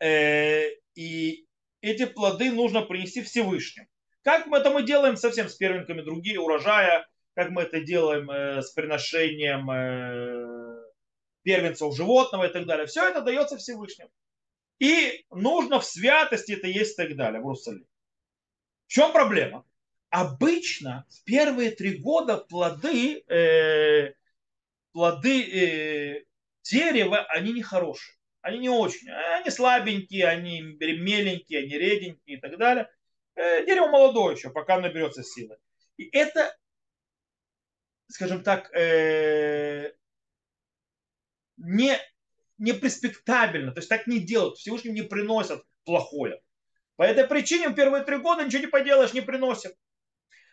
Э, 0.00 0.68
и 0.94 1.46
эти 1.82 2.06
плоды 2.06 2.50
нужно 2.50 2.82
принести 2.82 3.22
Всевышнему. 3.22 3.88
Как 4.22 4.46
мы 4.46 4.58
это 4.58 4.70
мы 4.70 4.82
делаем 4.82 5.16
совсем 5.16 5.48
с 5.48 5.54
первенками 5.56 6.00
другие 6.00 6.40
урожая, 6.40 7.06
как 7.34 7.50
мы 7.50 7.62
это 7.62 7.80
делаем 7.80 8.30
э, 8.30 8.62
с 8.62 8.70
приношением 8.70 9.70
э, 9.70 10.84
первенцев 11.42 11.94
животного 11.94 12.46
и 12.46 12.52
так 12.52 12.66
далее. 12.66 12.86
Все 12.86 13.06
это 13.08 13.20
дается 13.20 13.58
Всевышнему. 13.58 14.10
И 14.82 15.24
нужно 15.30 15.78
в 15.78 15.84
святости 15.84 16.52
это 16.54 16.66
есть 16.66 16.94
и 16.94 16.96
так 16.96 17.14
далее 17.14 17.40
в 17.40 17.44
Иерусалиме. 17.44 17.86
В 18.88 18.90
чем 18.90 19.12
проблема? 19.12 19.64
Обычно 20.10 21.06
в 21.08 21.22
первые 21.22 21.70
три 21.70 21.98
года 21.98 22.38
плоды, 22.38 23.22
э, 23.28 24.12
плоды 24.90 25.42
э, 25.44 26.24
дерева, 26.64 27.24
они 27.28 27.52
не 27.52 27.62
хорошие. 27.62 28.16
Они 28.40 28.58
не 28.58 28.70
очень. 28.70 29.08
Они 29.08 29.50
слабенькие, 29.50 30.26
они 30.26 30.60
меленькие, 30.60 31.60
они 31.60 31.78
реденькие 31.78 32.38
и 32.38 32.40
так 32.40 32.58
далее. 32.58 32.90
Э, 33.36 33.64
дерево 33.64 33.86
молодое 33.86 34.34
еще, 34.34 34.50
пока 34.50 34.80
наберется 34.80 35.22
силы. 35.22 35.58
И 35.96 36.08
это, 36.08 36.52
скажем 38.08 38.42
так, 38.42 38.68
э, 38.74 39.92
не, 41.56 41.96
не 42.62 42.72
преспектабельно. 42.72 43.72
То 43.72 43.80
есть 43.80 43.88
так 43.88 44.06
не 44.06 44.20
делают. 44.20 44.56
Всевышним 44.56 44.94
не 44.94 45.02
приносят 45.02 45.64
плохое. 45.84 46.40
По 46.96 47.02
этой 47.02 47.26
причине 47.26 47.68
в 47.68 47.74
первые 47.74 48.04
три 48.04 48.18
года 48.18 48.44
ничего 48.44 48.60
не 48.60 48.68
поделаешь, 48.68 49.12
не 49.12 49.20
приносят. 49.20 49.76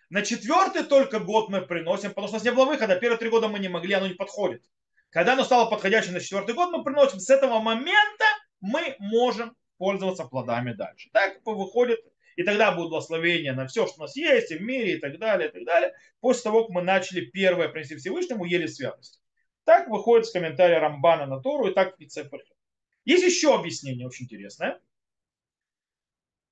На 0.10 0.24
четвертый 0.24 0.84
только 0.84 1.20
год 1.20 1.49
мы 1.49 1.62
приносим, 1.62 2.10
потому 2.10 2.28
что 2.28 2.36
у 2.36 2.39
нас 2.39 2.45
не 2.45 2.51
было 2.51 2.66
выхода. 2.66 2.95
Первые 2.95 3.20
три 3.20 3.30
года 3.30 3.47
мы 3.47 3.60
не 3.60 3.70
могли, 3.70 3.93
оно 3.93 4.07
не 4.07 4.16
подходит. 4.16 4.64
Когда 5.12 5.34
оно 5.34 5.43
стало 5.43 5.70
подходящим 5.70 6.14
на 6.14 6.20
четвертый 6.20 6.55
год, 6.55 6.72
мы 6.72 6.84
приносим. 6.84 7.20
С 7.20 7.30
этого 7.30 7.60
момента 7.60 8.26
мы 8.60 8.95
можем 8.97 9.55
пользоваться 9.78 10.26
плодами 10.26 10.74
дальше. 10.74 11.10
Так 11.14 11.39
выходит 11.45 11.99
и 12.36 12.43
тогда 12.43 12.72
будет 12.72 12.89
благословение 12.89 13.53
на 13.53 13.68
все, 13.68 13.86
что 13.86 13.99
у 13.99 14.01
нас 14.03 14.16
есть, 14.16 14.49
и 14.51 14.55
в 14.55 14.62
мире, 14.62 14.95
и 14.95 14.99
так 14.99 15.20
далее, 15.20 15.49
и 15.49 15.51
так 15.51 15.64
далее. 15.66 15.93
После 16.22 16.43
того, 16.43 16.64
как 16.64 16.74
мы 16.74 16.82
начали 16.82 17.22
первое 17.22 17.68
принести 17.68 17.97
Всевышнему, 17.97 18.45
ели 18.45 18.66
святость. 18.66 19.22
Так 19.70 19.88
выходит 19.88 20.26
с 20.26 20.32
комментария 20.32 20.80
Рамбана 20.80 21.28
на 21.28 21.39
Тору, 21.39 21.70
и 21.70 21.74
так 21.76 21.93
и 21.99 22.07
Цепарь. 22.07 22.41
Есть 23.05 23.24
еще 23.24 23.53
объяснение 23.53 24.07
очень 24.07 24.26
интересное. 24.26 24.82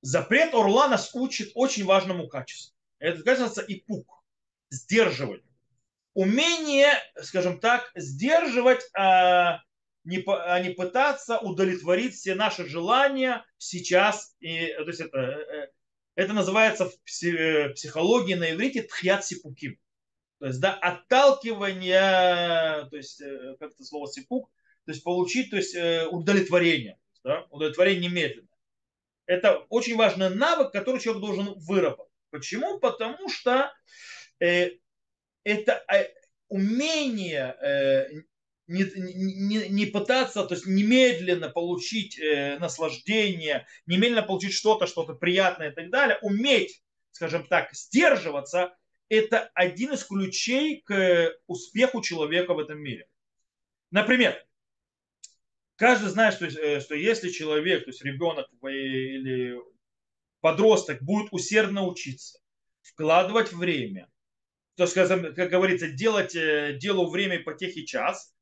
Запрет 0.01 0.53
орла 0.53 0.87
нас 0.87 1.09
учит 1.15 1.51
очень 1.55 1.83
важному 1.83 2.27
качеству. 2.27 2.75
Это 2.99 3.23
качество 3.23 3.61
ипук, 3.67 4.23
сдерживать. 4.69 5.41
Умение, 6.13 6.91
скажем 7.19 7.59
так, 7.59 7.91
сдерживать, 7.95 8.87
а 8.95 9.61
не, 10.03 10.23
а 10.27 10.59
не 10.59 10.69
пытаться 10.69 11.39
удовлетворить 11.39 12.13
все 12.13 12.35
наши 12.35 12.67
желания 12.69 13.43
сейчас. 13.57 14.35
И, 14.41 14.67
то 14.77 14.83
есть 14.83 14.99
это 14.99 15.17
э, 15.17 15.63
э, 15.63 15.67
это 16.13 16.33
называется 16.33 16.85
в 16.85 17.23
э, 17.23 17.69
психологии 17.69 18.35
на 18.35 18.51
иврите 18.51 18.83
тхьят 18.83 19.25
сипуким. 19.25 19.79
То 20.39 20.47
есть, 20.47 20.59
да, 20.59 20.73
отталкивание, 20.73 22.87
то 22.89 22.97
есть, 22.97 23.21
э, 23.21 23.55
как 23.59 23.71
это 23.71 23.83
слово 23.83 24.07
сипук, 24.07 24.51
то 24.85 24.91
есть 24.91 25.03
получить, 25.03 25.49
то 25.49 25.57
есть 25.57 25.75
э, 25.75 26.07
удовлетворение, 26.07 26.97
да, 27.23 27.45
удовлетворение 27.49 28.09
немедленно. 28.09 28.47
Это 29.25 29.57
очень 29.69 29.97
важный 29.97 30.29
навык, 30.29 30.71
который 30.71 31.01
человек 31.01 31.21
должен 31.21 31.53
выработать. 31.57 32.11
Почему? 32.29 32.79
Потому 32.79 33.29
что 33.29 33.73
э, 34.39 34.71
это 35.43 35.83
умение 36.49 37.55
э, 37.61 38.07
не, 38.67 38.85
не, 38.95 39.69
не 39.69 39.85
пытаться, 39.85 40.45
то 40.45 40.53
есть 40.53 40.65
немедленно 40.65 41.49
получить 41.49 42.19
э, 42.19 42.57
наслаждение, 42.59 43.65
немедленно 43.85 44.23
получить 44.23 44.53
что-то, 44.53 44.87
что-то 44.87 45.13
приятное 45.13 45.71
и 45.71 45.73
так 45.73 45.89
далее, 45.89 46.19
уметь, 46.21 46.81
скажем 47.11 47.45
так, 47.47 47.73
сдерживаться, 47.73 48.75
это 49.09 49.49
один 49.53 49.93
из 49.93 50.03
ключей 50.03 50.81
к 50.81 51.33
успеху 51.47 52.01
человека 52.01 52.53
в 52.53 52.59
этом 52.59 52.79
мире. 52.79 53.07
Например, 53.91 54.35
каждый 55.75 56.09
знает, 56.09 56.33
что, 56.33 56.45
э, 56.45 56.81
что 56.81 56.95
если 56.95 57.29
человек, 57.29 57.85
то 57.85 57.89
есть 57.89 58.03
ребенок 58.03 58.47
или 58.63 59.57
подросток 60.41 61.01
будет 61.01 61.29
усердно 61.31 61.85
учиться, 61.85 62.39
вкладывать 62.81 63.53
время, 63.53 64.09
то, 64.75 64.87
как 64.87 65.49
говорится, 65.49 65.89
делать 65.89 66.35
э, 66.35 66.77
делу 66.79 67.09
время 67.09 67.37
и 67.37 67.85
час, 67.85 68.33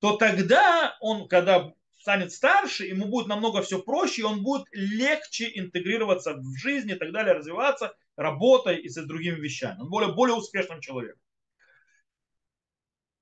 то 0.00 0.16
тогда 0.16 0.96
он, 1.00 1.28
когда 1.28 1.72
станет 2.00 2.32
старше, 2.32 2.86
ему 2.86 3.06
будет 3.06 3.26
намного 3.26 3.62
все 3.62 3.80
проще, 3.80 4.22
и 4.22 4.24
он 4.24 4.42
будет 4.42 4.64
легче 4.72 5.50
интегрироваться 5.54 6.34
в 6.34 6.56
жизнь 6.58 6.90
и 6.90 6.94
так 6.94 7.12
далее, 7.12 7.34
развиваться, 7.34 7.94
работой 8.20 8.76
и 8.76 8.88
с 8.88 8.96
другими 9.06 9.40
вещами. 9.40 9.80
Он 9.80 9.88
более, 9.88 10.12
более 10.12 10.36
успешным 10.36 10.80
человеком. 10.80 11.20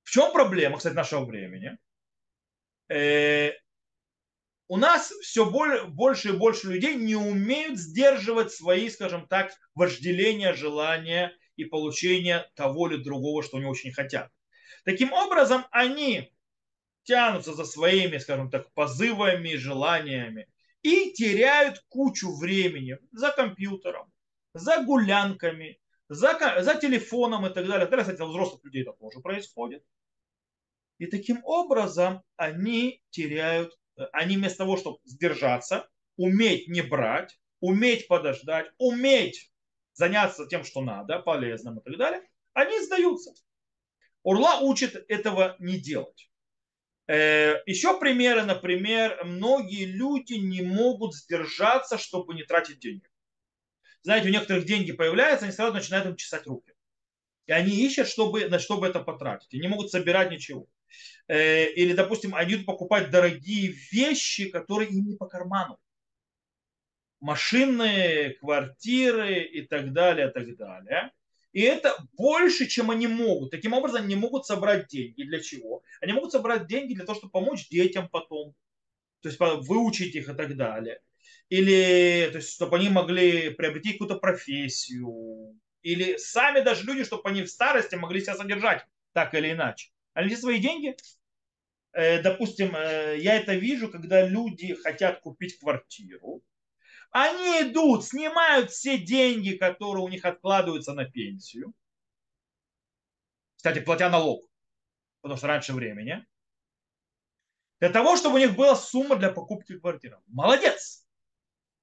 В 0.03 0.11
чем 0.11 0.32
проблема, 0.32 0.78
кстати, 0.78 0.94
нашего 0.94 1.24
времени? 1.24 1.78
Э, 2.88 3.53
у 4.66 4.76
нас 4.76 5.11
все 5.22 5.49
более, 5.49 5.84
больше 5.84 6.30
и 6.30 6.36
больше 6.36 6.68
людей 6.68 6.96
не 6.96 7.14
умеют 7.14 7.78
сдерживать 7.78 8.53
свои, 8.53 8.90
скажем 8.90 9.28
так, 9.28 9.53
вожделения, 9.74 10.53
желания 10.53 11.32
и 11.57 11.64
получения 11.64 12.51
того 12.55 12.90
или 12.90 13.03
другого, 13.03 13.42
что 13.42 13.59
они 13.59 13.66
очень 13.66 13.92
хотят. 13.92 14.30
Таким 14.84 15.12
образом, 15.12 15.64
они 15.70 16.32
тянутся 17.05 17.55
за 17.55 17.64
своими, 17.64 18.18
скажем 18.18 18.51
так, 18.51 18.72
позывами, 18.74 19.55
желаниями 19.55 20.49
и 20.82 21.12
теряют 21.12 21.84
кучу 21.88 22.36
времени 22.36 22.99
за 23.12 23.30
компьютером, 23.30 24.12
за 24.59 24.82
гулянками, 24.82 25.80
за, 26.09 26.38
за 26.62 26.74
телефоном 26.74 27.46
и 27.46 27.50
так 27.50 27.66
далее. 27.66 27.86
Это, 27.86 27.98
кстати, 27.98 28.20
у 28.20 28.28
взрослых 28.28 28.64
людей 28.64 28.82
это 28.82 28.92
тоже 28.92 29.20
происходит. 29.20 29.84
И 30.98 31.06
таким 31.06 31.44
образом 31.44 32.22
они 32.36 33.02
теряют, 33.11 33.78
они 34.12 34.36
вместо 34.36 34.59
того, 34.59 34.76
чтобы 34.76 34.98
сдержаться, 35.04 35.88
уметь 36.16 36.68
не 36.68 36.82
брать, 36.82 37.38
уметь 37.61 38.09
подождать, 38.09 38.70
уметь 38.78 39.52
заняться 39.92 40.46
тем, 40.46 40.64
что 40.64 40.80
надо, 40.80 41.20
полезным 41.20 41.78
и 41.78 41.82
так 41.82 41.96
далее, 41.96 42.22
они 42.52 42.80
сдаются. 42.84 43.32
Урла 44.22 44.61
учит 44.61 44.94
этого 45.09 45.56
не 45.59 45.78
делать. 45.80 46.30
Э, 47.09 47.62
Еще 47.66 47.98
примеры, 47.98 48.44
например, 48.44 49.24
многие 49.24 49.86
люди 49.86 50.34
не 50.34 50.62
могут 50.62 51.14
сдержаться, 51.14 51.98
чтобы 51.98 52.34
не 52.34 52.44
тратить 52.44 52.80
деньги. 52.80 53.07
Знаете, 54.03 54.28
у 54.28 54.32
некоторых 54.32 54.64
деньги 54.64 54.92
появляются, 54.92 55.46
они 55.46 55.55
сразу 55.55 55.74
начинают 55.74 56.07
им 56.07 56.16
чесать 56.16 56.46
руки. 56.46 56.72
И 57.46 57.53
они 57.53 57.84
ищут, 57.84 58.09
чтобы, 58.09 58.49
на 58.49 58.59
что 58.59 58.78
бы 58.78 58.86
это 58.86 59.01
потратить. 59.01 59.53
И 59.53 59.59
не 59.59 59.68
могут 59.68 59.90
собирать 59.90 60.30
ничего. 60.30 60.66
Э, 61.26 61.70
или, 61.72 61.94
допустим, 61.94 62.34
они 62.34 62.55
идут 62.55 62.66
покупать 62.66 63.11
дорогие 63.11 63.74
вещи, 63.90 64.51
которые 64.51 64.90
им 64.90 65.07
не 65.07 65.16
по 65.16 65.26
карману. 65.26 65.78
Машины, 67.20 68.36
квартиры 68.40 69.42
и 69.42 69.62
так 69.62 69.92
далее, 69.92 70.28
и 70.28 70.32
так 70.32 70.57
далее. 70.57 71.12
И 71.53 71.62
это 71.62 71.96
больше, 72.12 72.66
чем 72.66 72.90
они 72.90 73.07
могут. 73.07 73.51
Таким 73.51 73.72
образом, 73.72 74.05
они 74.05 74.14
могут 74.14 74.46
собрать 74.46 74.86
деньги. 74.88 75.24
Для 75.24 75.40
чего? 75.40 75.82
Они 76.01 76.12
могут 76.12 76.32
собрать 76.32 76.66
деньги 76.66 76.94
для 76.94 77.05
того, 77.05 77.18
чтобы 77.18 77.32
помочь 77.32 77.68
детям 77.68 78.09
потом. 78.09 78.55
То 79.20 79.28
есть 79.28 79.40
выучить 79.40 80.14
их 80.14 80.28
и 80.28 80.34
так 80.34 80.57
далее. 80.57 81.01
Или 81.49 82.28
то 82.30 82.38
есть, 82.38 82.53
чтобы 82.55 82.76
они 82.76 82.88
могли 82.90 83.51
приобрести 83.51 83.92
какую-то 83.92 84.16
профессию. 84.16 85.59
Или 85.82 86.16
сами 86.16 86.61
даже 86.61 86.84
люди, 86.84 87.05
чтобы 87.05 87.28
они 87.28 87.42
в 87.42 87.51
старости 87.51 87.94
могли 87.94 88.20
себя 88.20 88.34
содержать 88.34 88.84
так 89.12 89.34
или 89.34 89.53
иначе. 89.53 89.90
Они 90.12 90.28
все 90.28 90.38
свои 90.38 90.59
деньги. 90.59 90.96
Э, 91.92 92.20
допустим, 92.20 92.74
э, 92.76 93.16
я 93.18 93.36
это 93.36 93.55
вижу, 93.55 93.88
когда 93.90 94.26
люди 94.26 94.74
хотят 94.74 95.20
купить 95.20 95.59
квартиру 95.59 96.42
они 97.11 97.62
идут, 97.62 98.05
снимают 98.05 98.70
все 98.70 98.99
деньги, 98.99 99.53
которые 99.53 100.05
у 100.05 100.09
них 100.09 100.24
откладываются 100.24 100.92
на 100.92 101.05
пенсию. 101.05 101.72
Кстати, 103.57 103.80
платя 103.80 104.09
налог, 104.11 104.49
потому 105.20 105.38
что 105.38 105.46
раньше 105.46 105.72
времени. 105.72 106.24
Для 107.80 107.90
того, 107.90 108.16
чтобы 108.16 108.36
у 108.36 108.38
них 108.38 108.57
была 108.57 108.76
сумма 108.76 109.16
для 109.16 109.30
покупки 109.30 109.78
квартиры. 109.78 110.18
Молодец! 110.26 111.07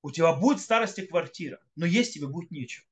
У 0.06 0.12
тебя 0.12 0.34
будет 0.34 0.60
в 0.60 0.62
старости 0.62 1.04
квартира, 1.04 1.60
но 1.76 1.88
есть 1.88 2.14
тебе 2.14 2.28
будет 2.28 2.52
нечего. 2.52 2.86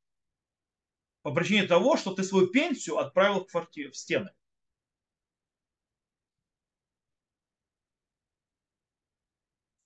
По 1.22 1.32
причине 1.32 1.68
того, 1.68 1.95
что 1.95 2.11
ты 2.16 2.24
свою 2.24 2.47
пенсию 2.47 2.97
отправил 2.97 3.41
в, 3.41 3.51
квартиру, 3.51 3.91
в 3.91 3.95
стены. 3.95 4.32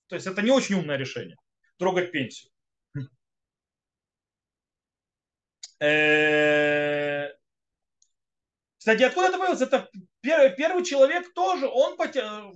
То 0.06 0.14
есть 0.14 0.26
это 0.26 0.40
не 0.40 0.50
очень 0.50 0.76
умное 0.76 0.96
решение. 0.96 1.36
Трогать 1.76 2.12
пенсию. 2.12 2.50
Кстати, 8.78 9.02
откуда 9.02 9.28
это 9.28 9.36
появилось? 9.36 9.60
Это 9.60 9.90
первый, 10.20 10.54
первый 10.56 10.84
человек 10.84 11.32
тоже, 11.34 11.66
он 11.66 11.96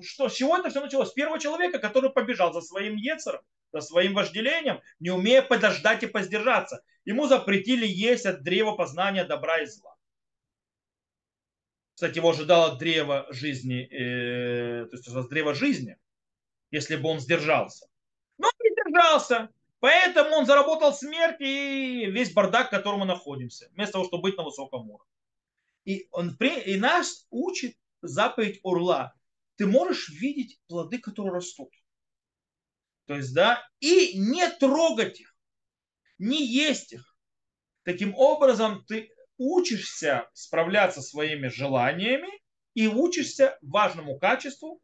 что, 0.03 0.29
с 0.29 0.35
чего 0.35 0.57
это 0.57 0.71
все 0.71 0.81
началось? 0.81 1.11
С 1.11 1.13
первого 1.13 1.39
человека, 1.39 1.79
который 1.79 2.11
побежал 2.11 2.53
за 2.53 2.61
своим 2.61 2.97
Ецером, 2.97 3.43
за 3.73 3.81
своим 3.81 4.15
вожделением, 4.15 4.81
не 5.01 5.11
умея 5.11 5.43
подождать 5.43 6.03
и 6.03 6.07
поздержаться. 6.07 6.83
Ему 7.05 7.27
запретили 7.27 7.87
есть 7.87 8.27
от 8.27 8.43
древа 8.43 8.73
познания 8.73 9.25
добра 9.25 9.61
и 9.61 9.67
зла. 9.67 9.97
Кстати, 11.95 12.19
его 12.19 12.31
ожидало 12.31 12.77
древо 12.79 13.27
жизни, 13.31 13.83
э, 13.85 14.87
то 14.87 14.97
есть 14.97 15.09
от 15.09 15.29
древа 15.29 15.55
жизни, 15.55 15.99
если 16.71 16.97
бы 16.97 17.09
он 17.09 17.21
сдержался. 17.21 17.87
Но 18.39 18.49
он 18.49 18.53
не 18.61 18.71
сдержался. 18.71 19.51
Поэтому 19.79 20.37
он 20.37 20.47
заработал 20.47 20.93
смерть 20.93 21.41
и 21.41 22.07
весь 22.07 22.33
бардак, 22.33 22.69
в 22.69 22.71
котором 22.71 23.01
мы 23.01 23.07
находимся, 23.07 23.69
вместо 23.73 23.95
того, 23.95 24.05
чтобы 24.05 24.23
быть 24.23 24.37
на 24.37 24.45
высоком 24.45 24.89
уровне. 24.89 25.12
И, 25.85 26.07
он, 26.11 26.37
и 26.41 26.76
нас 26.76 27.26
учит 27.30 27.76
заповедь 28.03 28.61
Орла. 28.62 29.14
Ты 29.57 29.66
можешь 29.66 30.09
видеть 30.09 30.61
плоды, 30.68 30.99
которые 30.99 31.35
растут. 31.35 31.70
То 33.07 33.16
есть, 33.16 33.35
да, 33.35 33.62
и 33.80 34.18
не 34.18 34.49
трогать 34.49 35.20
их, 35.20 35.37
не 36.18 36.45
есть 36.45 36.93
их. 36.93 37.16
Таким 37.83 38.14
образом, 38.14 38.85
ты 38.87 39.11
учишься 39.39 40.30
справляться 40.35 41.03
своими 41.03 41.49
желаниями 41.49 42.30
и 42.74 42.87
учишься 42.87 43.59
важному 43.61 44.18
качеству 44.18 44.80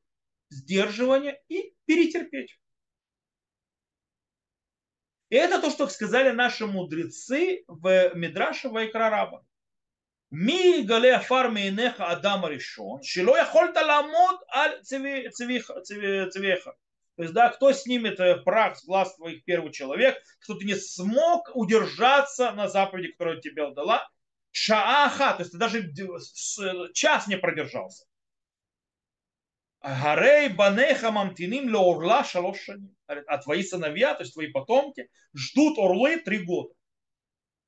сдерживания 0.51 1.41
и 1.49 1.75
перетерпеть. 1.85 2.59
И 5.31 5.37
это 5.37 5.61
то, 5.61 5.71
что 5.71 5.87
сказали 5.89 6.31
наши 6.31 6.67
мудрецы 6.67 7.65
в 7.69 8.13
Мидраше 8.15 8.69
Вайкрараба. 8.69 9.47
מי 10.32 10.76
יגלה 10.78 11.16
עפר 11.16 11.50
מעיניך 11.50 12.02
אדם 12.02 12.44
הראשון, 12.44 13.00
שלא 13.04 13.42
יכולת 13.42 13.76
לעמוד 13.76 14.36
על 14.50 14.72
צביך. 14.82 15.72
То 17.16 17.22
есть, 17.22 17.34
да, 17.36 17.50
кто 17.50 17.72
снимет 17.74 18.18
прах 18.44 18.76
с 18.76 18.86
глаз 18.86 19.16
твоих 19.16 19.44
первый 19.46 19.72
человек, 19.72 20.20
что 20.40 20.56
ты 20.56 20.66
не 20.66 20.74
смог 20.74 21.48
удержаться 21.54 22.52
на 22.54 22.68
заповеди, 22.68 23.12
которую 23.12 23.40
тебе 23.40 23.70
дала. 23.72 24.10
Шааха, 24.50 25.34
то 25.34 25.42
есть 25.42 25.52
ты 25.52 25.60
даже 25.60 25.94
час 26.94 27.28
не 27.28 27.38
продержался. 27.38 28.06
Гарей 29.84 30.50
банеха 30.50 31.12
мамтиним 31.12 31.70
ле 31.70 31.78
орла 31.78 32.24
шалошани. 32.24 32.90
А 33.06 33.38
твои 33.38 33.62
сыновья, 33.62 34.16
то 34.16 34.24
есть 34.24 34.34
твои 34.34 34.48
потомки, 34.48 35.08
ждут 35.36 35.78
орлы 35.78 36.18
три 36.18 36.44
года. 36.44 36.74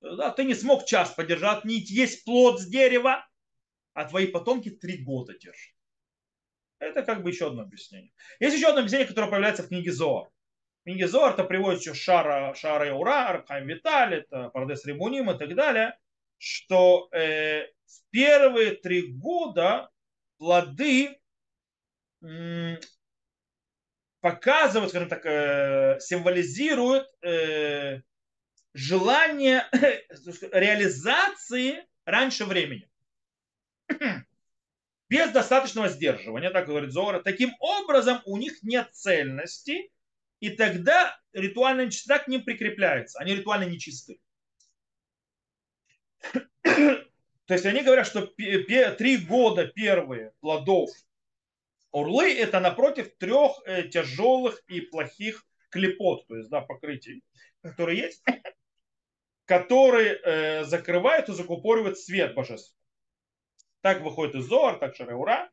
Да, 0.00 0.30
ты 0.30 0.44
не 0.44 0.54
смог 0.54 0.86
час 0.86 1.10
подержать, 1.10 1.64
не 1.64 1.78
есть 1.78 2.24
плод 2.24 2.60
с 2.60 2.66
дерева, 2.66 3.26
а 3.92 4.04
твои 4.06 4.26
потомки 4.26 4.70
три 4.70 4.98
года 4.98 5.36
держат. 5.38 5.74
Это 6.78 7.02
как 7.02 7.22
бы 7.22 7.30
еще 7.30 7.48
одно 7.48 7.62
объяснение. 7.62 8.12
Есть 8.40 8.56
еще 8.56 8.68
одно 8.68 8.80
объяснение, 8.80 9.06
которое 9.06 9.30
появляется 9.30 9.62
в 9.62 9.68
книге 9.68 9.92
Зоар. 9.92 10.30
В 10.80 10.84
книге 10.84 11.08
Зоар 11.08 11.34
это 11.34 11.44
приводит 11.44 11.80
еще 11.80 11.92
Шара, 11.92 12.54
Шара 12.54 12.88
и 12.88 12.90
Ура, 12.90 13.28
Архайм 13.28 13.66
Виталь, 13.66 14.14
это 14.14 14.48
Пардес 14.48 14.86
Римуним 14.86 15.30
и 15.30 15.38
так 15.38 15.54
далее, 15.54 15.98
что 16.38 17.08
э, 17.12 17.66
в 17.66 18.10
первые 18.10 18.76
три 18.76 19.12
года 19.12 19.90
плоды 20.38 21.20
м, 22.22 22.78
показывают, 24.20 24.90
скажем 24.90 25.10
так, 25.10 25.26
э, 25.26 25.98
символизируют 26.00 27.06
э, 27.22 28.00
желание 28.74 29.66
реализации 29.72 31.84
раньше 32.04 32.44
времени. 32.44 32.88
Без 35.08 35.30
достаточного 35.30 35.88
сдерживания, 35.88 36.50
так 36.50 36.66
говорит 36.66 36.92
Зора. 36.92 37.20
Таким 37.20 37.52
образом, 37.58 38.20
у 38.24 38.36
них 38.36 38.62
нет 38.62 38.88
цельности, 38.92 39.90
и 40.38 40.50
тогда 40.50 41.18
ритуальная 41.32 41.86
нечистота 41.86 42.20
к 42.20 42.28
ним 42.28 42.44
прикрепляется. 42.44 43.18
Они 43.18 43.34
ритуально 43.34 43.64
нечисты. 43.64 44.20
То 46.62 47.54
есть 47.54 47.66
они 47.66 47.82
говорят, 47.82 48.06
что 48.06 48.26
три 48.26 49.16
года 49.16 49.66
первые 49.66 50.32
плодов 50.40 50.90
орлы 51.90 52.32
это 52.32 52.60
напротив 52.60 53.12
трех 53.18 53.60
э, 53.66 53.88
тяжелых 53.88 54.62
и 54.68 54.80
плохих 54.80 55.44
клепот, 55.70 56.28
то 56.28 56.36
есть 56.36 56.48
да, 56.48 56.60
покрытий, 56.60 57.24
которые 57.62 57.98
есть 57.98 58.22
который 59.50 60.20
э, 60.22 60.62
закрывает 60.62 61.28
и 61.28 61.32
закупоривает 61.32 61.98
свет 61.98 62.36
божества. 62.36 62.78
Так 63.80 64.00
выходит 64.00 64.36
из 64.36 64.44
Зор, 64.44 64.78
так 64.78 64.94
Шареура. 64.94 65.50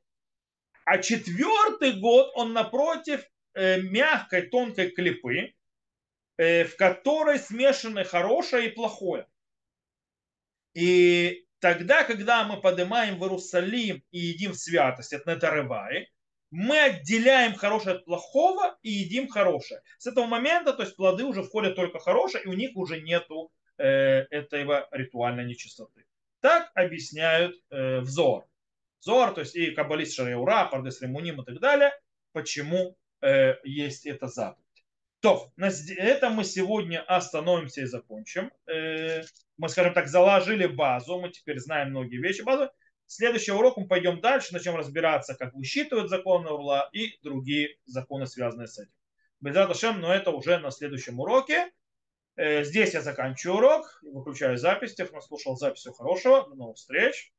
А 0.85 0.99
четвертый 0.99 1.99
год 1.99 2.31
он 2.35 2.53
напротив 2.53 3.25
э, 3.55 3.81
мягкой, 3.81 4.43
тонкой 4.43 4.91
клепы, 4.91 5.55
э, 6.37 6.65
в 6.65 6.75
которой 6.75 7.39
смешаны 7.39 8.03
хорошее 8.03 8.67
и 8.67 8.71
плохое. 8.71 9.25
И 10.75 11.47
тогда, 11.57 12.03
когда 12.03 12.43
мы 12.43 12.61
поднимаем 12.61 13.17
в 13.17 13.23
Иерусалим 13.23 14.03
и 14.11 14.19
едим 14.19 14.53
святость, 14.53 15.11
это 15.11 15.33
Нетарывай, 15.33 16.07
мы 16.51 16.79
отделяем 16.81 17.55
хорошее 17.55 17.95
от 17.95 18.05
плохого 18.05 18.77
и 18.83 18.91
едим 18.91 19.27
хорошее. 19.27 19.81
С 19.97 20.05
этого 20.05 20.27
момента, 20.27 20.73
то 20.73 20.83
есть 20.83 20.95
плоды 20.95 21.23
уже 21.23 21.41
входят 21.41 21.75
только 21.75 21.97
хорошее, 21.97 22.43
и 22.43 22.47
у 22.47 22.53
них 22.53 22.75
уже 22.75 23.01
нету 23.01 23.51
этого 23.84 24.88
ритуальной 24.91 25.45
нечистоты. 25.45 26.05
Так 26.41 26.71
объясняют 26.75 27.55
э, 27.69 27.99
взор. 27.99 28.47
Зор, 28.99 29.34
то 29.34 29.41
есть 29.41 29.55
и 29.55 29.71
каббалист 29.71 30.15
Шареура, 30.15 30.65
Пардес 30.71 31.01
Ремуним 31.01 31.41
и 31.41 31.45
так 31.45 31.59
далее, 31.59 31.91
почему 32.32 32.97
э, 33.21 33.55
есть 33.63 34.05
эта 34.05 34.28
заповедь. 34.28 34.63
То, 35.19 35.51
на 35.55 35.69
этом 35.97 36.34
мы 36.34 36.43
сегодня 36.43 37.01
остановимся 37.01 37.82
и 37.82 37.86
закончим. 37.86 38.51
Э, 38.67 39.23
мы, 39.57 39.69
скажем 39.69 39.93
так, 39.93 40.07
заложили 40.07 40.67
базу, 40.67 41.19
мы 41.19 41.30
теперь 41.30 41.59
знаем 41.59 41.89
многие 41.89 42.17
вещи 42.17 42.41
базы. 42.41 42.69
Следующий 43.07 43.51
урок 43.51 43.78
мы 43.78 43.88
пойдем 43.88 44.19
дальше, 44.19 44.53
начнем 44.53 44.75
разбираться, 44.75 45.34
как 45.34 45.53
высчитывают 45.53 46.09
законы 46.09 46.49
Урла 46.49 46.89
и 46.91 47.17
другие 47.23 47.78
законы, 47.86 48.28
связанные 48.28 48.67
с 48.67 48.78
этим. 48.78 48.91
Без 49.39 49.55
но 49.55 50.13
это 50.13 50.32
уже 50.32 50.57
на 50.59 50.71
следующем 50.71 51.19
уроке. 51.19 51.71
Э, 52.38 52.63
здесь 52.63 52.93
я 52.93 53.01
заканчиваю 53.01 53.57
урок, 53.57 53.99
выключаю 54.03 54.57
запись. 54.57 54.93
Тех, 54.93 55.09
кто 55.09 55.21
слушал 55.21 55.57
запись, 55.57 55.81
всего 55.81 55.95
хорошего. 55.95 56.47
До 56.47 56.55
новых 56.55 56.77
встреч. 56.77 57.33